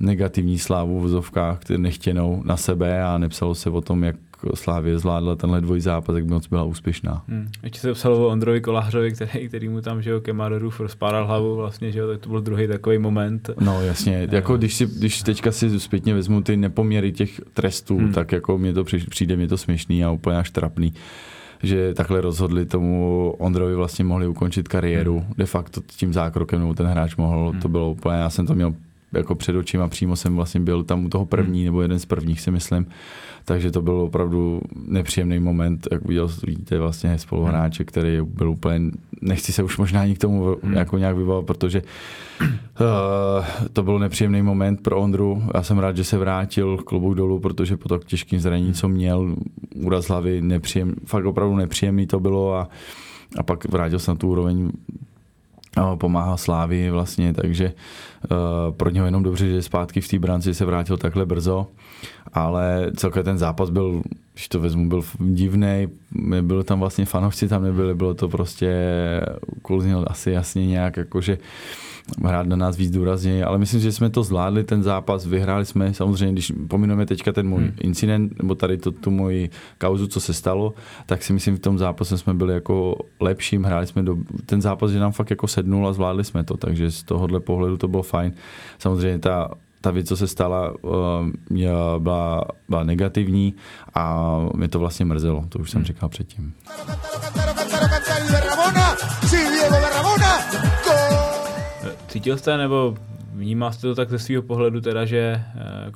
negativní 0.00 0.58
slávu 0.58 0.98
v 0.98 1.02
vozovkách, 1.02 1.60
nechtěnou 1.76 2.42
na 2.44 2.56
sebe 2.56 3.04
a 3.04 3.18
nepsalo 3.18 3.54
se 3.54 3.70
o 3.70 3.80
tom, 3.80 4.04
jak 4.04 4.16
Slávě 4.54 4.98
zvládla 4.98 5.36
tenhle 5.36 5.60
dvoj 5.60 5.80
zápas, 5.80 6.16
jak 6.16 6.26
moc 6.26 6.46
byla 6.46 6.64
úspěšná. 6.64 7.22
Hmm. 7.28 7.48
Ještě 7.62 7.80
se 7.80 7.92
psalo 7.92 8.26
o 8.26 8.28
Ondrovi 8.28 8.60
Kolářovi, 8.60 9.12
který, 9.12 9.48
který 9.48 9.68
mu 9.68 9.80
tam, 9.80 10.02
že 10.02 10.10
jo, 10.10 10.20
Kemarorův 10.20 10.80
rozpádal 10.80 11.26
hlavu 11.26 11.56
vlastně, 11.56 11.92
že 11.92 11.98
jo, 11.98 12.08
tak 12.08 12.20
to 12.20 12.28
byl 12.28 12.40
druhý 12.40 12.68
takový 12.68 12.98
moment. 12.98 13.50
No 13.60 13.82
jasně, 13.82 14.28
jako 14.32 14.56
když, 14.56 14.74
si, 14.74 14.86
když 14.86 15.22
teďka 15.22 15.52
si 15.52 15.80
zpětně 15.80 16.14
vezmu 16.14 16.40
ty 16.40 16.56
nepoměry 16.56 17.12
těch 17.12 17.40
trestů, 17.54 17.98
hmm. 17.98 18.12
tak 18.12 18.32
jako 18.32 18.58
mě 18.58 18.72
to 18.72 18.84
přijde, 18.84 19.36
mě 19.36 19.48
to 19.48 19.58
směšný 19.58 20.04
a 20.04 20.10
úplně 20.10 20.36
až 20.36 20.50
trapný 20.50 20.92
že 21.62 21.94
takhle 21.94 22.20
rozhodli 22.20 22.66
tomu 22.66 23.30
Ondrovi 23.38 23.74
vlastně 23.74 24.04
mohli 24.04 24.26
ukončit 24.26 24.68
kariéru. 24.68 25.18
Hmm. 25.18 25.34
De 25.36 25.46
facto 25.46 25.80
tím 25.96 26.12
zákrokem, 26.12 26.60
nebo 26.60 26.74
ten 26.74 26.86
hráč 26.86 27.16
mohl, 27.16 27.50
hmm. 27.50 27.60
to 27.60 27.68
bylo 27.68 27.90
úplně, 27.90 28.16
já 28.16 28.30
jsem 28.30 28.46
to 28.46 28.54
měl 28.54 28.74
jako 29.12 29.34
před 29.34 29.56
očima 29.56 29.88
přímo 29.88 30.16
jsem 30.16 30.36
vlastně 30.36 30.60
byl 30.60 30.84
tam 30.84 31.04
u 31.04 31.08
toho 31.08 31.26
první, 31.26 31.58
hmm. 31.58 31.64
nebo 31.64 31.82
jeden 31.82 31.98
z 31.98 32.06
prvních 32.06 32.40
si 32.40 32.50
myslím. 32.50 32.86
Takže 33.48 33.70
to 33.70 33.82
byl 33.82 33.94
opravdu 33.94 34.60
nepříjemný 34.86 35.38
moment, 35.38 35.88
jak 35.92 36.04
viděl, 36.04 36.28
vidíte 36.46 36.78
vlastně 36.78 37.18
spoluhráče, 37.18 37.84
který 37.84 38.18
byl 38.22 38.50
úplně, 38.50 38.90
nechci 39.22 39.52
se 39.52 39.62
už 39.62 39.78
možná 39.78 40.00
ani 40.00 40.14
k 40.14 40.18
tomu 40.18 40.56
hmm. 40.62 40.72
jako 40.72 40.98
nějak 40.98 41.16
vybavit, 41.16 41.46
protože 41.46 41.82
uh, 42.40 43.46
to 43.72 43.82
byl 43.82 43.98
nepříjemný 43.98 44.42
moment 44.42 44.82
pro 44.82 45.00
Ondru. 45.00 45.42
Já 45.54 45.62
jsem 45.62 45.78
rád, 45.78 45.96
že 45.96 46.04
se 46.04 46.18
vrátil 46.18 46.78
klubu 46.78 47.14
dolů, 47.14 47.40
protože 47.40 47.76
po 47.76 47.88
tak 47.88 48.04
těžkým 48.04 48.40
zranění, 48.40 48.74
co 48.74 48.88
měl, 48.88 49.36
úraz 49.74 50.08
hlavy, 50.08 50.40
nepříjem, 50.40 50.94
fakt 51.04 51.24
opravdu 51.24 51.56
nepříjemný 51.56 52.06
to 52.06 52.20
bylo 52.20 52.54
a, 52.54 52.68
a 53.38 53.42
pak 53.42 53.64
vrátil 53.64 53.98
se 53.98 54.10
na 54.10 54.14
tu 54.14 54.28
úroveň 54.28 54.70
pomáhá 55.98 56.36
Slávii 56.36 56.90
vlastně, 56.90 57.32
takže 57.32 57.72
uh, 58.30 58.74
pro 58.76 58.90
něho 58.90 59.06
jenom 59.06 59.22
dobře, 59.22 59.48
že 59.48 59.62
zpátky 59.62 60.00
v 60.00 60.08
té 60.08 60.18
branci 60.18 60.54
se 60.54 60.64
vrátil 60.64 60.96
takhle 60.96 61.26
brzo, 61.26 61.66
ale 62.32 62.90
celkově 62.96 63.24
ten 63.24 63.38
zápas 63.38 63.70
byl, 63.70 64.02
když 64.32 64.48
to 64.48 64.60
vezmu, 64.60 64.88
byl 64.88 65.02
divný, 65.18 65.88
bylo 66.42 66.62
tam 66.62 66.80
vlastně 66.80 67.04
fanoušci 67.04 67.48
tam 67.48 67.62
nebyli, 67.62 67.94
bylo 67.94 68.14
to 68.14 68.28
prostě, 68.28 68.72
kulznil 69.62 70.04
asi 70.08 70.30
jasně 70.30 70.66
nějak, 70.66 70.96
jakože 70.96 71.38
hrát 72.24 72.46
na 72.46 72.56
nás 72.56 72.76
víc 72.76 72.90
důrazněji, 72.90 73.42
ale 73.42 73.58
myslím, 73.58 73.80
že 73.80 73.92
jsme 73.92 74.10
to 74.10 74.22
zvládli, 74.22 74.64
ten 74.64 74.82
zápas, 74.82 75.26
vyhráli 75.26 75.66
jsme, 75.66 75.94
samozřejmě, 75.94 76.32
když 76.32 76.52
pominujeme 76.68 77.06
teďka 77.06 77.32
ten 77.32 77.48
můj 77.48 77.62
hmm. 77.62 77.72
incident, 77.80 78.38
nebo 78.38 78.54
tady 78.54 78.76
to, 78.76 78.92
tu 78.92 79.10
moji 79.10 79.50
kauzu, 79.78 80.06
co 80.06 80.20
se 80.20 80.34
stalo, 80.34 80.74
tak 81.06 81.22
si 81.22 81.32
myslím, 81.32 81.56
v 81.56 81.60
tom 81.60 81.78
zápase 81.78 82.18
jsme 82.18 82.34
byli 82.34 82.54
jako 82.54 82.96
lepším, 83.20 83.64
hráli 83.64 83.86
jsme 83.86 84.02
do, 84.02 84.16
ten 84.46 84.62
zápas, 84.62 84.90
že 84.90 84.98
nám 84.98 85.12
fakt 85.12 85.30
jako 85.30 85.48
sednul 85.48 85.88
a 85.88 85.92
zvládli 85.92 86.24
jsme 86.24 86.44
to, 86.44 86.56
takže 86.56 86.90
z 86.90 87.02
tohohle 87.02 87.40
pohledu 87.40 87.76
to 87.76 87.88
bylo 87.88 88.02
fajn. 88.02 88.32
Samozřejmě 88.78 89.18
ta 89.18 89.50
ta 89.80 89.90
věc, 89.90 90.08
co 90.08 90.16
se 90.16 90.26
stala, 90.26 90.72
eh, 91.54 91.98
byla, 91.98 92.44
byla 92.68 92.84
negativní 92.84 93.54
a 93.94 94.36
mě 94.54 94.68
to 94.68 94.78
vlastně 94.78 95.04
mrzelo, 95.04 95.44
to 95.48 95.58
už 95.58 95.70
jsem 95.70 95.78
hmm. 95.78 95.86
říkal 95.86 96.08
předtím. 96.08 96.54
Cítil 102.16 102.38
jste 102.38 102.56
nebo 102.56 102.96
vnímal 103.34 103.72
jste 103.72 103.82
to 103.82 103.94
tak 103.94 104.10
ze 104.10 104.18
svého 104.18 104.42
pohledu 104.42 104.80
teda, 104.80 105.04
že 105.04 105.42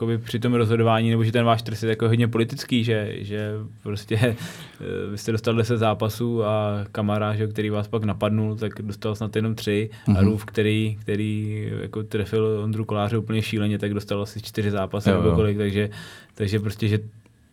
uh, 0.02 0.16
při 0.16 0.38
tom 0.38 0.54
rozhodování, 0.54 1.10
nebo 1.10 1.24
že 1.24 1.32
ten 1.32 1.44
váš 1.44 1.62
trest 1.62 1.82
je 1.82 1.88
jako 1.88 2.08
hodně 2.08 2.28
politický, 2.28 2.84
že, 2.84 3.12
že 3.18 3.52
prostě 3.82 4.36
uh, 4.80 5.10
vy 5.10 5.18
jste 5.18 5.32
dostal 5.32 5.54
10 5.54 5.78
zápasů 5.78 6.44
a 6.44 6.84
kamaráž, 6.92 7.38
který 7.50 7.70
vás 7.70 7.88
pak 7.88 8.04
napadnul, 8.04 8.56
tak 8.56 8.82
dostal 8.82 9.14
snad 9.14 9.36
jenom 9.36 9.54
tři 9.54 9.90
mm-hmm. 9.92 10.18
a 10.18 10.20
mhm. 10.20 10.30
Rův, 10.30 10.44
který, 10.44 10.98
který 11.00 11.68
jako 11.82 12.02
trefil 12.02 12.60
Ondru 12.64 12.84
Koláře 12.84 13.18
úplně 13.18 13.42
šíleně, 13.42 13.78
tak 13.78 13.94
dostal 13.94 14.22
asi 14.22 14.42
čtyři 14.42 14.70
zápasy 14.70 15.10
nebo 15.10 15.32
kolik, 15.32 15.58
takže, 15.58 15.90
takže 16.34 16.60
prostě, 16.60 16.88
že 16.88 16.98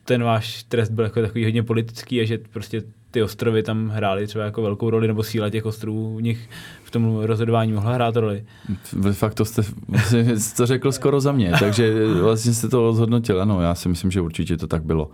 ten 0.06 0.23
váš 0.23 0.63
trest 0.63 0.89
byl 0.89 1.03
jako 1.03 1.21
takový 1.21 1.43
hodně 1.43 1.63
politický 1.63 2.21
a 2.21 2.25
že 2.25 2.38
prostě 2.38 2.84
ty 3.12 3.24
ostrovy 3.24 3.63
tam 3.63 3.89
hrály 3.89 4.28
třeba 4.28 4.46
jako 4.46 4.62
velkou 4.62 4.89
roli, 4.89 5.08
nebo 5.08 5.24
síla 5.24 5.50
těch 5.50 5.65
ostrovů 5.65 6.15
u 6.15 6.20
nich 6.20 6.50
v 6.84 6.91
tom 6.91 7.20
rozhodování 7.20 7.74
mohla 7.74 7.93
hrát 7.93 8.15
roli. 8.15 8.46
Fakt 9.12 9.34
to 9.34 9.46
jste 9.46 9.62
to 10.58 10.65
řekl 10.65 10.91
skoro 10.91 11.22
za 11.22 11.32
mě, 11.32 11.52
takže 11.60 12.08
vlastně 12.22 12.54
jste 12.54 12.70
to 12.70 12.82
rozhodnotil. 12.82 13.41
Ano, 13.41 13.62
já 13.62 13.76
si 13.76 13.89
myslím, 13.89 14.12
že 14.12 14.22
určitě 14.22 14.58
to 14.58 14.67
tak 14.67 14.84
bylo. 14.84 15.10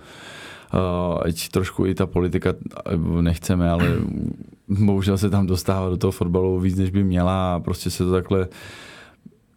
Uh, 0.73 1.19
ať 1.25 1.49
trošku 1.49 1.85
i 1.85 1.95
ta 1.95 2.05
politika 2.05 2.53
nechceme, 3.21 3.69
ale 3.69 3.95
bohužel 4.67 5.17
se 5.17 5.29
tam 5.29 5.47
dostává 5.47 5.89
do 5.89 5.97
toho 5.97 6.11
fotbalu 6.11 6.59
víc, 6.59 6.77
než 6.77 6.89
by 6.89 7.03
měla 7.03 7.55
a 7.55 7.59
prostě 7.59 7.89
se 7.89 8.03
to 8.03 8.11
takhle 8.11 8.47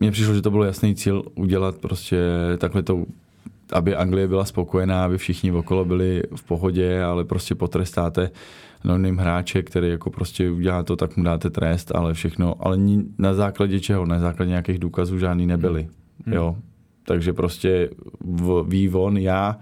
mně 0.00 0.10
přišlo, 0.10 0.34
že 0.34 0.42
to 0.42 0.50
byl 0.50 0.62
jasný 0.62 0.94
cíl 0.94 1.22
udělat 1.34 1.78
prostě 1.78 2.18
takhle 2.58 2.82
to 2.82 3.04
aby 3.72 3.96
Anglie 3.96 4.28
byla 4.28 4.44
spokojená, 4.44 5.04
aby 5.04 5.18
všichni 5.18 5.52
okolo 5.52 5.84
byli 5.84 6.22
v 6.36 6.42
pohodě, 6.42 7.02
ale 7.02 7.24
prostě 7.24 7.54
potrestáte 7.54 8.30
novým 8.84 9.16
hráče, 9.16 9.62
který 9.62 9.88
jako 9.88 10.10
prostě 10.10 10.50
udělá 10.50 10.82
to, 10.82 10.96
tak 10.96 11.16
mu 11.16 11.24
dáte 11.24 11.50
trest, 11.50 11.92
ale 11.94 12.14
všechno, 12.14 12.54
ale 12.60 12.78
na 13.18 13.34
základě 13.34 13.80
čeho? 13.80 14.06
Na 14.06 14.20
základě 14.20 14.48
nějakých 14.48 14.78
důkazů 14.78 15.18
žádný 15.18 15.46
nebyly. 15.46 15.88
Hmm. 16.24 16.34
Jo. 16.34 16.56
Takže 17.04 17.32
prostě 17.32 17.90
v, 18.20 18.64
ví 18.68 18.90
on, 18.90 19.18
já 19.18 19.56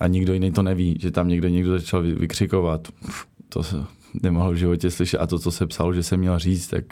a 0.00 0.06
nikdo 0.06 0.32
jiný 0.32 0.52
to 0.52 0.62
neví, 0.62 0.98
že 1.00 1.10
tam 1.10 1.28
někdo 1.28 1.48
někdo 1.48 1.70
začal 1.70 2.02
vykřikovat. 2.02 2.88
To 3.48 3.62
nemohl 4.22 4.50
v 4.50 4.56
životě 4.56 4.90
slyšet. 4.90 5.18
A 5.18 5.26
to, 5.26 5.38
co 5.38 5.50
se 5.50 5.66
psalo, 5.66 5.92
že 5.92 6.02
jsem 6.02 6.20
měl 6.20 6.38
říct, 6.38 6.68
tak 6.68 6.84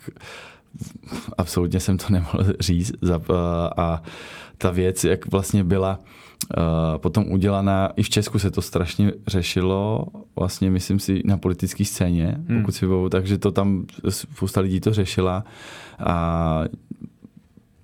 absolutně 1.39 1.81
jsem 1.81 1.99
to 1.99 2.05
nemohl 2.11 2.45
říct. 2.61 2.93
A 3.77 4.03
ta 4.59 4.71
věc, 4.71 5.05
jak 5.05 5.31
vlastně 5.31 5.65
byla 5.65 5.99
potom 6.97 7.33
udělaná, 7.33 7.91
i 7.97 8.03
v 8.03 8.09
Česku 8.09 8.39
se 8.39 8.51
to 8.51 8.63
strašně 8.63 9.13
řešilo, 9.27 10.07
vlastně 10.37 10.71
myslím 10.71 10.99
si 10.99 11.23
na 11.25 11.37
politické 11.37 11.85
scéně, 11.85 12.37
hmm. 12.49 12.61
pokud 12.61 12.73
si 12.73 12.87
bohu, 12.87 13.09
takže 13.09 13.39
to 13.39 13.53
tam 13.53 13.87
spousta 14.09 14.61
lidí 14.61 14.81
to 14.81 14.95
řešila 14.95 15.45
a 15.99 16.65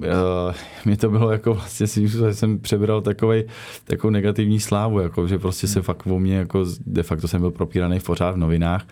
Uh, 0.00 0.54
mě 0.84 0.96
to 0.96 1.10
bylo 1.10 1.32
jako 1.32 1.54
vlastně 1.54 1.86
si 1.86 2.08
jsem 2.32 2.58
přebral 2.58 3.00
takovej, 3.00 3.46
takovou 3.84 4.10
negativní 4.10 4.60
slávu, 4.60 5.00
jako, 5.00 5.28
že 5.28 5.38
prostě 5.38 5.66
se 5.66 5.78
hmm. 5.78 5.82
fakt 5.84 6.06
o 6.06 6.18
mě, 6.18 6.36
jako 6.36 6.64
de 6.86 7.02
facto 7.02 7.28
jsem 7.28 7.40
byl 7.40 7.50
propíraný 7.50 8.00
pořád 8.00 8.30
v 8.30 8.36
novinách 8.36 8.86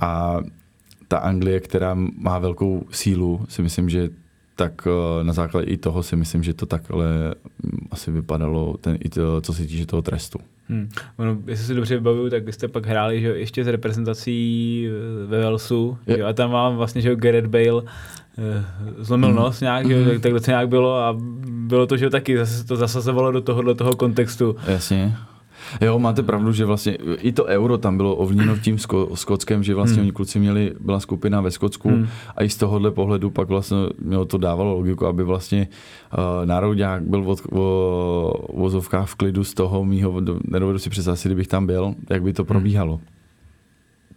a 0.00 0.38
ta 1.08 1.18
Anglie, 1.18 1.60
která 1.60 1.96
má 2.18 2.38
velkou 2.38 2.86
sílu, 2.90 3.46
si 3.48 3.62
myslím, 3.62 3.88
že 3.88 4.10
tak 4.56 4.86
eh, 4.86 5.24
na 5.24 5.32
základě 5.32 5.66
i 5.66 5.76
toho 5.76 6.02
si 6.02 6.16
myslím, 6.16 6.42
že 6.42 6.54
to 6.54 6.66
takhle 6.66 7.06
mm, 7.62 7.88
asi 7.90 8.10
vypadalo, 8.10 8.76
ten, 8.80 8.98
i 9.00 9.08
to, 9.08 9.40
co 9.40 9.52
se 9.52 9.62
týče 9.62 9.86
toho 9.86 10.02
trestu. 10.02 10.38
Hmm. 10.68 10.88
Ono, 11.16 11.38
jestli 11.46 11.66
si 11.66 11.74
dobře 11.74 11.94
vybavuju, 11.94 12.30
tak 12.30 12.54
jste 12.54 12.68
pak 12.68 12.86
hráli 12.86 13.20
že 13.20 13.28
ještě 13.28 13.64
s 13.64 13.66
reprezentací 13.66 14.88
eh, 14.88 15.26
ve 15.26 15.44
Walesu 15.44 15.98
je. 16.06 16.24
a 16.24 16.32
tam 16.32 16.50
vám 16.50 16.76
vlastně, 16.76 17.02
že 17.02 17.16
Gareth 17.16 17.46
Bale 17.46 17.82
eh, 18.38 18.64
zlomil 18.98 19.28
mm. 19.28 19.36
nos 19.36 19.60
nějak, 19.60 19.86
mm. 19.86 20.04
tak, 20.04 20.20
tak 20.20 20.44
to 20.44 20.50
nějak 20.50 20.68
bylo 20.68 20.96
a 20.96 21.16
bylo 21.48 21.86
to, 21.86 21.96
že 21.96 22.10
taky 22.10 22.38
zase 22.38 22.64
to 22.64 22.76
zasazovalo 22.76 23.32
do 23.32 23.40
tohohle 23.40 23.74
toho 23.74 23.96
kontextu. 23.96 24.56
Jasně. 24.66 25.16
Jo, 25.80 25.98
máte 25.98 26.22
pravdu, 26.22 26.52
že 26.52 26.64
vlastně 26.64 26.94
i 27.20 27.32
to 27.32 27.44
euro 27.44 27.78
tam 27.78 27.96
bylo 27.96 28.16
ovlněno 28.16 28.56
tím 28.58 28.76
Sko- 28.76 29.14
Skotskem, 29.14 29.62
že 29.62 29.74
vlastně 29.74 29.96
hmm. 29.96 30.04
oni 30.04 30.12
kluci 30.12 30.38
měli, 30.38 30.72
byla 30.80 31.00
skupina 31.00 31.40
ve 31.40 31.50
Skotsku 31.50 31.88
hmm. 31.88 32.08
a 32.36 32.44
i 32.44 32.48
z 32.48 32.56
tohohle 32.56 32.90
pohledu 32.90 33.30
pak 33.30 33.48
vlastně 33.48 33.78
mělo 33.98 34.24
to 34.24 34.38
dávalo 34.38 34.74
logiku, 34.74 35.06
aby 35.06 35.24
vlastně 35.24 35.68
uh, 36.12 36.46
národák 36.46 37.02
byl 37.02 37.22
v 37.22 37.36
vozovkách 38.54 39.08
v 39.08 39.14
klidu 39.14 39.44
z 39.44 39.54
toho 39.54 39.84
mýho, 39.84 40.20
nedovedu 40.44 40.78
si 40.78 40.90
představit, 40.90 41.24
kdybych 41.24 41.48
tam 41.48 41.66
byl, 41.66 41.94
jak 42.10 42.22
by 42.22 42.32
to 42.32 42.46
hmm. 42.48 43.00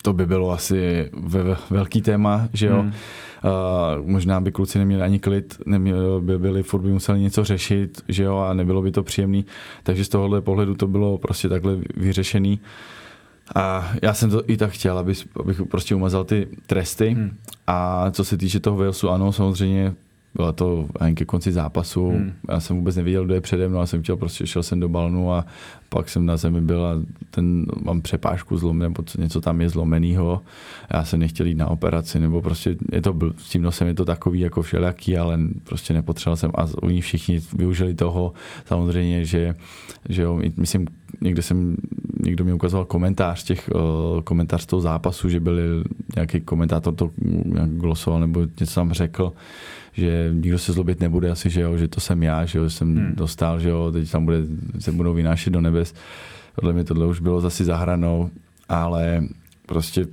To 0.06 0.14
by 0.14 0.26
bylo 0.26 0.52
asi 0.52 1.10
ve, 1.14 1.58
velký 1.70 2.02
téma, 2.02 2.50
že 2.54 2.68
jo. 2.68 2.82
Hmm. 2.82 2.94
Uh, 3.44 4.08
možná 4.10 4.42
by 4.42 4.52
kluci 4.52 4.80
neměli 4.80 5.02
ani 5.02 5.20
klid, 5.20 5.58
neměli, 5.66 6.22
by 6.22 6.40
byli, 6.40 6.64
furt 6.64 6.82
by 6.82 6.90
museli 6.90 7.20
něco 7.20 7.44
řešit, 7.44 8.02
že 8.08 8.24
jo, 8.24 8.38
a 8.38 8.54
nebylo 8.54 8.82
by 8.82 8.92
to 8.92 9.04
příjemný. 9.04 9.46
Takže 9.84 10.06
z 10.06 10.10
tohohle 10.10 10.42
pohledu 10.42 10.76
to 10.76 10.88
bylo 10.88 11.18
prostě 11.18 11.50
takhle 11.50 11.78
vyřešený. 11.98 12.60
A 13.56 13.92
já 14.02 14.14
jsem 14.14 14.30
to 14.30 14.44
i 14.48 14.58
tak 14.58 14.72
chtěl, 14.72 14.98
aby, 14.98 15.14
abych 15.40 15.62
prostě 15.62 15.96
umazal 15.96 16.24
ty 16.24 16.48
tresty. 16.68 17.10
Hmm. 17.10 17.38
A 17.68 18.12
co 18.12 18.26
se 18.26 18.38
týče 18.38 18.60
toho 18.60 18.78
Walesu, 18.78 19.10
ano, 19.10 19.32
samozřejmě 19.32 19.94
byla 20.36 20.52
to 20.52 20.88
jen 21.06 21.16
ke 21.16 21.26
konci 21.26 21.52
zápasu. 21.52 22.10
Hmm. 22.10 22.34
Já 22.50 22.60
jsem 22.60 22.76
vůbec 22.76 22.96
nevěděl, 22.96 23.26
kdo 23.26 23.34
je 23.34 23.42
přede 23.42 23.68
mnou, 23.68 23.80
já 23.80 23.86
jsem 23.86 24.04
chtěl, 24.04 24.18
prostě 24.18 24.48
šel 24.48 24.64
jsem 24.64 24.80
do 24.80 24.90
balonu 24.90 25.34
a 25.34 25.46
pak 25.90 26.10
jsem 26.10 26.26
na 26.26 26.38
zemi 26.38 26.62
byl 26.62 26.86
a 26.86 27.02
ten, 27.32 27.66
mám 27.84 28.02
přepážku 28.02 28.58
zlomený, 28.58 28.90
nebo 28.90 29.04
něco 29.18 29.42
tam 29.42 29.62
je 29.62 29.70
zlomenýho. 29.70 30.42
Já 30.94 31.06
jsem 31.06 31.20
nechtěl 31.20 31.46
jít 31.46 31.58
na 31.58 31.68
operaci, 31.68 32.20
nebo 32.20 32.42
prostě 32.42 32.76
je 32.92 33.02
to, 33.02 33.16
s 33.38 33.50
tím 33.50 33.62
nosem 33.62 33.88
je 33.88 33.94
to 33.94 34.06
takový 34.06 34.40
jako 34.40 34.62
všelijaký, 34.62 35.18
ale 35.18 35.40
prostě 35.64 35.94
nepotřeboval 35.94 36.38
jsem 36.38 36.52
a 36.56 36.68
oni 36.82 37.02
všichni 37.02 37.42
využili 37.54 37.94
toho 37.94 38.34
samozřejmě, 38.66 39.26
že, 39.26 39.56
že 40.10 40.22
jo, 40.22 40.42
myslím, 40.58 40.88
někde 41.22 41.42
jsem, 41.42 41.76
někdo 42.24 42.46
mi 42.46 42.54
ukazoval 42.54 42.86
komentář 42.86 43.44
těch, 43.44 43.70
uh, 43.76 44.22
komentář 44.22 44.62
z 44.62 44.66
toho 44.66 44.82
zápasu, 44.82 45.30
že 45.30 45.40
byli 45.40 45.62
nějaký 46.16 46.42
komentátor 46.42 46.96
to 46.96 47.12
nějak 47.46 47.70
glosoval 47.70 48.20
nebo 48.20 48.48
něco 48.60 48.76
tam 48.76 48.94
řekl, 48.94 49.34
že 49.94 50.30
nikdo 50.34 50.60
se 50.60 50.74
zlobit 50.74 51.00
nebude 51.00 51.32
asi, 51.32 51.50
že 51.50 51.62
jo, 51.62 51.78
že 51.78 51.88
to 51.88 52.00
jsem 52.00 52.24
já, 52.24 52.46
že 52.46 52.60
jo, 52.60 52.70
jsem 52.70 52.96
hmm. 52.96 53.16
dostal, 53.16 53.60
že 53.60 53.70
jo, 53.70 53.92
teď 53.92 54.12
tam 54.12 54.26
bude, 54.26 54.38
se 54.80 54.92
budou 54.92 55.14
vynášet 55.14 55.50
do 55.50 55.62
nebes. 55.62 55.94
Podle 56.56 56.74
mě 56.74 56.84
tohle 56.84 57.06
už 57.06 57.20
bylo 57.20 57.42
zase 57.42 57.66
zahranou, 57.66 58.30
ale 58.70 59.24
prostě 59.66 60.08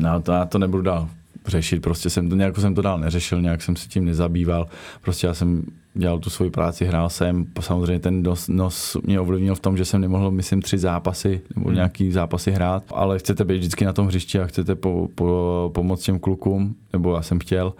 no, 0.00 0.20
to, 0.22 0.32
já 0.32 0.44
to 0.44 0.58
nebudu 0.58 0.82
dál 0.82 1.08
řešit, 1.46 1.82
prostě 1.82 2.10
jsem 2.10 2.28
to, 2.28 2.36
nějak 2.36 2.56
jsem 2.56 2.74
to 2.74 2.82
dál 2.82 2.98
neřešil, 2.98 3.42
nějak 3.42 3.62
jsem 3.62 3.76
se 3.76 3.88
tím 3.88 4.04
nezabýval, 4.04 4.66
prostě 5.02 5.26
já 5.26 5.34
jsem 5.34 5.62
dělal 5.98 6.18
tu 6.18 6.30
svoji 6.30 6.50
práci, 6.50 6.84
hrál 6.84 7.08
jsem, 7.08 7.46
samozřejmě 7.60 7.98
ten 7.98 8.22
nos, 8.22 8.48
nos 8.48 8.96
mě 9.02 9.20
ovlivnil 9.20 9.54
v 9.54 9.60
tom, 9.60 9.76
že 9.76 9.84
jsem 9.84 10.00
nemohl, 10.00 10.30
myslím, 10.30 10.62
tři 10.62 10.78
zápasy 10.78 11.40
nebo 11.56 11.68
hmm. 11.68 11.74
nějaký 11.74 12.12
zápasy 12.12 12.50
hrát, 12.50 12.82
ale 12.94 13.18
chcete 13.18 13.44
být 13.44 13.58
vždycky 13.58 13.84
na 13.84 13.92
tom 13.92 14.06
hřišti 14.06 14.40
a 14.40 14.46
chcete 14.46 14.74
po, 14.74 15.08
po, 15.14 15.70
pomoct 15.74 16.02
těm 16.02 16.18
klukům, 16.18 16.74
nebo 16.92 17.14
já 17.14 17.22
jsem 17.22 17.38
chtěl, 17.38 17.74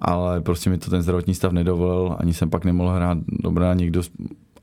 ale 0.00 0.40
prostě 0.40 0.70
mi 0.70 0.78
to 0.78 0.90
ten 0.90 1.02
zdravotní 1.02 1.34
stav 1.34 1.52
nedovolil, 1.52 2.16
ani 2.18 2.34
jsem 2.34 2.50
pak 2.50 2.64
nemohl 2.64 2.90
hrát 2.90 3.18
dobrá, 3.42 3.74
někdo 3.74 4.02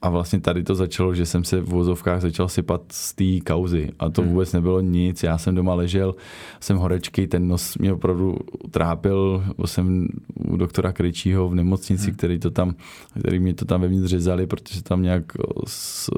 a 0.01 0.09
vlastně 0.09 0.41
tady 0.41 0.63
to 0.63 0.75
začalo, 0.75 1.15
že 1.15 1.25
jsem 1.25 1.43
se 1.43 1.61
v 1.61 1.65
vozovkách 1.65 2.21
začal 2.21 2.47
sypat 2.47 2.81
z 2.91 3.13
té 3.13 3.39
kauzy. 3.45 3.89
A 3.99 4.09
to 4.09 4.21
hmm. 4.21 4.31
vůbec 4.31 4.53
nebylo 4.53 4.81
nic. 4.81 5.23
Já 5.23 5.37
jsem 5.37 5.55
doma 5.55 5.73
ležel, 5.73 6.15
jsem 6.59 6.77
horečky, 6.77 7.27
ten 7.27 7.47
nos 7.47 7.77
mě 7.77 7.93
opravdu 7.93 8.37
trápil. 8.71 9.43
Byl 9.57 9.67
jsem 9.67 10.07
u 10.35 10.57
doktora 10.57 10.93
Kryčího 10.93 11.49
v 11.49 11.55
nemocnici, 11.55 12.05
hmm. 12.05 12.15
který, 12.15 12.39
to 12.39 12.51
tam, 12.51 12.75
který 13.19 13.39
mě 13.39 13.53
to 13.53 13.65
tam 13.65 13.81
vevnitř 13.81 14.09
řezali, 14.09 14.47
protože 14.47 14.83
tam 14.83 15.01
nějak 15.01 15.23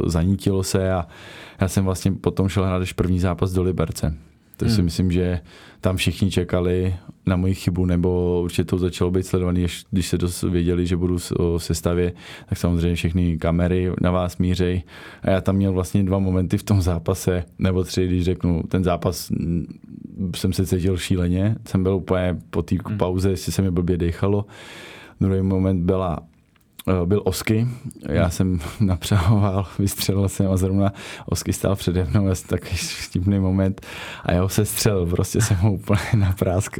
zanítilo 0.06 0.64
se 0.64 0.92
a 0.92 1.08
já 1.62 1.68
jsem 1.68 1.86
vlastně 1.86 2.12
potom 2.12 2.50
šel 2.50 2.66
hrát 2.66 2.82
až 2.82 2.94
první 2.94 3.20
zápas 3.20 3.52
do 3.52 3.64
Liberce. 3.64 4.18
To 4.64 4.70
hmm. 4.70 4.76
si 4.76 4.82
myslím, 4.82 5.12
že 5.12 5.40
tam 5.82 5.98
všichni 5.98 6.32
čekali 6.32 6.96
na 7.26 7.36
moji 7.36 7.54
chybu, 7.54 7.86
nebo 7.86 8.42
určitě 8.44 8.64
to 8.64 8.78
začalo 8.78 9.12
být 9.12 9.26
sledovaný, 9.26 9.66
když 9.92 10.08
se 10.08 10.18
dost 10.18 10.44
věděli, 10.44 10.88
že 10.88 10.98
budu 10.98 11.18
v 11.18 11.58
sestavě, 11.58 12.14
tak 12.50 12.58
samozřejmě 12.58 12.96
všechny 12.96 13.38
kamery 13.38 13.92
na 14.02 14.12
vás 14.12 14.38
mířej. 14.38 14.84
A 15.22 15.30
já 15.30 15.42
tam 15.42 15.56
měl 15.56 15.74
vlastně 15.74 16.04
dva 16.04 16.20
momenty 16.20 16.58
v 16.58 16.64
tom 16.64 16.82
zápase, 16.82 17.44
nebo 17.60 17.84
tři, 17.84 18.08
když 18.08 18.24
řeknu, 18.24 18.64
ten 18.68 18.84
zápas 18.84 19.32
jsem 20.36 20.54
se 20.54 20.66
cítil 20.66 20.98
šíleně, 20.98 21.56
jsem 21.68 21.84
byl 21.84 21.96
úplně 21.96 22.38
po 22.50 22.62
té 22.62 22.76
hmm. 22.88 22.98
pauze, 22.98 23.30
jestli 23.30 23.52
se 23.52 23.62
mi 23.62 23.72
blbě 23.72 23.98
dechalo. 23.98 24.46
Druhý 25.22 25.42
moment 25.42 25.86
byla 25.86 26.20
byl 27.06 27.22
Osky. 27.26 27.68
Já 28.10 28.30
jsem 28.30 28.60
napřahoval, 28.80 29.66
vystřelil 29.80 30.30
jsem 30.30 30.52
a 30.52 30.58
zrovna 30.58 30.94
Osky 31.26 31.54
stál 31.54 31.76
přede 31.76 32.08
mnou, 32.10 32.28
asi 32.28 32.48
takový 32.48 32.76
vtipný 32.78 33.40
moment 33.40 33.82
a 34.24 34.32
jeho 34.32 34.50
se 34.50 34.66
střelil, 34.66 35.06
prostě 35.06 35.42
jsem 35.42 35.58
ho 35.58 35.74
úplně 35.74 36.00
na 36.18 36.32
prásk 36.32 36.80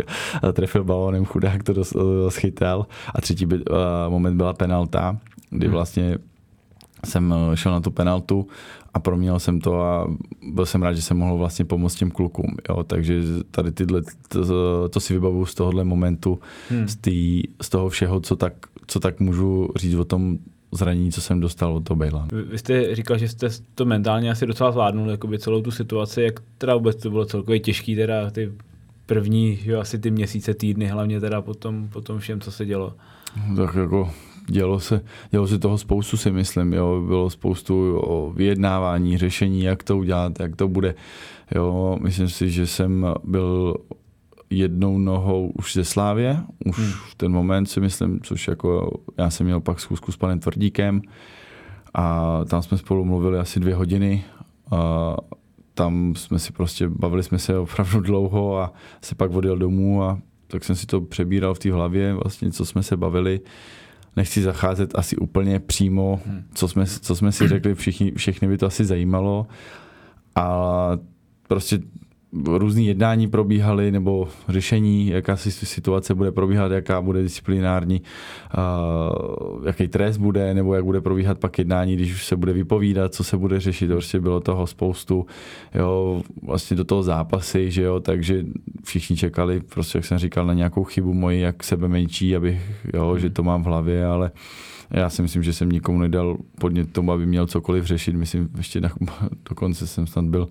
trefil 0.54 0.84
balónem, 0.84 1.26
chudák 1.26 1.64
to 1.64 1.84
schytal 2.30 2.88
a 3.14 3.22
třetí 3.22 3.46
by, 3.46 3.56
uh, 3.56 3.76
moment 4.10 4.38
byla 4.38 4.54
penalta, 4.54 5.18
kdy 5.50 5.68
hmm. 5.68 5.74
vlastně 5.74 6.18
jsem 7.06 7.34
eh, 7.34 7.58
šel 7.58 7.72
na 7.72 7.80
tu 7.80 7.92
penaltu 7.92 8.48
a 8.94 9.00
proměnil 9.00 9.40
jsem 9.40 9.60
to 9.60 9.82
a 9.82 10.08
byl 10.52 10.66
jsem 10.66 10.84
rád, 10.84 10.94
že 10.94 11.02
jsem 11.02 11.18
mohl 11.18 11.38
vlastně 11.38 11.66
pomoct 11.66 11.96
těm 11.96 12.12
klukům. 12.12 12.56
Jo? 12.70 12.84
Takže 12.84 13.22
tady 13.52 13.72
tyhle, 13.72 14.02
to, 14.28 14.90
to 14.90 15.00
si 15.00 15.14
vybavuju 15.14 15.46
z 15.46 15.56
tohohle 15.56 15.84
momentu, 15.84 16.40
hmm. 16.70 16.88
z, 16.88 16.96
tý, 16.96 17.44
z 17.62 17.70
toho 17.70 17.90
všeho, 17.90 18.20
co 18.20 18.36
tak 18.36 18.54
co 18.88 19.00
tak 19.00 19.20
můžu 19.20 19.70
říct 19.76 19.96
o 19.96 20.06
tom 20.06 20.38
zranění, 20.72 21.12
co 21.12 21.22
jsem 21.22 21.40
dostal 21.40 21.76
od 21.76 21.84
toho 21.84 21.98
Bejla. 21.98 22.28
Vy 22.50 22.58
jste 22.58 22.96
říkal, 22.96 23.18
že 23.18 23.28
jste 23.28 23.48
to 23.76 23.86
mentálně 23.86 24.32
asi 24.32 24.46
docela 24.46 24.72
zvládnul, 24.72 25.10
jakoby 25.10 25.40
celou 25.40 25.62
tu 25.62 25.72
situaci, 25.72 26.22
jak 26.22 26.40
teda 26.58 26.76
vůbec 26.76 26.96
to 26.96 27.10
bylo 27.10 27.26
celkově 27.26 27.60
těžký, 27.60 27.96
teda 27.96 28.32
ty 28.32 28.52
první, 29.06 29.60
jo, 29.66 29.80
asi 29.80 30.00
ty 30.00 30.12
měsíce, 30.12 30.54
týdny, 30.54 30.88
hlavně 30.88 31.20
teda 31.20 31.42
po 31.42 31.54
tom, 31.54 31.90
po 31.94 32.02
tom 32.02 32.20
všem, 32.20 32.42
co 32.42 32.52
se 32.52 32.66
dělo. 32.66 32.94
Tak 33.56 33.76
jako 33.76 34.10
dělo 34.50 34.80
se, 34.80 35.02
dělo 35.32 35.48
se 35.48 35.60
toho 35.60 35.78
spoustu, 35.78 36.18
si 36.18 36.32
myslím. 36.32 36.74
Jo. 36.74 37.04
Bylo 37.08 37.30
spoustu 37.30 37.98
o 37.98 38.32
vyjednávání, 38.32 39.18
řešení, 39.18 39.64
jak 39.64 39.84
to 39.84 39.98
udělat, 39.98 40.40
jak 40.40 40.56
to 40.56 40.68
bude. 40.68 40.96
Jo. 41.56 41.98
Myslím 42.02 42.30
si, 42.30 42.50
že 42.50 42.68
jsem 42.68 43.06
byl 43.24 43.76
jednou 44.58 44.98
nohou 44.98 45.52
už 45.56 45.74
ze 45.74 45.86
Slávě, 45.86 46.38
už 46.66 46.78
hmm. 46.78 46.92
v 46.92 47.16
ten 47.16 47.32
moment 47.32 47.66
si 47.66 47.80
myslím, 47.80 48.20
což 48.24 48.48
jako 48.48 48.92
já 49.18 49.30
jsem 49.30 49.46
měl 49.46 49.62
pak 49.62 49.80
schůzku 49.80 50.12
s 50.12 50.18
panem 50.18 50.40
Tvrdíkem 50.40 51.02
a 51.94 52.40
tam 52.46 52.62
jsme 52.62 52.78
spolu 52.78 53.06
mluvili 53.06 53.40
asi 53.40 53.60
dvě 53.60 53.76
hodiny 53.76 54.24
a 54.72 55.16
tam 55.74 56.16
jsme 56.16 56.40
si 56.40 56.54
prostě, 56.54 56.90
bavili 56.90 57.24
jsme 57.24 57.40
se 57.40 57.58
opravdu 57.58 58.00
dlouho 58.00 58.58
a 58.60 58.74
se 59.02 59.16
pak 59.16 59.32
odjel 59.32 59.58
domů 59.58 60.04
a 60.04 60.20
tak 60.48 60.64
jsem 60.64 60.76
si 60.76 60.86
to 60.86 61.02
přebíral 61.02 61.54
v 61.54 61.60
té 61.60 61.72
hlavě, 61.72 62.14
vlastně 62.14 62.52
co 62.52 62.66
jsme 62.66 62.84
se 62.84 62.98
bavili. 62.98 63.40
Nechci 64.16 64.42
zacházet 64.42 64.96
asi 64.96 65.16
úplně 65.18 65.60
přímo, 65.60 66.22
hmm. 66.26 66.44
co 66.54 66.68
jsme, 66.68 66.86
co 66.86 67.16
jsme 67.16 67.32
si 67.32 67.48
řekli, 67.48 67.76
všichni, 67.76 68.12
všechny 68.12 68.48
by 68.48 68.58
to 68.58 68.66
asi 68.66 68.86
zajímalo. 68.86 69.48
A 70.36 70.90
prostě 71.48 71.80
různé 72.46 72.82
jednání 72.82 73.28
probíhaly 73.28 73.92
nebo 73.92 74.28
řešení, 74.50 75.08
jaká 75.08 75.38
si 75.38 75.52
situace 75.52 76.16
bude 76.16 76.32
probíhat, 76.32 76.72
jaká 76.72 77.02
bude 77.02 77.24
disciplinární, 77.24 78.02
uh, 78.58 79.66
jaký 79.68 79.88
trest 79.88 80.18
bude, 80.18 80.54
nebo 80.54 80.76
jak 80.76 80.84
bude 80.84 81.02
probíhat 81.02 81.40
pak 81.40 81.58
jednání, 81.58 81.96
když 81.96 82.14
už 82.14 82.26
se 82.26 82.36
bude 82.36 82.54
vypovídat, 82.54 83.14
co 83.14 83.24
se 83.24 83.38
bude 83.38 83.60
řešit. 83.60 83.88
Prostě 83.88 84.20
bylo 84.20 84.40
toho 84.40 84.68
spoustu, 84.68 85.26
jo, 85.76 86.22
vlastně 86.44 86.78
do 86.78 86.84
toho 86.84 87.04
zápasy, 87.04 87.72
že 87.72 87.82
jo, 87.82 88.00
takže 88.00 88.46
všichni 88.84 89.18
čekali, 89.18 89.62
prostě 89.74 89.98
jak 89.98 90.06
jsem 90.06 90.18
říkal, 90.18 90.46
na 90.46 90.54
nějakou 90.54 90.84
chybu 90.84 91.14
moji, 91.14 91.42
jak 91.42 91.64
sebe 91.64 91.88
menší, 91.88 92.36
abych, 92.36 92.62
jo, 92.94 93.18
že 93.18 93.30
to 93.30 93.44
mám 93.44 93.64
v 93.64 93.66
hlavě, 93.66 94.06
ale 94.06 94.32
já 94.92 95.10
si 95.10 95.22
myslím, 95.22 95.44
že 95.44 95.54
jsem 95.54 95.70
nikomu 95.70 96.00
nedal 96.00 96.38
podnět 96.60 96.94
tomu, 96.94 97.12
aby 97.12 97.26
měl 97.26 97.48
cokoliv 97.48 97.86
řešit. 97.86 98.16
Myslím, 98.16 98.50
ještě 98.58 98.82
na, 98.82 98.90
dokonce 99.50 99.88
jsem 99.88 100.08
snad 100.08 100.26
byl 100.26 100.48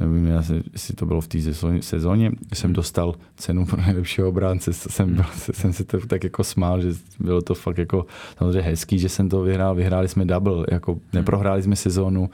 nevím, 0.00 0.26
jestli 0.72 0.94
to 0.94 1.06
bylo 1.06 1.20
v 1.20 1.28
té 1.28 1.38
sezóně, 1.80 2.32
jsem 2.54 2.72
dostal 2.72 3.14
cenu 3.36 3.66
pro 3.66 3.82
nejlepšího 3.82 4.28
obránce, 4.28 4.72
jsem, 4.72 5.14
byl, 5.14 5.24
jsem 5.52 5.72
se 5.72 5.84
to 5.84 6.06
tak 6.06 6.24
jako 6.24 6.44
smál, 6.44 6.80
že 6.80 6.88
bylo 7.20 7.42
to 7.42 7.54
fakt 7.54 7.78
jako 7.78 8.06
samozřejmě 8.38 8.60
hezký, 8.60 8.98
že 8.98 9.08
jsem 9.08 9.28
to 9.28 9.42
vyhrál, 9.42 9.74
vyhráli 9.74 10.08
jsme 10.08 10.24
double, 10.24 10.66
jako 10.70 10.98
neprohráli 11.12 11.62
jsme 11.62 11.76
sezónu, 11.76 12.30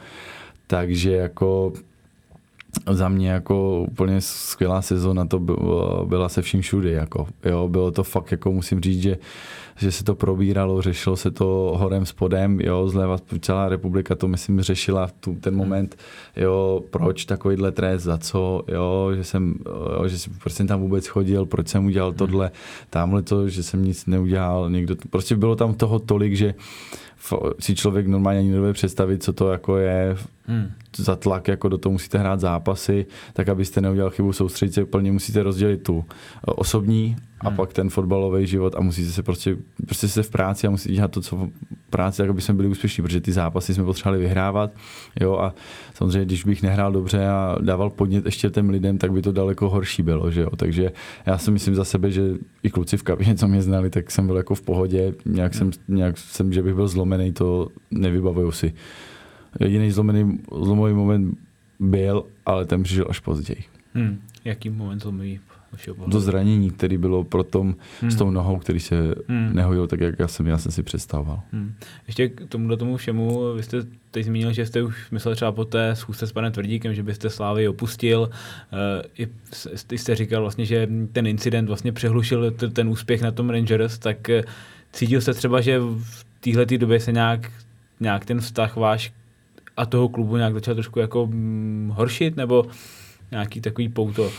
takže 0.67 1.13
jako 1.13 1.73
za 2.91 3.09
mě 3.09 3.31
jako 3.31 3.81
úplně 3.91 4.20
skvělá 4.20 4.83
sezóna 4.83 5.27
to 5.27 5.39
byla 6.05 6.29
se 6.29 6.43
vším 6.43 6.61
všude. 6.61 6.91
Jako, 6.91 7.27
jo, 7.45 7.68
bylo 7.68 7.91
to 7.91 8.05
fakt, 8.05 8.31
jako 8.31 8.53
musím 8.53 8.81
říct, 8.81 9.03
že, 9.03 9.18
že 9.77 9.93
se 9.93 10.05
to 10.05 10.14
probíralo, 10.14 10.83
řešilo 10.83 11.16
se 11.16 11.31
to 11.31 11.72
horem 11.77 12.07
spodem, 12.07 12.61
jo, 12.61 12.89
zleva 12.89 13.16
celá 13.41 13.68
republika 13.68 14.14
to 14.14 14.29
myslím 14.29 14.61
řešila 14.61 15.07
v 15.07 15.12
tu, 15.12 15.35
ten 15.35 15.55
hmm. 15.55 15.59
moment, 15.59 15.97
jo, 16.37 16.83
proč 16.91 17.24
takovýhle 17.24 17.72
trest, 17.72 18.03
za 18.03 18.18
co, 18.18 18.62
jo, 18.68 19.11
že 19.16 19.24
jsem, 19.24 19.55
jo, 19.99 20.09
že 20.09 20.16
proč 20.41 20.53
jsem 20.53 20.66
tam 20.66 20.81
vůbec 20.81 21.07
chodil, 21.07 21.47
proč 21.47 21.68
jsem 21.68 21.87
udělal 21.87 22.11
hmm. 22.11 22.18
tohle, 22.18 22.51
tamhle 22.91 23.22
to, 23.22 23.49
že 23.49 23.62
jsem 23.62 23.85
nic 23.85 24.07
neudělal, 24.07 24.70
někdo, 24.70 24.97
prostě 25.11 25.37
bylo 25.37 25.57
tam 25.57 25.74
toho 25.74 25.99
tolik, 25.99 26.37
že 26.37 26.55
si 27.59 27.74
člověk 27.74 28.07
normálně 28.07 28.39
ani 28.39 28.51
nedovede 28.51 28.72
představit, 28.72 29.22
co 29.22 29.33
to 29.33 29.53
jako 29.53 29.77
je 29.77 30.16
hmm. 30.47 30.70
Za 30.97 31.16
tlak, 31.16 31.49
jako 31.49 31.68
do 31.68 31.78
toho 31.78 31.92
musíte 31.92 32.18
hrát 32.18 32.40
zápasy, 32.40 33.07
tak 33.32 33.49
abyste 33.49 33.80
neudělal 33.80 34.11
chybu 34.11 34.32
soustředit 34.32 34.72
se, 34.72 34.82
úplně 34.82 35.12
musíte 35.12 35.42
rozdělit 35.42 35.82
tu 35.82 36.05
osobní 36.44 37.16
a 37.40 37.49
hmm. 37.49 37.57
pak 37.57 37.72
ten 37.72 37.90
fotbalový 37.90 38.47
život 38.47 38.74
a 38.76 38.80
musíte 38.80 39.12
se 39.12 39.22
prostě, 39.22 39.57
prostě 39.84 40.09
se 40.09 40.22
v 40.22 40.30
práci 40.30 40.66
a 40.66 40.70
musíte 40.70 40.94
dělat 40.94 41.11
to, 41.11 41.20
co 41.20 41.36
v 41.36 41.51
práci, 41.90 42.16
tak 42.16 42.30
aby 42.30 42.40
jsme 42.40 42.55
byli 42.55 42.68
úspěšní, 42.68 43.03
protože 43.03 43.20
ty 43.20 43.32
zápasy 43.32 43.74
jsme 43.74 43.84
potřebovali 43.84 44.22
vyhrávat, 44.22 44.70
jo, 45.20 45.38
a 45.38 45.55
samozřejmě, 45.94 46.24
když 46.24 46.44
bych 46.44 46.62
nehrál 46.62 46.92
dobře 46.92 47.26
a 47.26 47.57
dával 47.61 47.90
podnět 47.90 48.24
ještě 48.26 48.51
těm 48.51 48.70
lidem, 48.70 48.99
tak 48.99 49.12
by 49.12 49.22
to 49.22 49.32
daleko 49.32 49.68
horší 49.68 50.03
bylo, 50.03 50.30
že 50.30 50.40
jo, 50.40 50.51
takže 50.57 50.92
já 51.26 51.38
si 51.38 51.51
myslím 51.51 51.74
za 51.74 51.84
sebe, 51.84 52.11
že 52.11 52.22
i 52.62 52.70
kluci 52.70 52.97
v 52.97 53.03
kabině, 53.03 53.34
co 53.34 53.49
mě 53.49 53.62
znali, 53.62 53.90
tak 53.90 54.11
jsem 54.11 54.26
byl 54.26 54.36
jako 54.36 54.55
v 54.55 54.62
pohodě, 54.62 55.14
nějak, 55.24 55.55
hmm. 55.55 55.72
jsem, 55.72 55.82
nějak 55.88 56.18
jsem, 56.18 56.53
že 56.53 56.62
bych 56.62 56.74
byl 56.74 56.88
zlomený, 56.88 57.32
to 57.32 57.68
nevybavuju 57.90 58.53
si. 58.53 58.72
Jediný 59.61 59.91
zlomený, 59.91 60.41
zlomový 60.63 60.95
moment 60.95 61.39
byl, 61.81 62.25
ale 62.47 62.65
ten 62.65 62.83
přišel 62.83 63.07
až 63.09 63.21
později. 63.21 63.65
Hmm. 63.95 64.21
Jaký 64.45 64.71
moment 64.71 65.03
zlomový? 65.03 65.41
To 66.11 66.21
zranění, 66.21 66.71
který 66.71 66.99
bylo 66.99 67.25
pro 67.25 67.45
tom 67.45 67.75
hmm. 68.01 68.11
s 68.11 68.17
tou 68.17 68.31
nohou, 68.31 68.57
který 68.57 68.81
se 68.81 69.15
hmm. 69.29 69.51
nehojil 69.55 69.87
tak, 69.87 70.01
jak 70.01 70.19
já 70.19 70.29
jsem, 70.29 70.47
já 70.47 70.59
jsem 70.59 70.73
si 70.73 70.83
představoval. 70.83 71.41
Hmm. 71.53 71.75
Ještě 72.07 72.29
k 72.29 72.49
tomuhle 72.49 72.77
tomu 72.77 72.97
všemu, 72.97 73.55
vy 73.55 73.63
jste 73.63 73.83
teď 74.11 74.27
zmínil, 74.27 74.53
že 74.53 74.67
jste 74.67 74.83
už 74.83 75.11
myslel 75.11 75.35
třeba 75.35 75.53
po 75.53 75.65
té 75.65 75.97
schůzce 75.97 76.27
s 76.27 76.33
panem 76.33 76.53
Tvrdíkem, 76.53 76.95
že 76.95 77.03
byste 77.03 77.31
Slávy 77.31 77.69
opustil. 77.69 78.31
Uh, 79.19 79.27
I 79.93 79.99
jste 79.99 80.15
říkal 80.15 80.43
vlastně, 80.43 80.65
že 80.65 80.89
ten 81.13 81.27
incident 81.27 81.69
vlastně 81.69 81.93
přehlušil 81.93 82.51
ten 82.51 82.89
úspěch 82.89 83.23
na 83.23 83.31
tom 83.31 83.51
Rangers, 83.51 83.99
tak 83.99 84.29
uh, 84.29 84.51
cítil 84.93 85.21
jste 85.21 85.35
třeba, 85.35 85.61
že 85.61 85.79
v 85.81 86.27
téhle 86.41 86.67
době 86.67 87.01
se 87.01 87.13
nějak, 87.13 87.53
nějak 88.01 88.25
ten 88.25 88.41
vztah 88.41 88.77
váš 88.77 89.13
a 89.77 89.87
toho 89.87 90.09
klubu 90.09 90.37
nějak 90.37 90.55
začal 90.55 90.74
trošku 90.74 90.99
jako 90.99 91.29
hm, 91.31 91.93
horšit, 91.95 92.37
nebo 92.37 92.66
nějaký 93.31 93.61
takový 93.61 93.89
pouto? 93.89 94.31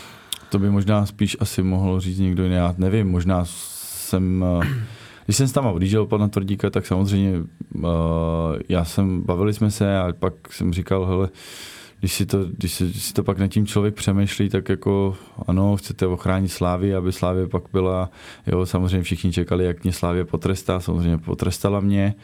To 0.50 0.58
by 0.58 0.70
možná 0.70 1.06
spíš 1.06 1.36
asi 1.40 1.62
mohl 1.62 2.00
říct 2.00 2.18
někdo 2.18 2.42
jiný, 2.42 2.54
já 2.54 2.74
nevím, 2.78 3.08
možná 3.08 3.44
jsem, 3.44 4.44
eh, 4.62 4.66
když 5.24 5.36
jsem 5.36 5.48
tam 5.48 5.66
odjížděl 5.66 6.06
pana 6.06 6.28
Tvrdíka, 6.28 6.70
tak 6.70 6.86
samozřejmě 6.86 7.38
uh, 7.74 7.84
já 8.68 8.84
jsem, 8.84 9.22
bavili 9.22 9.54
jsme 9.54 9.70
se 9.70 9.98
a 9.98 10.12
pak 10.18 10.52
jsem 10.52 10.72
říkal, 10.72 11.04
hele, 11.04 11.28
když 12.00 12.12
si, 12.12 12.26
to, 12.26 12.44
když, 12.44 12.72
si, 12.72 12.84
když 12.84 13.02
si 13.02 13.14
to 13.14 13.22
pak 13.22 13.38
nad 13.38 13.48
tím 13.48 13.66
člověk 13.66 13.94
přemýšlí, 13.94 14.48
tak 14.48 14.68
jako 14.68 15.16
ano, 15.46 15.76
chcete 15.76 16.06
ochránit 16.06 16.48
Slávy, 16.48 16.94
aby 16.94 17.12
Slávě 17.12 17.48
pak 17.48 17.62
byla, 17.72 18.10
jo, 18.46 18.66
samozřejmě 18.66 19.02
všichni 19.02 19.32
čekali, 19.32 19.64
jak 19.64 19.84
mě 19.84 19.92
Slávě 19.92 20.24
potrestá, 20.24 20.80
samozřejmě 20.80 21.18
potrestala 21.18 21.80
mě, 21.80 22.14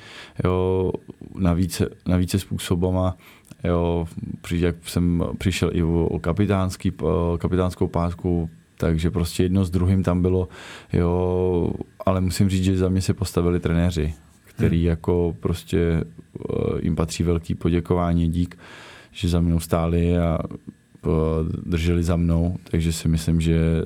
jo, 0.44 0.92
na 1.34 1.52
více, 1.52 1.88
na 2.06 2.16
více 2.16 2.38
způsobama, 2.38 3.16
Jo, 3.64 4.06
jak 4.50 4.76
jsem 4.86 5.24
přišel 5.38 5.70
i 5.72 5.82
o 5.82 6.18
kapitánský, 6.18 6.92
kapitánskou 7.38 7.88
pásku, 7.88 8.50
takže 8.76 9.10
prostě 9.10 9.42
jedno 9.42 9.64
s 9.64 9.70
druhým 9.70 10.02
tam 10.02 10.22
bylo, 10.22 10.48
jo, 10.92 11.70
ale 12.06 12.20
musím 12.20 12.48
říct, 12.48 12.64
že 12.64 12.76
za 12.76 12.88
mě 12.88 13.02
se 13.02 13.14
postavili 13.14 13.60
trenéři, 13.60 14.14
který 14.44 14.78
hmm. 14.78 14.86
jako 14.86 15.36
prostě 15.40 16.04
jim 16.82 16.96
patří 16.96 17.22
velký 17.22 17.54
poděkování, 17.54 18.28
dík, 18.28 18.58
že 19.14 19.28
za 19.28 19.40
mnou 19.40 19.60
stáli 19.60 20.18
a 20.18 20.38
eh, 20.42 21.08
drželi 21.66 22.02
za 22.02 22.16
mnou, 22.16 22.56
takže 22.70 22.92
si 22.92 23.08
myslím, 23.08 23.40
že 23.40 23.82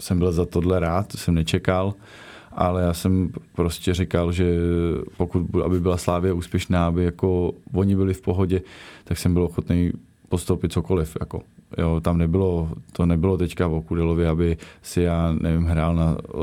jsem 0.00 0.18
byl 0.18 0.32
za 0.32 0.46
tohle 0.46 0.80
rád, 0.80 1.08
to 1.08 1.18
jsem 1.18 1.34
nečekal 1.34 1.94
ale 2.52 2.82
já 2.82 2.94
jsem 2.94 3.30
prostě 3.54 3.94
říkal, 3.94 4.32
že 4.32 4.56
pokud 5.16 5.46
aby 5.64 5.80
byla 5.80 5.96
Slávě 5.96 6.32
úspěšná, 6.32 6.86
aby 6.86 7.04
jako 7.04 7.52
oni 7.72 7.96
byli 7.96 8.14
v 8.14 8.20
pohodě, 8.20 8.62
tak 9.04 9.18
jsem 9.18 9.32
byl 9.32 9.42
ochotný 9.42 9.92
postoupit 10.28 10.72
cokoliv. 10.72 11.16
Jako. 11.20 11.42
Jo, 11.78 12.00
tam 12.00 12.18
nebylo, 12.18 12.68
to 12.92 13.06
nebylo 13.06 13.36
teďka 13.36 13.66
v 13.66 13.74
Okudelovi, 13.74 14.26
aby 14.26 14.56
si 14.82 15.02
já, 15.02 15.32
nevím, 15.40 15.64
hrál 15.64 15.94
na, 15.94 16.16
uh, 16.34 16.42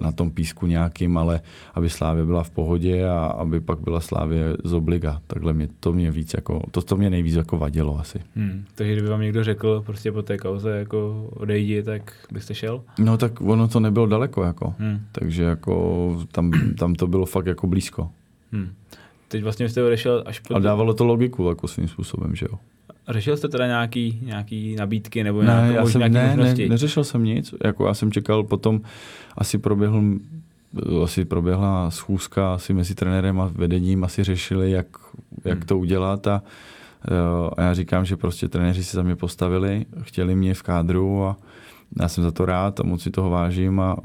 na 0.00 0.12
tom 0.12 0.30
písku 0.30 0.66
nějakým, 0.66 1.18
ale 1.18 1.40
aby 1.74 1.90
Slávě 1.90 2.24
byla 2.24 2.42
v 2.42 2.50
pohodě 2.50 3.08
a 3.08 3.26
aby 3.26 3.60
pak 3.60 3.78
byla 3.78 4.00
Slávě 4.00 4.56
z 4.64 4.72
obliga. 4.72 5.20
Takhle 5.26 5.52
mě, 5.52 5.68
to 5.80 5.92
mě 5.92 6.10
víc 6.10 6.34
jako, 6.34 6.62
to, 6.70 6.82
to 6.82 6.96
mě 6.96 7.10
nejvíc 7.10 7.34
jako 7.34 7.58
vadilo 7.58 7.98
asi. 7.98 8.20
Hmm, 8.36 8.64
takže 8.74 8.92
kdyby 8.92 9.08
vám 9.08 9.20
někdo 9.20 9.44
řekl 9.44 9.82
prostě 9.86 10.12
po 10.12 10.22
té 10.22 10.38
kauze 10.38 10.70
jako 10.78 11.28
odejdi, 11.36 11.82
tak 11.82 12.12
byste 12.32 12.54
šel? 12.54 12.82
No 12.98 13.16
tak 13.16 13.40
ono 13.40 13.68
to 13.68 13.80
nebylo 13.80 14.06
daleko 14.06 14.42
jako, 14.42 14.74
hmm. 14.78 15.00
takže 15.12 15.42
jako 15.42 16.16
tam, 16.32 16.50
tam 16.78 16.94
to 16.94 17.06
bylo 17.06 17.26
fakt 17.26 17.46
jako 17.46 17.66
blízko. 17.66 18.10
Hmm. 18.52 18.68
Teď 19.28 19.42
vlastně 19.42 19.68
jste 19.68 19.84
odešel 19.84 20.22
až 20.26 20.40
po... 20.40 20.54
A 20.54 20.58
dávalo 20.58 20.94
to 20.94 21.04
logiku 21.04 21.48
jako 21.48 21.68
svým 21.68 21.88
způsobem, 21.88 22.34
že 22.34 22.46
jo. 22.52 22.58
Řešil 23.08 23.36
jste 23.36 23.48
teda 23.48 23.66
nějaký, 23.66 24.18
nějaký 24.22 24.76
nabídky 24.76 25.24
nebo 25.24 25.42
ne, 25.42 25.46
nějakou, 25.46 25.74
já 25.74 25.86
jsem, 25.86 25.98
nějaký 25.98 26.14
ne, 26.14 26.28
možnosti? 26.28 26.62
Ne, 26.62 26.68
neřešil 26.68 27.04
jsem 27.04 27.24
nic. 27.24 27.54
Jako 27.64 27.86
já 27.86 27.94
jsem 27.94 28.12
čekal 28.12 28.44
potom, 28.44 28.80
asi 29.38 29.58
proběhl 29.58 30.02
asi 31.04 31.24
proběhla 31.24 31.90
schůzka 31.90 32.54
asi 32.54 32.74
mezi 32.74 32.94
trenérem 32.94 33.40
a 33.40 33.50
vedením, 33.54 34.04
asi 34.04 34.24
řešili, 34.24 34.70
jak, 34.70 34.86
jak 35.44 35.58
hmm. 35.58 35.66
to 35.66 35.78
udělat 35.78 36.26
a, 36.26 36.42
a 37.56 37.62
já 37.62 37.74
říkám, 37.74 38.04
že 38.04 38.16
prostě 38.16 38.48
trenéři 38.48 38.84
si 38.84 38.96
za 38.96 39.02
mě 39.02 39.16
postavili, 39.16 39.86
chtěli 40.02 40.36
mě 40.36 40.54
v 40.54 40.62
kádru 40.62 41.24
a 41.24 41.36
já 42.00 42.08
jsem 42.08 42.24
za 42.24 42.30
to 42.30 42.46
rád 42.46 42.80
a 42.80 42.82
moc 42.82 43.02
si 43.02 43.10
toho 43.10 43.30
vážím 43.30 43.80
a 43.80 43.96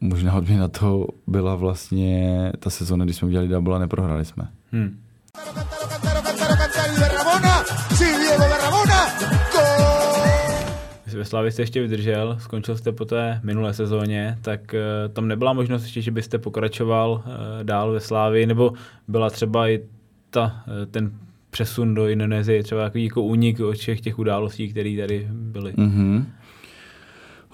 možná 0.00 0.32
odměna 0.34 0.68
to 0.68 1.06
byla 1.26 1.54
vlastně 1.54 2.52
ta 2.58 2.70
sezóna, 2.70 3.04
kdy 3.04 3.14
jsme 3.14 3.28
udělali 3.28 3.48
double 3.48 3.76
a 3.76 3.78
neprohráli 3.78 4.24
jsme. 4.24 4.48
Hmm. 4.72 4.98
Ve 11.16 11.24
Slavě 11.24 11.50
jste 11.50 11.62
ještě 11.62 11.82
vydržel, 11.82 12.36
skončil 12.40 12.76
jste 12.76 12.92
po 12.92 13.04
té 13.04 13.40
minulé 13.42 13.74
sezóně, 13.74 14.38
tak 14.40 14.74
uh, 14.74 15.12
tam 15.12 15.28
nebyla 15.28 15.52
možnost 15.52 15.82
ještě, 15.82 16.02
že 16.02 16.10
byste 16.10 16.38
pokračoval 16.38 17.10
uh, 17.10 17.22
dál 17.62 17.92
ve 17.92 18.00
Slávii, 18.00 18.46
nebo 18.46 18.72
byla 19.08 19.30
třeba 19.30 19.68
i 19.68 19.80
ta, 20.30 20.64
uh, 20.66 20.72
ten 20.90 21.12
přesun 21.50 21.94
do 21.94 22.08
Indonésie, 22.08 22.62
třeba 22.62 22.84
takový 22.84 23.04
jako 23.04 23.22
únik 23.22 23.60
od 23.60 23.76
všech 23.76 24.00
těch 24.00 24.18
událostí, 24.18 24.68
které 24.68 24.96
tady 25.00 25.28
byly. 25.30 25.72
Mm-hmm. 25.72 26.24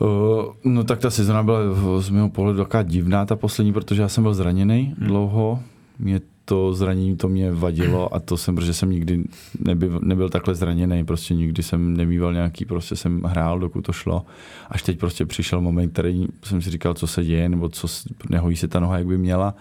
Uh, 0.00 0.54
no 0.64 0.84
tak 0.84 0.98
ta 0.98 1.10
sezona 1.10 1.42
byla 1.42 1.60
z 2.00 2.10
mého 2.10 2.28
pohledu 2.28 2.58
taková 2.58 2.82
divná, 2.82 3.26
ta 3.26 3.36
poslední, 3.36 3.72
protože 3.72 4.02
já 4.02 4.08
jsem 4.08 4.22
byl 4.22 4.34
zraněný 4.34 4.94
hmm. 4.98 5.08
dlouho. 5.08 5.60
Mě 5.98 6.20
to 6.52 6.74
zranění 6.74 7.16
to 7.16 7.28
mě 7.28 7.52
vadilo 7.52 8.14
a 8.14 8.20
to 8.20 8.36
jsem, 8.36 8.54
protože 8.54 8.74
jsem 8.74 8.90
nikdy 8.90 9.24
nebyl, 9.60 10.00
nebyl 10.02 10.28
takhle 10.28 10.54
zraněný, 10.54 11.04
prostě 11.04 11.34
nikdy 11.34 11.62
jsem 11.62 11.96
nemýval 11.96 12.32
nějaký, 12.32 12.64
prostě 12.64 12.96
jsem 12.96 13.22
hrál, 13.22 13.58
dokud 13.58 13.80
to 13.80 13.92
šlo. 13.92 14.24
Až 14.70 14.82
teď 14.82 14.98
prostě 14.98 15.26
přišel 15.26 15.60
moment, 15.60 15.90
který 15.90 16.26
jsem 16.44 16.62
si 16.62 16.70
říkal, 16.70 16.94
co 16.94 17.06
se 17.06 17.24
děje, 17.24 17.48
nebo 17.48 17.68
co, 17.68 17.88
nehojí 18.30 18.56
se 18.56 18.68
ta 18.68 18.80
noha, 18.80 18.98
jak 18.98 19.06
by 19.06 19.18
měla. 19.18 19.54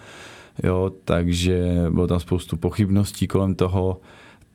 Jo, 0.64 0.92
takže 1.06 1.86
bylo 1.89 2.08
tam 2.08 2.20
spoustu 2.20 2.58
pochybností 2.58 3.28
kolem 3.28 3.56
toho, 3.56 4.02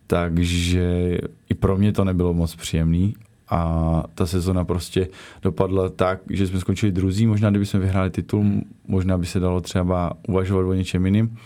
takže 0.07 1.19
i 1.49 1.55
pro 1.55 1.77
mě 1.77 1.93
to 1.93 2.05
nebylo 2.05 2.35
moc 2.35 2.57
příjemný 2.57 3.15
a 3.49 4.03
ta 4.15 4.27
sezona 4.27 4.65
prostě 4.65 5.09
dopadla 5.43 5.89
tak, 5.89 6.21
že 6.31 6.47
jsme 6.47 6.61
skončili 6.61 6.93
druzí, 6.93 7.27
možná 7.27 7.51
kdyby 7.51 7.67
jsme 7.67 7.81
vyhráli 7.81 8.11
titul, 8.11 8.45
možná 8.89 9.19
by 9.19 9.27
se 9.27 9.41
dalo 9.41 9.61
třeba 9.61 10.13
uvažovat 10.29 10.67
o 10.67 10.75
něčem 10.75 11.07
jiným, 11.07 11.37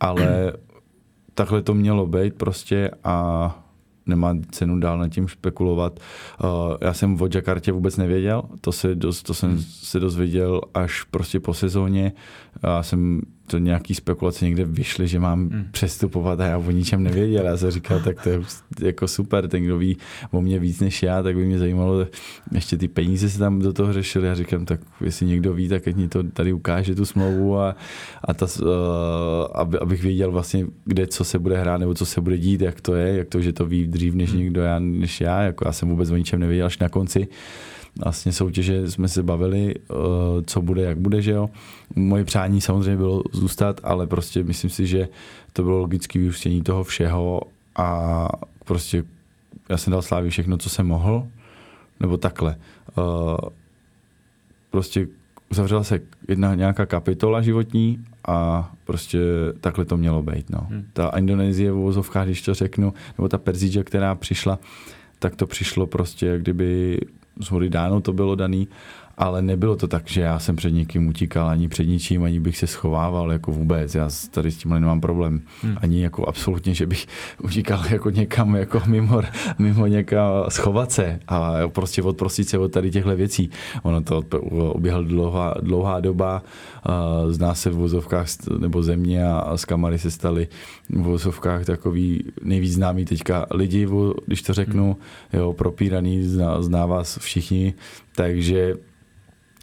ale 0.00 0.52
takhle 1.34 1.62
to 1.62 1.74
mělo 1.74 2.06
být 2.06 2.34
prostě 2.34 2.90
a 3.04 3.64
nemá 4.06 4.34
cenu 4.50 4.78
dál 4.80 4.98
nad 4.98 5.08
tím 5.08 5.28
spekulovat. 5.28 6.00
Uh, 6.42 6.48
já 6.80 6.94
jsem 6.94 7.22
o 7.22 7.28
Jakartě 7.34 7.72
vůbec 7.72 7.96
nevěděl, 7.96 8.42
to, 8.60 8.72
se 8.72 8.94
dost, 8.94 9.22
to 9.22 9.34
jsem 9.34 9.58
se 9.62 10.00
dozvěděl 10.00 10.60
až 10.74 11.02
prostě 11.02 11.40
po 11.40 11.54
sezóně. 11.54 12.12
Já 12.62 12.82
jsem 12.82 13.22
to 13.48 13.58
nějaký 13.58 13.94
spekulace 13.94 14.44
někde 14.44 14.64
vyšly, 14.64 15.08
že 15.08 15.20
mám 15.20 15.48
hmm. 15.48 15.64
přestupovat 15.70 16.40
a 16.40 16.46
já 16.46 16.58
o 16.58 16.70
ničem 16.70 17.02
nevěděl. 17.02 17.44
Já 17.44 17.56
jsem 17.56 17.70
říkal, 17.70 18.00
tak 18.00 18.22
to 18.22 18.28
je 18.28 18.40
jako 18.82 19.08
super, 19.08 19.48
ten, 19.48 19.64
kdo 19.64 19.78
ví 19.78 19.96
o 20.30 20.40
mě 20.40 20.58
víc 20.58 20.80
než 20.80 21.02
já, 21.02 21.22
tak 21.22 21.36
by 21.36 21.44
mě 21.44 21.58
zajímalo, 21.58 22.06
ještě 22.52 22.76
ty 22.76 22.88
peníze 22.88 23.30
se 23.30 23.38
tam 23.38 23.58
do 23.58 23.72
toho 23.72 23.92
řešily. 23.92 24.26
Já 24.26 24.34
říkám, 24.34 24.64
tak 24.64 24.80
jestli 25.00 25.26
někdo 25.26 25.54
ví, 25.54 25.68
tak 25.68 25.88
ať 25.88 25.96
mi 25.96 26.08
to 26.08 26.22
tady 26.22 26.52
ukáže 26.52 26.94
tu 26.94 27.04
smlouvu 27.04 27.58
a, 27.58 27.76
a 28.24 28.34
ta, 28.34 28.46
uh, 28.60 28.66
aby, 29.54 29.78
abych 29.78 30.02
věděl 30.02 30.30
vlastně, 30.30 30.66
kde 30.84 31.06
co 31.06 31.24
se 31.24 31.38
bude 31.38 31.58
hrát 31.60 31.78
nebo 31.78 31.94
co 31.94 32.06
se 32.06 32.20
bude 32.20 32.38
dít, 32.38 32.60
jak 32.60 32.80
to 32.80 32.94
je, 32.94 33.16
jak 33.16 33.28
to, 33.28 33.40
že 33.40 33.52
to 33.52 33.66
ví 33.66 33.86
dřív 33.86 34.14
než 34.14 34.30
hmm. 34.30 34.38
někdo 34.38 34.60
já, 34.60 34.78
než 34.78 35.20
já. 35.20 35.42
Jako 35.42 35.64
já 35.68 35.72
jsem 35.72 35.88
vůbec 35.88 36.10
o 36.10 36.16
ničem 36.16 36.40
nevěděl 36.40 36.66
až 36.66 36.78
na 36.78 36.88
konci 36.88 37.28
vlastně 38.04 38.32
soutěže 38.32 38.90
jsme 38.90 39.08
se 39.08 39.22
bavili, 39.22 39.74
eh, 39.76 39.94
co 40.46 40.62
bude, 40.62 40.82
jak 40.82 40.98
bude, 40.98 41.22
že 41.22 41.30
jo. 41.30 41.50
Moje 41.96 42.24
přání 42.24 42.60
samozřejmě 42.60 42.96
bylo 42.96 43.22
zůstat, 43.32 43.80
ale 43.82 44.06
prostě 44.06 44.42
myslím 44.42 44.70
si, 44.70 44.86
že 44.86 45.08
to 45.52 45.62
bylo 45.62 45.78
logické 45.78 46.18
vyústění 46.18 46.62
toho 46.62 46.84
všeho 46.84 47.40
a 47.76 48.28
prostě 48.64 49.04
já 49.68 49.76
jsem 49.76 49.90
dal 49.90 50.02
Slávě 50.02 50.30
všechno, 50.30 50.58
co 50.58 50.70
jsem 50.70 50.86
mohl, 50.86 51.26
nebo 52.00 52.16
takhle. 52.16 52.56
Eh, 52.90 53.50
prostě 54.70 55.06
uzavřela 55.50 55.84
se 55.84 56.00
jedna 56.28 56.54
nějaká 56.54 56.86
kapitola 56.86 57.42
životní 57.42 58.04
a 58.24 58.70
prostě 58.84 59.18
takhle 59.60 59.84
to 59.84 59.96
mělo 59.96 60.22
být. 60.22 60.50
No. 60.50 60.66
Hmm. 60.70 60.84
Ta 60.92 61.08
Indonésie 61.18 61.72
v 61.72 61.76
uvozovkách, 61.76 62.26
když 62.26 62.42
to 62.42 62.54
řeknu, 62.54 62.94
nebo 63.18 63.28
ta 63.28 63.38
Perzíča, 63.38 63.82
která 63.82 64.14
přišla, 64.14 64.58
tak 65.18 65.36
to 65.36 65.46
přišlo 65.46 65.86
prostě, 65.86 66.26
jak 66.26 66.42
kdyby 66.42 67.00
z 67.40 67.50
hory 67.50 67.70
dáno 67.70 68.00
to 68.00 68.12
bylo 68.12 68.34
daný 68.34 68.68
ale 69.18 69.42
nebylo 69.42 69.76
to 69.76 69.88
tak, 69.88 70.08
že 70.08 70.20
já 70.20 70.38
jsem 70.38 70.56
před 70.56 70.70
někým 70.70 71.08
utíkal, 71.08 71.48
ani 71.48 71.68
před 71.68 71.84
ničím, 71.84 72.24
ani 72.24 72.40
bych 72.40 72.56
se 72.56 72.66
schovával 72.66 73.32
jako 73.32 73.52
vůbec. 73.52 73.94
Já 73.94 74.10
tady 74.30 74.50
s 74.50 74.56
tím 74.56 74.70
nemám 74.70 75.00
problém. 75.00 75.40
Hmm. 75.62 75.76
Ani 75.80 76.02
jako 76.02 76.28
absolutně, 76.28 76.74
že 76.74 76.86
bych 76.86 77.06
utíkal 77.42 77.80
jako 77.90 78.10
někam 78.10 78.56
jako 78.56 78.82
mimo, 78.86 79.22
mimo 79.58 79.86
někam 79.86 80.44
schovat 80.48 80.92
se 80.92 81.20
a 81.28 81.52
prostě 81.68 82.02
odprostit 82.02 82.48
se 82.48 82.58
od 82.58 82.72
tady 82.72 82.90
těchto 82.90 83.16
věcí. 83.16 83.50
Ono 83.82 84.02
to 84.02 84.22
uběhla 84.74 85.02
dlouhá, 85.02 85.54
dlouhá 85.60 86.00
doba, 86.00 86.42
zná 87.28 87.54
se 87.54 87.70
v 87.70 87.74
vozovkách 87.74 88.26
nebo 88.58 88.82
země 88.82 89.26
a 89.26 89.56
z 89.56 89.64
kamary 89.64 89.98
se 89.98 90.10
staly 90.10 90.48
v 90.90 91.02
vozovkách 91.02 91.64
takový 91.64 92.24
nejvíc 92.42 92.72
známý 92.72 93.04
teďka 93.04 93.46
lidi, 93.50 93.88
když 94.26 94.42
to 94.42 94.52
řeknu, 94.52 94.84
hmm. 94.84 95.40
jo, 95.40 95.52
propíraný, 95.52 96.22
zná, 96.22 96.62
zná 96.62 96.86
vás 96.86 97.18
všichni, 97.18 97.74
takže 98.14 98.74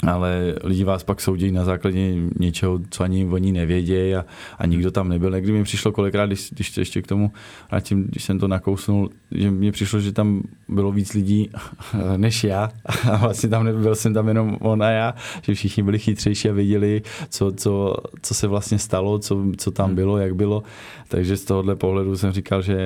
ale 0.03 0.55
lidi 0.63 0.83
vás 0.83 1.03
pak 1.03 1.21
soudí 1.21 1.51
na 1.51 1.65
základě 1.65 2.15
něčeho, 2.39 2.79
co 2.89 3.03
ani 3.03 3.25
oni 3.25 3.51
nevědějí 3.51 4.15
a, 4.15 4.25
a 4.57 4.65
nikdo 4.65 4.91
tam 4.91 5.09
nebyl. 5.09 5.31
Někdy 5.31 5.51
mi 5.51 5.63
přišlo 5.63 5.91
kolikrát, 5.91 6.25
když, 6.25 6.49
když 6.51 6.77
ještě 6.77 7.01
k 7.01 7.07
tomu 7.07 7.31
vrátím, 7.71 8.03
když 8.03 8.23
jsem 8.23 8.39
to 8.39 8.47
nakousnul, 8.47 9.09
že 9.31 9.51
mně 9.51 9.71
přišlo, 9.71 9.99
že 9.99 10.11
tam 10.11 10.43
bylo 10.69 10.91
víc 10.91 11.13
lidí 11.13 11.49
než 12.17 12.43
já 12.43 12.71
a 13.11 13.17
vlastně 13.17 13.49
tam 13.49 13.63
nebyl 13.63 13.95
jsem 13.95 14.13
tam 14.13 14.27
jenom 14.27 14.57
on 14.61 14.83
a 14.83 14.89
já, 14.89 15.13
že 15.41 15.53
všichni 15.53 15.83
byli 15.83 15.99
chytřejší 15.99 16.49
a 16.49 16.53
věděli, 16.53 17.01
co, 17.29 17.51
co, 17.51 17.95
co 18.21 18.33
se 18.33 18.47
vlastně 18.47 18.79
stalo, 18.79 19.19
co, 19.19 19.43
co 19.57 19.71
tam 19.71 19.85
hmm. 19.85 19.95
bylo, 19.95 20.17
jak 20.17 20.35
bylo. 20.35 20.63
Takže 21.07 21.37
z 21.37 21.45
tohohle 21.45 21.75
pohledu 21.75 22.17
jsem 22.17 22.31
říkal, 22.31 22.61
že 22.61 22.77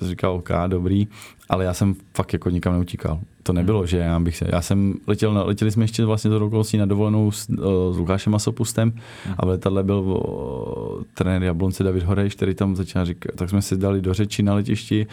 říkal 0.00 0.32
OK, 0.32 0.50
dobrý, 0.66 1.08
ale 1.48 1.64
já 1.64 1.74
jsem 1.74 1.94
fakt 2.14 2.32
jako 2.32 2.50
nikam 2.50 2.72
neutíkal. 2.72 3.20
To 3.42 3.52
nebylo, 3.52 3.78
hmm. 3.78 3.86
že 3.86 3.98
já 3.98 4.20
bych 4.20 4.36
se, 4.36 4.46
já 4.52 4.62
jsem 4.62 4.94
letěl, 5.06 5.42
letěli 5.46 5.70
jsme 5.70 5.84
ještě 5.84 6.04
vlastně 6.04 6.30
do 6.30 6.46
okolností 6.46 6.78
na 6.78 6.86
dovolenou 6.86 7.30
s, 7.30 7.46
s 7.92 7.96
Lukášem 7.96 8.32
Masopustem 8.32 8.92
hmm. 9.24 9.34
a 9.38 9.46
v 9.46 9.48
letadle 9.48 9.82
byl 9.82 9.96
o, 9.96 11.00
trenér 11.14 11.42
Jablonce 11.42 11.84
David 11.84 12.02
Horejš, 12.02 12.34
který 12.34 12.54
tam 12.54 12.76
začal 12.76 13.06
říkat, 13.06 13.34
tak 13.34 13.50
jsme 13.50 13.62
se 13.62 13.76
dali 13.76 14.00
do 14.00 14.14
řeči 14.14 14.42
na 14.42 14.54
letišti, 14.54 15.06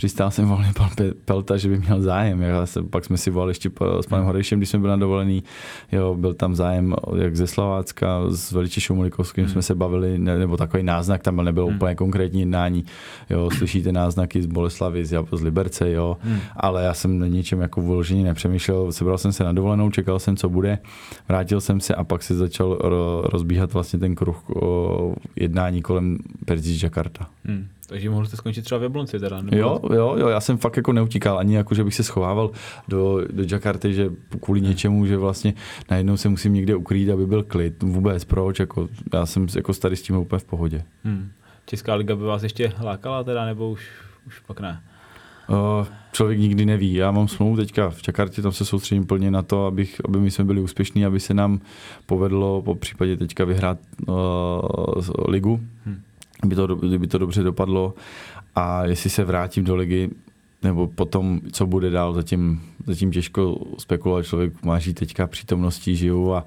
přistál 0.00 0.30
jsem 0.30 0.48
volně 0.48 0.72
pan 0.76 0.88
Pelta, 1.24 1.56
že 1.56 1.68
by 1.68 1.78
měl 1.78 2.02
zájem. 2.02 2.42
Já 2.42 2.66
jsem, 2.66 2.88
pak 2.88 3.04
jsme 3.04 3.16
si 3.16 3.30
volali 3.30 3.50
ještě 3.50 3.70
s 4.00 4.06
panem 4.06 4.26
Horejšem, 4.26 4.58
když 4.58 4.68
jsme 4.68 4.78
byli 4.78 4.90
na 4.90 4.96
dovolený. 4.96 5.44
Jo, 5.92 6.14
byl 6.18 6.34
tam 6.34 6.54
zájem 6.54 6.94
jak 7.16 7.36
ze 7.36 7.46
Slovácka, 7.46 8.20
s 8.28 8.52
Veličišou 8.52 8.94
Mulikovským 8.94 9.44
hmm. 9.44 9.52
jsme 9.52 9.62
se 9.62 9.74
bavili, 9.74 10.18
ne, 10.18 10.38
nebo 10.38 10.56
takový 10.56 10.82
náznak, 10.82 11.22
tam 11.22 11.36
nebylo 11.36 11.66
hmm. 11.66 11.76
úplně 11.76 11.94
konkrétní 11.94 12.40
jednání. 12.40 12.84
Jo, 13.30 13.50
slyšíte 13.50 13.92
náznaky 13.92 14.42
z 14.42 14.46
Boleslavy, 14.46 15.06
z, 15.06 15.24
z 15.32 15.42
Liberce, 15.42 15.90
jo, 15.90 16.16
hmm. 16.20 16.40
ale 16.56 16.84
já 16.84 16.94
jsem 16.94 17.18
na 17.18 17.26
ničem 17.26 17.60
jako 17.60 17.82
vložení 17.82 18.24
nepřemýšlel. 18.24 18.92
Sebral 18.92 19.18
jsem 19.18 19.32
se 19.32 19.44
na 19.44 19.52
dovolenou, 19.52 19.90
čekal 19.90 20.18
jsem, 20.18 20.36
co 20.36 20.48
bude. 20.48 20.78
Vrátil 21.28 21.60
jsem 21.60 21.80
se 21.80 21.94
a 21.94 22.04
pak 22.04 22.22
se 22.22 22.34
začal 22.34 22.78
rozbíhat 23.24 23.72
vlastně 23.72 23.98
ten 23.98 24.14
kruh 24.14 24.50
o, 24.50 25.14
jednání 25.36 25.82
kolem 25.82 26.18
Perzič 26.44 26.82
Jakarta. 26.82 27.26
Hmm. 27.44 27.66
Takže 27.90 28.10
mohl 28.10 28.26
jste 28.26 28.36
skončit 28.36 28.62
třeba 28.62 28.78
v 28.78 28.82
Jablonci 28.82 29.18
teda? 29.18 29.42
Nebo... 29.42 29.56
Jo, 29.56 29.80
jo, 29.92 30.14
jo, 30.18 30.28
já 30.28 30.40
jsem 30.40 30.58
fakt 30.58 30.76
jako 30.76 30.92
neutíkal, 30.92 31.38
ani 31.38 31.56
jako, 31.56 31.74
že 31.74 31.84
bych 31.84 31.94
se 31.94 32.02
schovával 32.02 32.50
do, 32.88 33.20
do 33.32 33.44
Jakarty, 33.50 33.94
že 33.94 34.10
kvůli 34.40 34.60
něčemu, 34.60 35.06
že 35.06 35.16
vlastně 35.16 35.54
najednou 35.90 36.16
se 36.16 36.28
musím 36.28 36.54
někde 36.54 36.76
ukrýt, 36.76 37.10
aby 37.10 37.26
byl 37.26 37.42
klid. 37.42 37.82
Vůbec, 37.82 38.24
proč? 38.24 38.60
Jako, 38.60 38.88
já 39.14 39.26
jsem 39.26 39.46
jako 39.56 39.74
tady 39.74 39.96
s 39.96 40.02
tím 40.02 40.16
úplně 40.16 40.38
v 40.38 40.44
pohodě. 40.44 40.84
Hmm. 41.04 41.30
Česká 41.66 41.94
liga 41.94 42.16
by 42.16 42.24
vás 42.24 42.42
ještě 42.42 42.72
lákala 42.82 43.24
teda, 43.24 43.44
nebo 43.44 43.70
už, 43.70 43.88
už 44.26 44.38
pak 44.38 44.60
ne? 44.60 44.82
Uh, 45.48 45.86
člověk 46.12 46.38
nikdy 46.38 46.66
neví. 46.66 46.94
Já 46.94 47.10
mám 47.10 47.28
smlouvu 47.28 47.56
teďka 47.56 47.90
v 47.90 48.02
Čakartě, 48.02 48.42
tam 48.42 48.52
se 48.52 48.64
soustředím 48.64 49.06
plně 49.06 49.30
na 49.30 49.42
to, 49.42 49.66
abych, 49.66 50.00
aby 50.04 50.20
my 50.20 50.30
jsme 50.30 50.44
byli 50.44 50.60
úspěšní, 50.60 51.04
aby 51.04 51.20
se 51.20 51.34
nám 51.34 51.60
povedlo 52.06 52.62
po 52.62 52.74
případě 52.74 53.16
teďka 53.16 53.44
vyhrát 53.44 53.78
uh, 54.08 54.14
ligu. 55.28 55.60
Hmm 55.84 56.02
by 56.44 56.54
to, 56.54 56.76
by 56.76 57.06
to 57.06 57.18
dobře 57.18 57.42
dopadlo 57.42 57.94
a 58.54 58.86
jestli 58.86 59.10
se 59.10 59.24
vrátím 59.24 59.64
do 59.64 59.76
ligy, 59.76 60.10
nebo 60.62 60.86
potom, 60.86 61.40
co 61.52 61.66
bude 61.66 61.90
dál, 61.90 62.14
zatím, 62.14 62.62
zatím 62.86 63.10
těžko 63.10 63.58
spekulovat. 63.78 64.26
Člověk 64.26 64.64
má 64.64 64.78
žít 64.78 64.94
teďka 64.94 65.26
přítomností, 65.26 65.96
žiju 65.96 66.32
a 66.32 66.44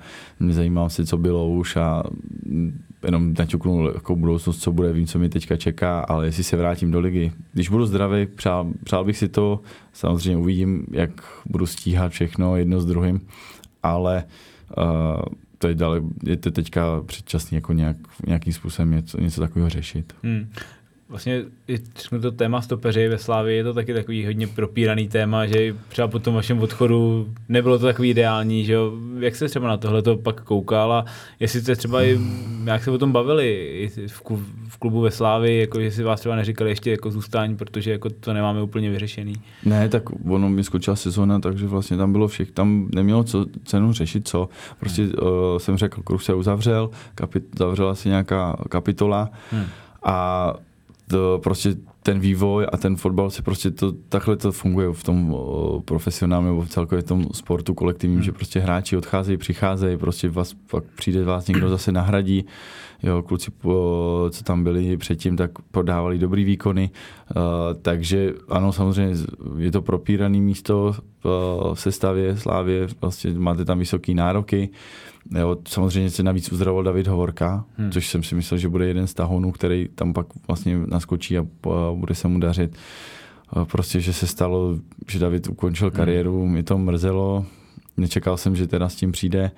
zajímám 0.49 0.89
se, 0.89 1.05
co 1.05 1.17
bylo 1.17 1.49
už 1.49 1.75
a 1.75 2.03
jenom 3.03 3.33
naťuknu 3.39 3.87
jako 3.93 4.15
budoucnost, 4.15 4.59
co 4.59 4.71
bude, 4.71 4.93
vím, 4.93 5.07
co 5.07 5.19
mi 5.19 5.29
teďka 5.29 5.57
čeká, 5.57 5.99
ale 5.99 6.25
jestli 6.25 6.43
se 6.43 6.57
vrátím 6.57 6.91
do 6.91 6.99
ligy. 6.99 7.31
Když 7.53 7.69
budu 7.69 7.85
zdravý, 7.85 8.25
přál, 8.25 8.67
přál 8.83 9.05
bych 9.05 9.17
si 9.17 9.27
to, 9.27 9.59
samozřejmě 9.93 10.37
uvidím, 10.37 10.85
jak 10.91 11.41
budu 11.45 11.65
stíhat 11.65 12.11
všechno 12.11 12.57
jedno 12.57 12.79
s 12.79 12.85
druhým, 12.85 13.21
ale 13.83 14.23
uh, 14.77 14.83
to 15.63 15.67
je, 15.67 15.75
dále, 15.75 16.01
je 16.23 16.37
to 16.37 16.51
teďka 16.51 17.01
předčasný 17.05 17.55
jako 17.55 17.73
nějak, 17.73 17.97
nějakým 18.27 18.53
způsobem 18.53 18.91
něco, 18.91 19.21
něco 19.21 19.41
takového 19.41 19.69
řešit. 19.69 20.13
Hmm 20.23 20.47
vlastně 21.13 21.41
jsme 21.95 22.19
to 22.19 22.31
téma 22.31 22.61
stopeři 22.61 23.07
ve 23.07 23.17
Slávě, 23.17 23.55
je 23.55 23.63
to 23.63 23.73
taky 23.73 23.93
takový 23.93 24.25
hodně 24.25 24.47
propíraný 24.47 25.07
téma, 25.07 25.45
že 25.45 25.75
třeba 25.89 26.07
po 26.07 26.19
tom 26.19 26.33
vašem 26.33 26.59
odchodu 26.59 27.27
nebylo 27.49 27.79
to 27.79 27.85
takový 27.85 28.09
ideální, 28.09 28.65
že 28.65 28.73
jo? 28.73 28.91
Jak 29.19 29.35
se 29.35 29.47
třeba 29.47 29.67
na 29.67 29.77
tohle 29.77 30.01
to 30.01 30.17
pak 30.17 30.43
koukal 30.43 30.93
a 30.93 31.05
jestli 31.39 31.61
jste 31.61 31.75
třeba 31.75 32.03
i, 32.03 32.19
jak 32.63 32.83
se 32.83 32.91
o 32.91 32.97
tom 32.97 33.11
bavili 33.11 33.89
v 34.67 34.77
klubu 34.77 35.01
ve 35.01 35.11
Slávě, 35.11 35.59
jako 35.59 35.79
jestli 35.79 36.03
vás 36.03 36.19
třeba 36.19 36.35
neříkali 36.35 36.69
ještě 36.69 36.91
jako 36.91 37.11
zůstání, 37.11 37.55
protože 37.57 37.91
jako 37.91 38.09
to 38.09 38.33
nemáme 38.33 38.61
úplně 38.61 38.89
vyřešený. 38.89 39.33
Ne, 39.65 39.89
tak 39.89 40.03
ono 40.29 40.49
mi 40.49 40.63
skočila 40.63 40.95
sezóna, 40.95 41.39
takže 41.39 41.67
vlastně 41.67 41.97
tam 41.97 42.11
bylo 42.11 42.27
všech, 42.27 42.51
tam 42.51 42.89
nemělo 42.95 43.23
co, 43.23 43.45
cenu 43.65 43.93
řešit 43.93 44.27
co. 44.27 44.49
Prostě 44.79 45.01
hmm. 45.01 45.13
uh, 45.21 45.57
jsem 45.57 45.77
řekl, 45.77 46.01
kruh 46.01 46.23
se 46.23 46.33
uzavřel, 46.33 46.89
kapit, 47.15 47.43
zavřela 47.57 47.95
se 47.95 48.09
nějaká 48.09 48.57
kapitola 48.69 49.29
hmm. 49.51 49.65
a 50.03 50.53
to 51.13 51.39
prostě 51.43 51.75
ten 52.03 52.19
vývoj 52.19 52.67
a 52.71 52.77
ten 52.77 52.95
fotbal 52.95 53.29
se 53.29 53.41
prostě 53.41 53.71
to, 53.71 53.91
takhle 53.91 54.37
to 54.37 54.51
funguje 54.51 54.93
v 54.93 55.03
tom 55.03 55.37
profesionálním 55.85 56.49
nebo 56.49 56.61
v 56.61 56.69
celkově 56.69 57.01
v 57.01 57.05
tom 57.07 57.25
sportu 57.33 57.73
kolektivním, 57.73 58.17
hmm. 58.17 58.23
že 58.23 58.31
prostě 58.31 58.59
hráči 58.59 58.97
odcházejí, 58.97 59.37
přicházejí, 59.37 59.97
prostě 59.97 60.29
vás, 60.29 60.55
pak 60.71 60.83
přijde 60.83 61.23
vás 61.23 61.47
někdo 61.47 61.69
zase 61.69 61.91
nahradí. 61.91 62.45
Jo, 63.03 63.21
kluci, 63.21 63.51
co 64.29 64.43
tam 64.43 64.63
byli 64.63 64.97
předtím, 64.97 65.37
tak 65.37 65.51
podávali 65.71 66.17
dobrý 66.17 66.43
výkony. 66.43 66.89
Uh, 67.35 67.41
takže 67.81 68.33
ano, 68.49 68.73
samozřejmě 68.73 69.15
je 69.57 69.71
to 69.71 69.81
propírané 69.81 70.37
místo 70.37 70.95
v 71.73 71.79
sestavě 71.79 72.37
Slávě, 72.37 72.87
vlastně 73.01 73.33
máte 73.33 73.65
tam 73.65 73.79
vysoké 73.79 74.13
nároky. 74.13 74.69
Jo, 75.31 75.57
samozřejmě 75.67 76.09
se 76.09 76.23
navíc 76.23 76.51
uzdravoval 76.51 76.83
David 76.83 77.07
Hovorka, 77.07 77.65
hmm. 77.77 77.91
což 77.91 78.09
jsem 78.09 78.23
si 78.23 78.35
myslel, 78.35 78.57
že 78.57 78.69
bude 78.69 78.87
jeden 78.87 79.07
z 79.07 79.13
tahonů, 79.13 79.51
který 79.51 79.89
tam 79.95 80.13
pak 80.13 80.25
vlastně 80.47 80.77
naskočí 80.85 81.37
a 81.37 81.45
bude 81.93 82.15
se 82.15 82.27
mu 82.27 82.39
dařit. 82.39 82.75
Prostě, 83.71 84.01
že 84.01 84.13
se 84.13 84.27
stalo, 84.27 84.77
že 85.09 85.19
David 85.19 85.47
ukončil 85.47 85.87
hmm. 85.87 85.97
kariéru, 85.97 86.47
mě 86.47 86.63
to 86.63 86.77
mrzelo, 86.77 87.45
nečekal 87.97 88.37
jsem, 88.37 88.55
že 88.55 88.67
teda 88.67 88.89
s 88.89 88.95
tím 88.95 89.11
přijde. 89.11 89.51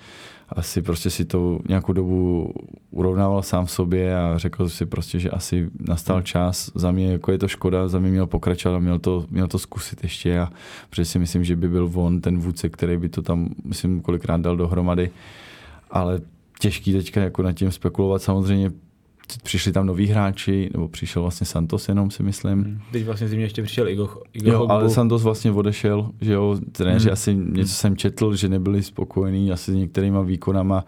Asi 0.49 0.81
prostě 0.81 1.09
si 1.09 1.25
to 1.25 1.59
nějakou 1.69 1.93
dobu 1.93 2.53
urovnával 2.91 3.43
sám 3.43 3.65
v 3.65 3.71
sobě 3.71 4.17
a 4.17 4.37
řekl 4.37 4.69
si 4.69 4.85
prostě, 4.85 5.19
že 5.19 5.29
asi 5.29 5.69
nastal 5.79 6.15
hmm. 6.15 6.25
čas. 6.25 6.71
Za 6.75 6.91
mě 6.91 7.11
jako 7.11 7.31
je 7.31 7.37
to 7.37 7.47
škoda, 7.47 7.87
za 7.87 7.99
mě 7.99 8.11
měl 8.11 8.27
pokračovat 8.27 8.75
a 8.75 8.79
měl 8.79 8.99
to, 8.99 9.25
měl 9.29 9.47
to 9.47 9.59
zkusit 9.59 10.03
ještě 10.03 10.39
a 10.39 10.49
protože 10.89 11.05
si 11.05 11.19
myslím, 11.19 11.43
že 11.43 11.55
by 11.55 11.69
byl 11.69 11.91
on 11.93 12.21
ten 12.21 12.37
vůdce, 12.37 12.69
který 12.69 12.97
by 12.97 13.09
to 13.09 13.21
tam, 13.21 13.49
myslím, 13.63 14.01
kolikrát 14.01 14.41
dal 14.41 14.57
dohromady 14.57 15.09
ale 15.95 16.21
těžký 16.59 16.93
teďka 16.93 17.21
jako 17.21 17.41
nad 17.41 17.51
tím 17.51 17.71
spekulovat. 17.71 18.21
Samozřejmě 18.21 18.71
přišli 19.43 19.71
tam 19.71 19.85
noví 19.85 20.07
hráči, 20.07 20.69
nebo 20.73 20.87
přišel 20.87 21.21
vlastně 21.21 21.47
Santos 21.47 21.89
jenom, 21.89 22.11
si 22.11 22.23
myslím. 22.23 22.63
Hmm. 22.63 22.79
Teď 22.91 23.05
vlastně 23.05 23.27
zimě 23.27 23.45
ještě 23.45 23.63
přišel 23.63 23.87
Igo, 23.87 24.21
Igo 24.33 24.51
Jo, 24.51 24.67
ale 24.69 24.89
Santos 24.89 25.23
vlastně 25.23 25.51
odešel, 25.51 26.09
že 26.21 26.33
jo, 26.33 26.57
trenéři 26.71 27.07
hmm. 27.07 27.13
asi 27.13 27.35
něco 27.35 27.73
jsem 27.73 27.97
četl, 27.97 28.35
že 28.35 28.49
nebyli 28.49 28.83
spokojení 28.83 29.51
asi 29.51 29.71
s 29.71 29.75
některýma 29.75 30.21
výkonama 30.21 30.75
jo, 30.75 30.83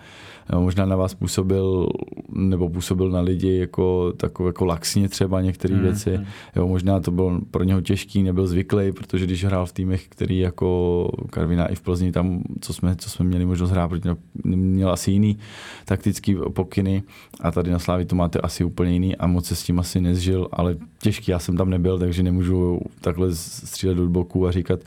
možná 0.56 0.86
na 0.86 0.96
vás 0.96 1.14
působil, 1.14 1.90
nebo 2.30 2.70
působil 2.70 3.10
na 3.10 3.20
lidi 3.20 3.58
jako 3.58 4.14
takové 4.18 4.50
jako 4.50 4.66
laxně 4.66 5.10
třeba 5.10 5.42
některé 5.42 5.76
mm, 5.76 5.82
věci. 5.82 6.18
Mm. 6.18 6.26
Jo, 6.56 6.68
možná 6.68 7.00
to 7.00 7.12
bylo 7.12 7.42
pro 7.52 7.64
něho 7.64 7.82
těžký, 7.82 8.24
nebyl 8.24 8.48
zvyklý, 8.48 8.92
protože 8.92 9.26
když 9.26 9.46
hrál 9.46 9.66
v 9.66 9.74
týmech, 9.74 10.08
který 10.08 10.40
jako 10.40 11.10
Karvina 11.30 11.66
i 11.66 11.76
v 11.76 11.82
Plzni, 11.82 12.12
tam, 12.12 12.44
co 12.62 12.74
jsme, 12.74 12.96
co 12.96 13.10
jsme 13.10 13.26
měli 13.26 13.46
možnost 13.46 13.72
hrát, 13.72 13.88
protože 13.88 14.16
měl 14.44 14.92
asi 14.92 15.12
jiný 15.12 15.38
taktický 15.86 16.36
pokyny 16.54 17.04
a 17.42 17.52
tady 17.52 17.72
na 17.72 17.80
Slávi 17.80 18.06
to 18.06 18.16
máte 18.16 18.40
asi 18.40 18.64
úplně 18.64 18.94
jiný 18.94 19.16
a 19.16 19.28
moc 19.28 19.46
se 19.46 19.56
s 19.56 19.64
tím 19.64 19.80
asi 19.80 20.02
nezžil, 20.02 20.48
ale 20.52 20.76
těžký, 21.02 21.32
já 21.32 21.40
jsem 21.40 21.58
tam 21.58 21.70
nebyl, 21.70 22.00
takže 22.00 22.24
nemůžu 22.24 22.80
takhle 23.02 23.36
střílet 23.36 23.96
do 23.96 24.10
boku 24.10 24.48
a 24.48 24.52
říkat, 24.52 24.80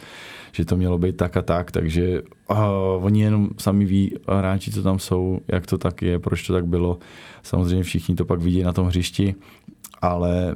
že 0.52 0.64
to 0.64 0.76
mělo 0.76 0.98
být 0.98 1.16
tak 1.16 1.36
a 1.36 1.42
tak, 1.42 1.70
takže 1.70 2.22
uh, 2.50 2.58
oni 3.00 3.22
jenom 3.22 3.48
sami 3.58 3.84
ví, 3.84 4.14
hráči, 4.28 4.70
co 4.70 4.82
tam 4.82 4.98
jsou, 4.98 5.40
jak 5.48 5.66
to 5.66 5.78
tak 5.78 6.02
je, 6.02 6.18
proč 6.18 6.46
to 6.46 6.52
tak 6.52 6.66
bylo. 6.66 6.98
Samozřejmě 7.42 7.82
všichni 7.82 8.14
to 8.14 8.24
pak 8.24 8.40
vidí 8.40 8.62
na 8.62 8.72
tom 8.72 8.86
hřišti, 8.86 9.34
ale 10.02 10.54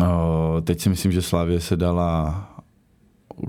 uh, 0.00 0.06
teď 0.64 0.80
si 0.80 0.88
myslím, 0.88 1.12
že 1.12 1.22
Slávě 1.22 1.60
se 1.60 1.76
dala 1.76 2.52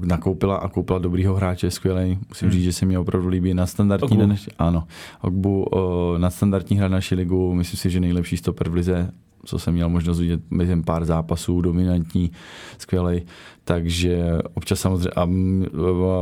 nakoupila 0.02 0.56
a 0.56 0.70
koupila 0.70 1.00
dobrýho 1.00 1.36
hráče, 1.36 1.72
skvělý. 1.72 2.20
Musím 2.30 2.45
hmm. 2.45 2.52
říct, 2.52 2.64
že 2.64 2.74
se 2.74 2.86
mi 2.86 2.98
opravdu 2.98 3.28
líbí 3.28 3.54
na 3.54 3.66
standardní 3.66 4.18
naši, 4.18 4.52
ano, 4.60 4.88
Ogbu, 5.22 5.64
uh, 5.64 6.18
na 6.18 6.30
standardní 6.30 6.78
hra 6.78 6.88
naší 6.88 7.16
ligu, 7.16 7.54
myslím 7.54 7.78
si, 7.78 7.89
že 7.89 8.00
nejlepší 8.00 8.38
stoper 8.38 8.70
v 8.70 8.74
lize, 8.74 9.12
co 9.46 9.60
jsem 9.60 9.74
měl 9.74 9.90
možnost 9.90 10.20
vidět 10.20 10.40
během 10.52 10.84
pár 10.84 11.06
zápasů, 11.06 11.62
dominantní, 11.62 12.32
skvělý. 12.78 13.22
Takže 13.64 14.38
občas 14.54 14.80
samozřejmě 14.80 15.10
a 15.16 15.28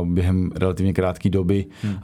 během 0.04 0.50
relativně 0.54 0.92
krátké 0.92 1.30
doby 1.30 1.66
hmm. 1.82 1.92
uh, 1.92 1.96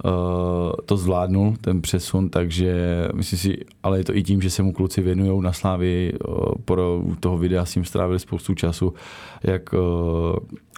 to 0.87 0.97
zvládnul, 0.97 1.55
ten 1.61 1.83
přesun, 1.83 2.31
takže 2.31 2.75
myslím 3.15 3.39
si, 3.39 3.59
ale 3.83 3.99
je 3.99 4.05
to 4.05 4.17
i 4.17 4.23
tím, 4.23 4.43
že 4.43 4.51
se 4.51 4.63
mu 4.63 4.73
kluci 4.73 5.03
věnují 5.03 5.43
na 5.43 5.53
Slávy, 5.53 6.13
uh, 6.29 6.45
pro 6.65 7.03
toho 7.21 7.39
videa 7.39 7.65
s 7.65 7.75
ním 7.75 7.85
strávili 7.85 8.19
spoustu 8.19 8.55
času, 8.55 8.95
jak 9.43 9.73
uh, 9.73 9.81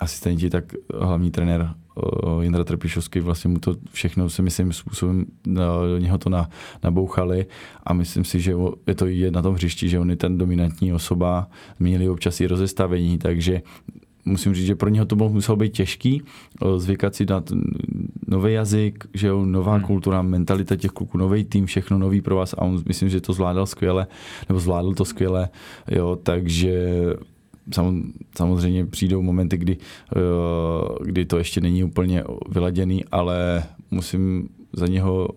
asistenti, 0.01 0.51
tak 0.51 0.64
hlavní 1.01 1.30
trenér 1.30 1.74
Jindra 2.40 2.64
Trpišovský 2.64 3.20
vlastně 3.20 3.51
mu 3.51 3.59
to 3.59 3.74
všechno 3.92 4.30
se 4.30 4.42
myslím 4.42 4.72
způsobem 4.72 5.24
do 5.47 5.99
něho 5.99 6.18
to 6.18 6.30
na, 6.30 6.49
nabouchali. 6.82 7.47
A 7.82 7.92
myslím 7.92 8.24
si, 8.24 8.40
že 8.40 8.55
je 8.86 8.95
to 8.95 9.07
i 9.07 9.30
na 9.30 9.42
tom 9.42 9.55
hřišti, 9.55 9.88
že 9.88 9.99
on 9.99 10.11
je 10.11 10.16
ten 10.16 10.38
dominantní 10.38 10.92
osoba, 10.92 11.49
změnili 11.78 12.09
občas 12.09 12.40
i 12.40 12.47
rozestavení, 12.47 13.18
takže 13.18 13.62
musím 14.24 14.55
říct, 14.55 14.66
že 14.66 14.74
pro 14.74 14.88
něho 14.88 15.07
to 15.07 15.16
muselo 15.16 15.57
být 15.57 15.72
těžký, 15.72 16.22
zvykat 16.76 17.14
si 17.14 17.26
na 17.26 17.42
nový 18.28 18.53
jazyk, 18.53 19.05
že 19.14 19.26
jo, 19.26 19.45
nová 19.45 19.74
hmm. 19.74 19.82
kultura, 19.82 20.22
mentalita 20.22 20.76
těch 20.76 20.90
kluků, 20.90 21.18
nový 21.18 21.45
tým, 21.45 21.66
všechno 21.66 21.99
nový 21.99 22.20
pro 22.20 22.36
vás. 22.36 22.53
A 22.53 22.62
on 22.62 22.82
myslím, 22.88 23.09
že 23.09 23.20
to 23.20 23.32
zvládal 23.32 23.66
skvěle, 23.66 24.07
nebo 24.49 24.61
zvládl 24.61 24.95
to 24.95 25.05
skvěle, 25.05 25.49
jo, 25.90 26.18
takže 26.22 26.99
samozřejmě 28.36 28.86
přijdou 28.86 29.22
momenty, 29.22 29.56
kdy, 29.56 29.76
kdy 31.04 31.24
to 31.24 31.38
ještě 31.38 31.60
není 31.60 31.84
úplně 31.84 32.24
vyladěný, 32.48 33.04
ale 33.04 33.62
musím 33.90 34.48
za 34.72 34.86
něho 34.86 35.28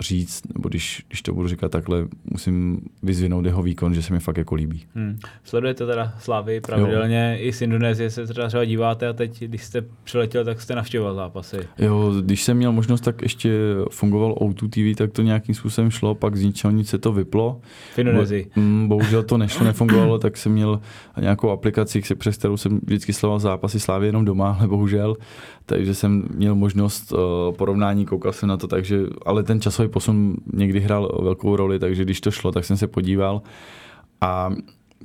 říct, 0.00 0.42
nebo 0.54 0.68
když, 0.68 1.04
když 1.08 1.22
to 1.22 1.32
budu 1.32 1.48
říkat 1.48 1.70
takhle, 1.70 2.06
musím 2.24 2.80
vyzvinout 3.02 3.44
jeho 3.44 3.62
výkon, 3.62 3.94
že 3.94 4.02
se 4.02 4.12
mi 4.12 4.20
fakt 4.20 4.36
jako 4.36 4.54
líbí. 4.54 4.82
Hmm. 4.94 5.18
Sledujete 5.44 5.86
teda 5.86 6.12
Slavy 6.18 6.60
pravidelně, 6.60 7.36
jo. 7.38 7.48
i 7.48 7.52
z 7.52 7.62
Indonésie 7.62 8.10
se 8.10 8.26
třeba, 8.26 8.48
třeba 8.48 8.64
díváte 8.64 9.08
a 9.08 9.12
teď, 9.12 9.44
když 9.44 9.64
jste 9.64 9.84
přiletěl, 10.04 10.44
tak 10.44 10.60
jste 10.60 10.74
navštěvoval 10.74 11.14
zápasy. 11.14 11.56
Jo, 11.78 12.12
když 12.20 12.42
jsem 12.42 12.56
měl 12.56 12.72
možnost, 12.72 13.00
tak 13.00 13.22
ještě 13.22 13.50
fungoval 13.90 14.32
O2 14.32 14.68
TV, 14.68 14.98
tak 14.98 15.12
to 15.12 15.22
nějakým 15.22 15.54
způsobem 15.54 15.90
šlo, 15.90 16.14
pak 16.14 16.36
z 16.36 16.42
ničeho 16.42 16.70
nic 16.70 16.88
se 16.88 16.98
to 16.98 17.12
vyplo. 17.12 17.60
V 17.94 17.98
Indonésii. 17.98 18.50
Bo, 18.56 18.60
mm, 18.60 18.88
bohužel 18.88 19.22
to 19.22 19.38
nešlo, 19.38 19.66
nefungovalo, 19.66 20.18
tak 20.18 20.36
jsem 20.36 20.52
měl 20.52 20.80
nějakou 21.20 21.50
aplikaci, 21.50 22.02
přes 22.14 22.36
kterou 22.36 22.56
jsem 22.56 22.80
vždycky 22.86 23.12
sledoval 23.12 23.38
zápasy 23.38 23.80
Slávy 23.80 24.06
jenom 24.06 24.24
doma, 24.24 24.56
ale 24.58 24.68
bohužel, 24.68 25.16
takže 25.66 25.94
jsem 25.94 26.24
měl 26.34 26.54
možnost 26.54 27.12
uh, 27.12 27.18
porovnání, 27.56 28.06
koukal 28.06 28.32
jsem 28.32 28.48
na 28.48 28.56
to, 28.56 28.66
takže, 28.66 29.00
ale 29.26 29.42
ten 29.42 29.60
časový 29.60 29.88
posun 29.90 30.36
někdy 30.52 30.80
hrál 30.80 31.18
velkou 31.22 31.56
roli, 31.56 31.78
takže 31.78 32.04
když 32.04 32.20
to 32.20 32.30
šlo, 32.30 32.52
tak 32.52 32.64
jsem 32.64 32.76
se 32.76 32.86
podíval. 32.86 33.42
A 34.20 34.50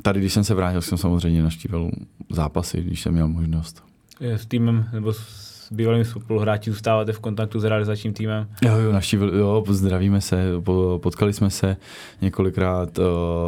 tady, 0.02 0.20
když 0.20 0.34
jsem 0.34 0.44
se 0.44 0.54
vrátil, 0.54 0.82
jsem 0.82 0.98
samozřejmě 0.98 1.44
naštívil 1.44 1.92
zápasy, 2.30 2.82
když 2.82 3.02
jsem 3.02 3.14
měl 3.14 3.28
možnost. 3.28 3.84
S 4.20 4.46
týmem 4.46 4.86
nebo 4.94 5.14
s 5.14 5.72
bývalými 5.72 6.06
spoluhráči 6.06 6.72
zůstáváte 6.72 7.14
v 7.14 7.20
kontaktu 7.20 7.60
s 7.60 7.64
realizačním 7.64 8.14
týmem? 8.14 8.48
Jo, 8.62 8.78
jo, 8.78 8.92
naštívil, 8.92 9.36
jo, 9.36 9.64
zdravíme 9.70 10.22
se, 10.22 10.52
potkali 10.98 11.34
jsme 11.34 11.50
se 11.50 11.78
několikrát, 12.22 13.00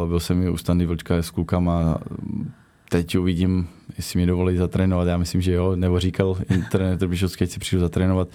byl 0.08 0.20
jsem 0.20 0.42
i 0.42 0.50
u 0.50 0.56
Standy 0.56 0.86
Vlčka 0.86 1.16
s 1.16 1.30
klukama, 1.30 1.98
teď 2.88 3.18
uvidím, 3.18 3.68
jestli 3.96 4.18
mě 4.18 4.26
dovolí 4.26 4.56
zatrénovat, 4.56 5.08
já 5.08 5.16
myslím, 5.16 5.40
že 5.40 5.52
jo, 5.52 5.76
nebo 5.76 6.00
říkal 6.00 6.36
Trbišovský, 6.98 7.44
ať 7.44 7.50
si 7.50 7.60
přijdu 7.60 7.80
zatrénovat, 7.80 8.28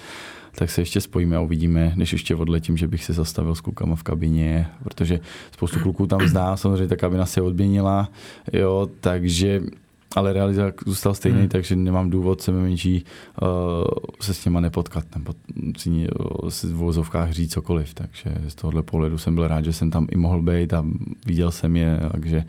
tak 0.56 0.70
se 0.70 0.82
ještě 0.82 1.02
spojíme 1.02 1.36
a 1.38 1.42
uvidíme, 1.42 1.94
než 1.96 2.14
ještě 2.14 2.36
odletím, 2.36 2.78
že 2.78 2.88
bych 2.88 3.04
se 3.04 3.14
zastavil 3.14 3.56
s 3.56 3.62
klukama 3.62 3.96
v 3.96 4.04
kabině, 4.04 4.68
protože 4.84 5.20
spoustu 5.52 5.80
kluků 5.80 6.08
tam 6.08 6.28
zná, 6.28 6.58
samozřejmě 6.58 6.88
ta 6.88 6.96
kabina 6.96 7.26
se 7.26 7.42
odměnila, 7.42 8.10
jo, 8.54 8.90
takže 9.00 9.62
ale 10.16 10.34
realita 10.34 10.72
zůstal 10.86 11.14
stejný, 11.14 11.40
hmm. 11.40 11.50
takže 11.50 11.76
nemám 11.76 12.10
důvod 12.10 12.42
se 12.42 12.52
menší 12.52 13.06
uh, 13.42 13.48
se 14.22 14.34
s 14.34 14.46
něma 14.46 14.60
nepotkat 14.60 15.06
nebo 15.16 15.34
si 15.78 15.90
uh, 15.90 16.50
v 16.50 16.74
vozovkách 16.74 17.32
říct 17.32 17.54
cokoliv. 17.54 17.94
Takže 17.94 18.36
z 18.48 18.56
tohohle 18.56 18.84
pohledu 18.84 19.18
jsem 19.18 19.36
byl 19.36 19.48
rád, 19.48 19.66
že 19.66 19.74
jsem 19.74 19.92
tam 19.92 20.08
i 20.12 20.18
mohl 20.18 20.42
být 20.42 20.74
a 20.74 20.86
viděl 21.26 21.52
jsem 21.52 21.76
je, 21.76 22.00
takže 22.12 22.46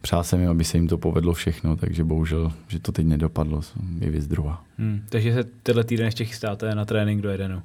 přál 0.00 0.24
jsem 0.24 0.40
jim, 0.40 0.50
aby 0.50 0.64
se 0.64 0.78
jim 0.78 0.88
to 0.88 0.98
povedlo 0.98 1.32
všechno, 1.32 1.76
takže 1.76 2.04
bohužel, 2.04 2.52
že 2.68 2.78
to 2.78 2.92
teď 2.92 3.06
nedopadlo, 3.06 3.60
je 3.98 4.10
věc 4.10 4.26
druhá. 4.26 4.64
Hmm, 4.78 5.02
takže 5.08 5.34
se 5.34 5.44
tenhle 5.62 5.84
týden 5.84 6.06
ještě 6.06 6.24
chystáte 6.24 6.74
na 6.74 6.84
trénink 6.84 7.22
do 7.22 7.30
Edenu? 7.30 7.62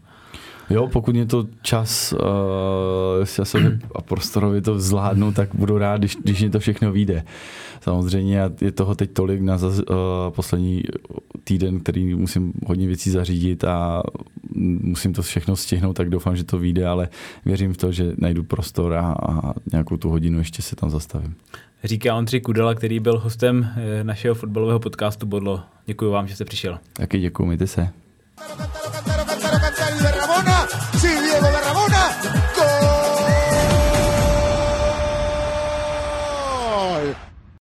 Jo, 0.70 0.88
pokud 0.88 1.16
mě 1.16 1.26
to 1.26 1.48
čas 1.62 2.14
uh, 2.14 3.80
a 3.96 4.02
prostorově 4.06 4.62
to 4.62 4.80
zvládnu, 4.80 5.32
tak 5.32 5.50
budu 5.56 5.78
rád, 5.78 5.98
když, 5.98 6.16
když 6.16 6.40
mě 6.40 6.50
to 6.50 6.60
všechno 6.60 6.92
vyjde. 6.92 7.24
Samozřejmě 7.82 8.42
je 8.62 8.72
toho 8.72 8.96
teď 8.96 9.12
tolik 9.12 9.42
na 9.42 9.58
zaz, 9.58 9.80
uh, 9.80 9.86
poslední 10.30 10.84
týden, 11.44 11.80
který 11.80 12.16
musím 12.16 12.54
hodně 12.66 12.88
věcí 12.88 13.12
zařídit 13.12 13.64
a 13.64 14.04
musím 14.56 15.14
to 15.14 15.22
všechno 15.22 15.56
stihnout, 15.56 15.94
tak 15.94 16.10
doufám, 16.10 16.36
že 16.36 16.44
to 16.44 16.60
vyjde, 16.60 16.88
ale 16.88 17.10
věřím 17.46 17.74
v 17.74 17.78
to, 17.78 17.92
že 17.92 18.14
najdu 18.18 18.44
prostor 18.44 18.94
a, 18.94 19.16
a 19.22 19.54
nějakou 19.72 19.98
tu 19.98 20.10
hodinu 20.10 20.38
ještě 20.38 20.62
se 20.62 20.76
tam 20.76 20.90
zastavím. 20.90 21.36
Říká 21.86 22.16
Ondřej 22.16 22.42
Kudela, 22.42 22.76
který 22.76 23.00
byl 23.00 23.20
hostem 23.20 23.74
eh, 23.78 24.04
našeho 24.04 24.36
fotbalového 24.36 24.80
podcastu 24.80 25.26
Bodlo. 25.26 25.64
Děkuji 25.86 26.12
vám, 26.12 26.28
že 26.28 26.36
jste 26.36 26.46
přišel. 26.46 26.80
Taky 26.94 27.20
děkuji, 27.20 27.46
mějte 27.46 27.68
se. 27.68 27.90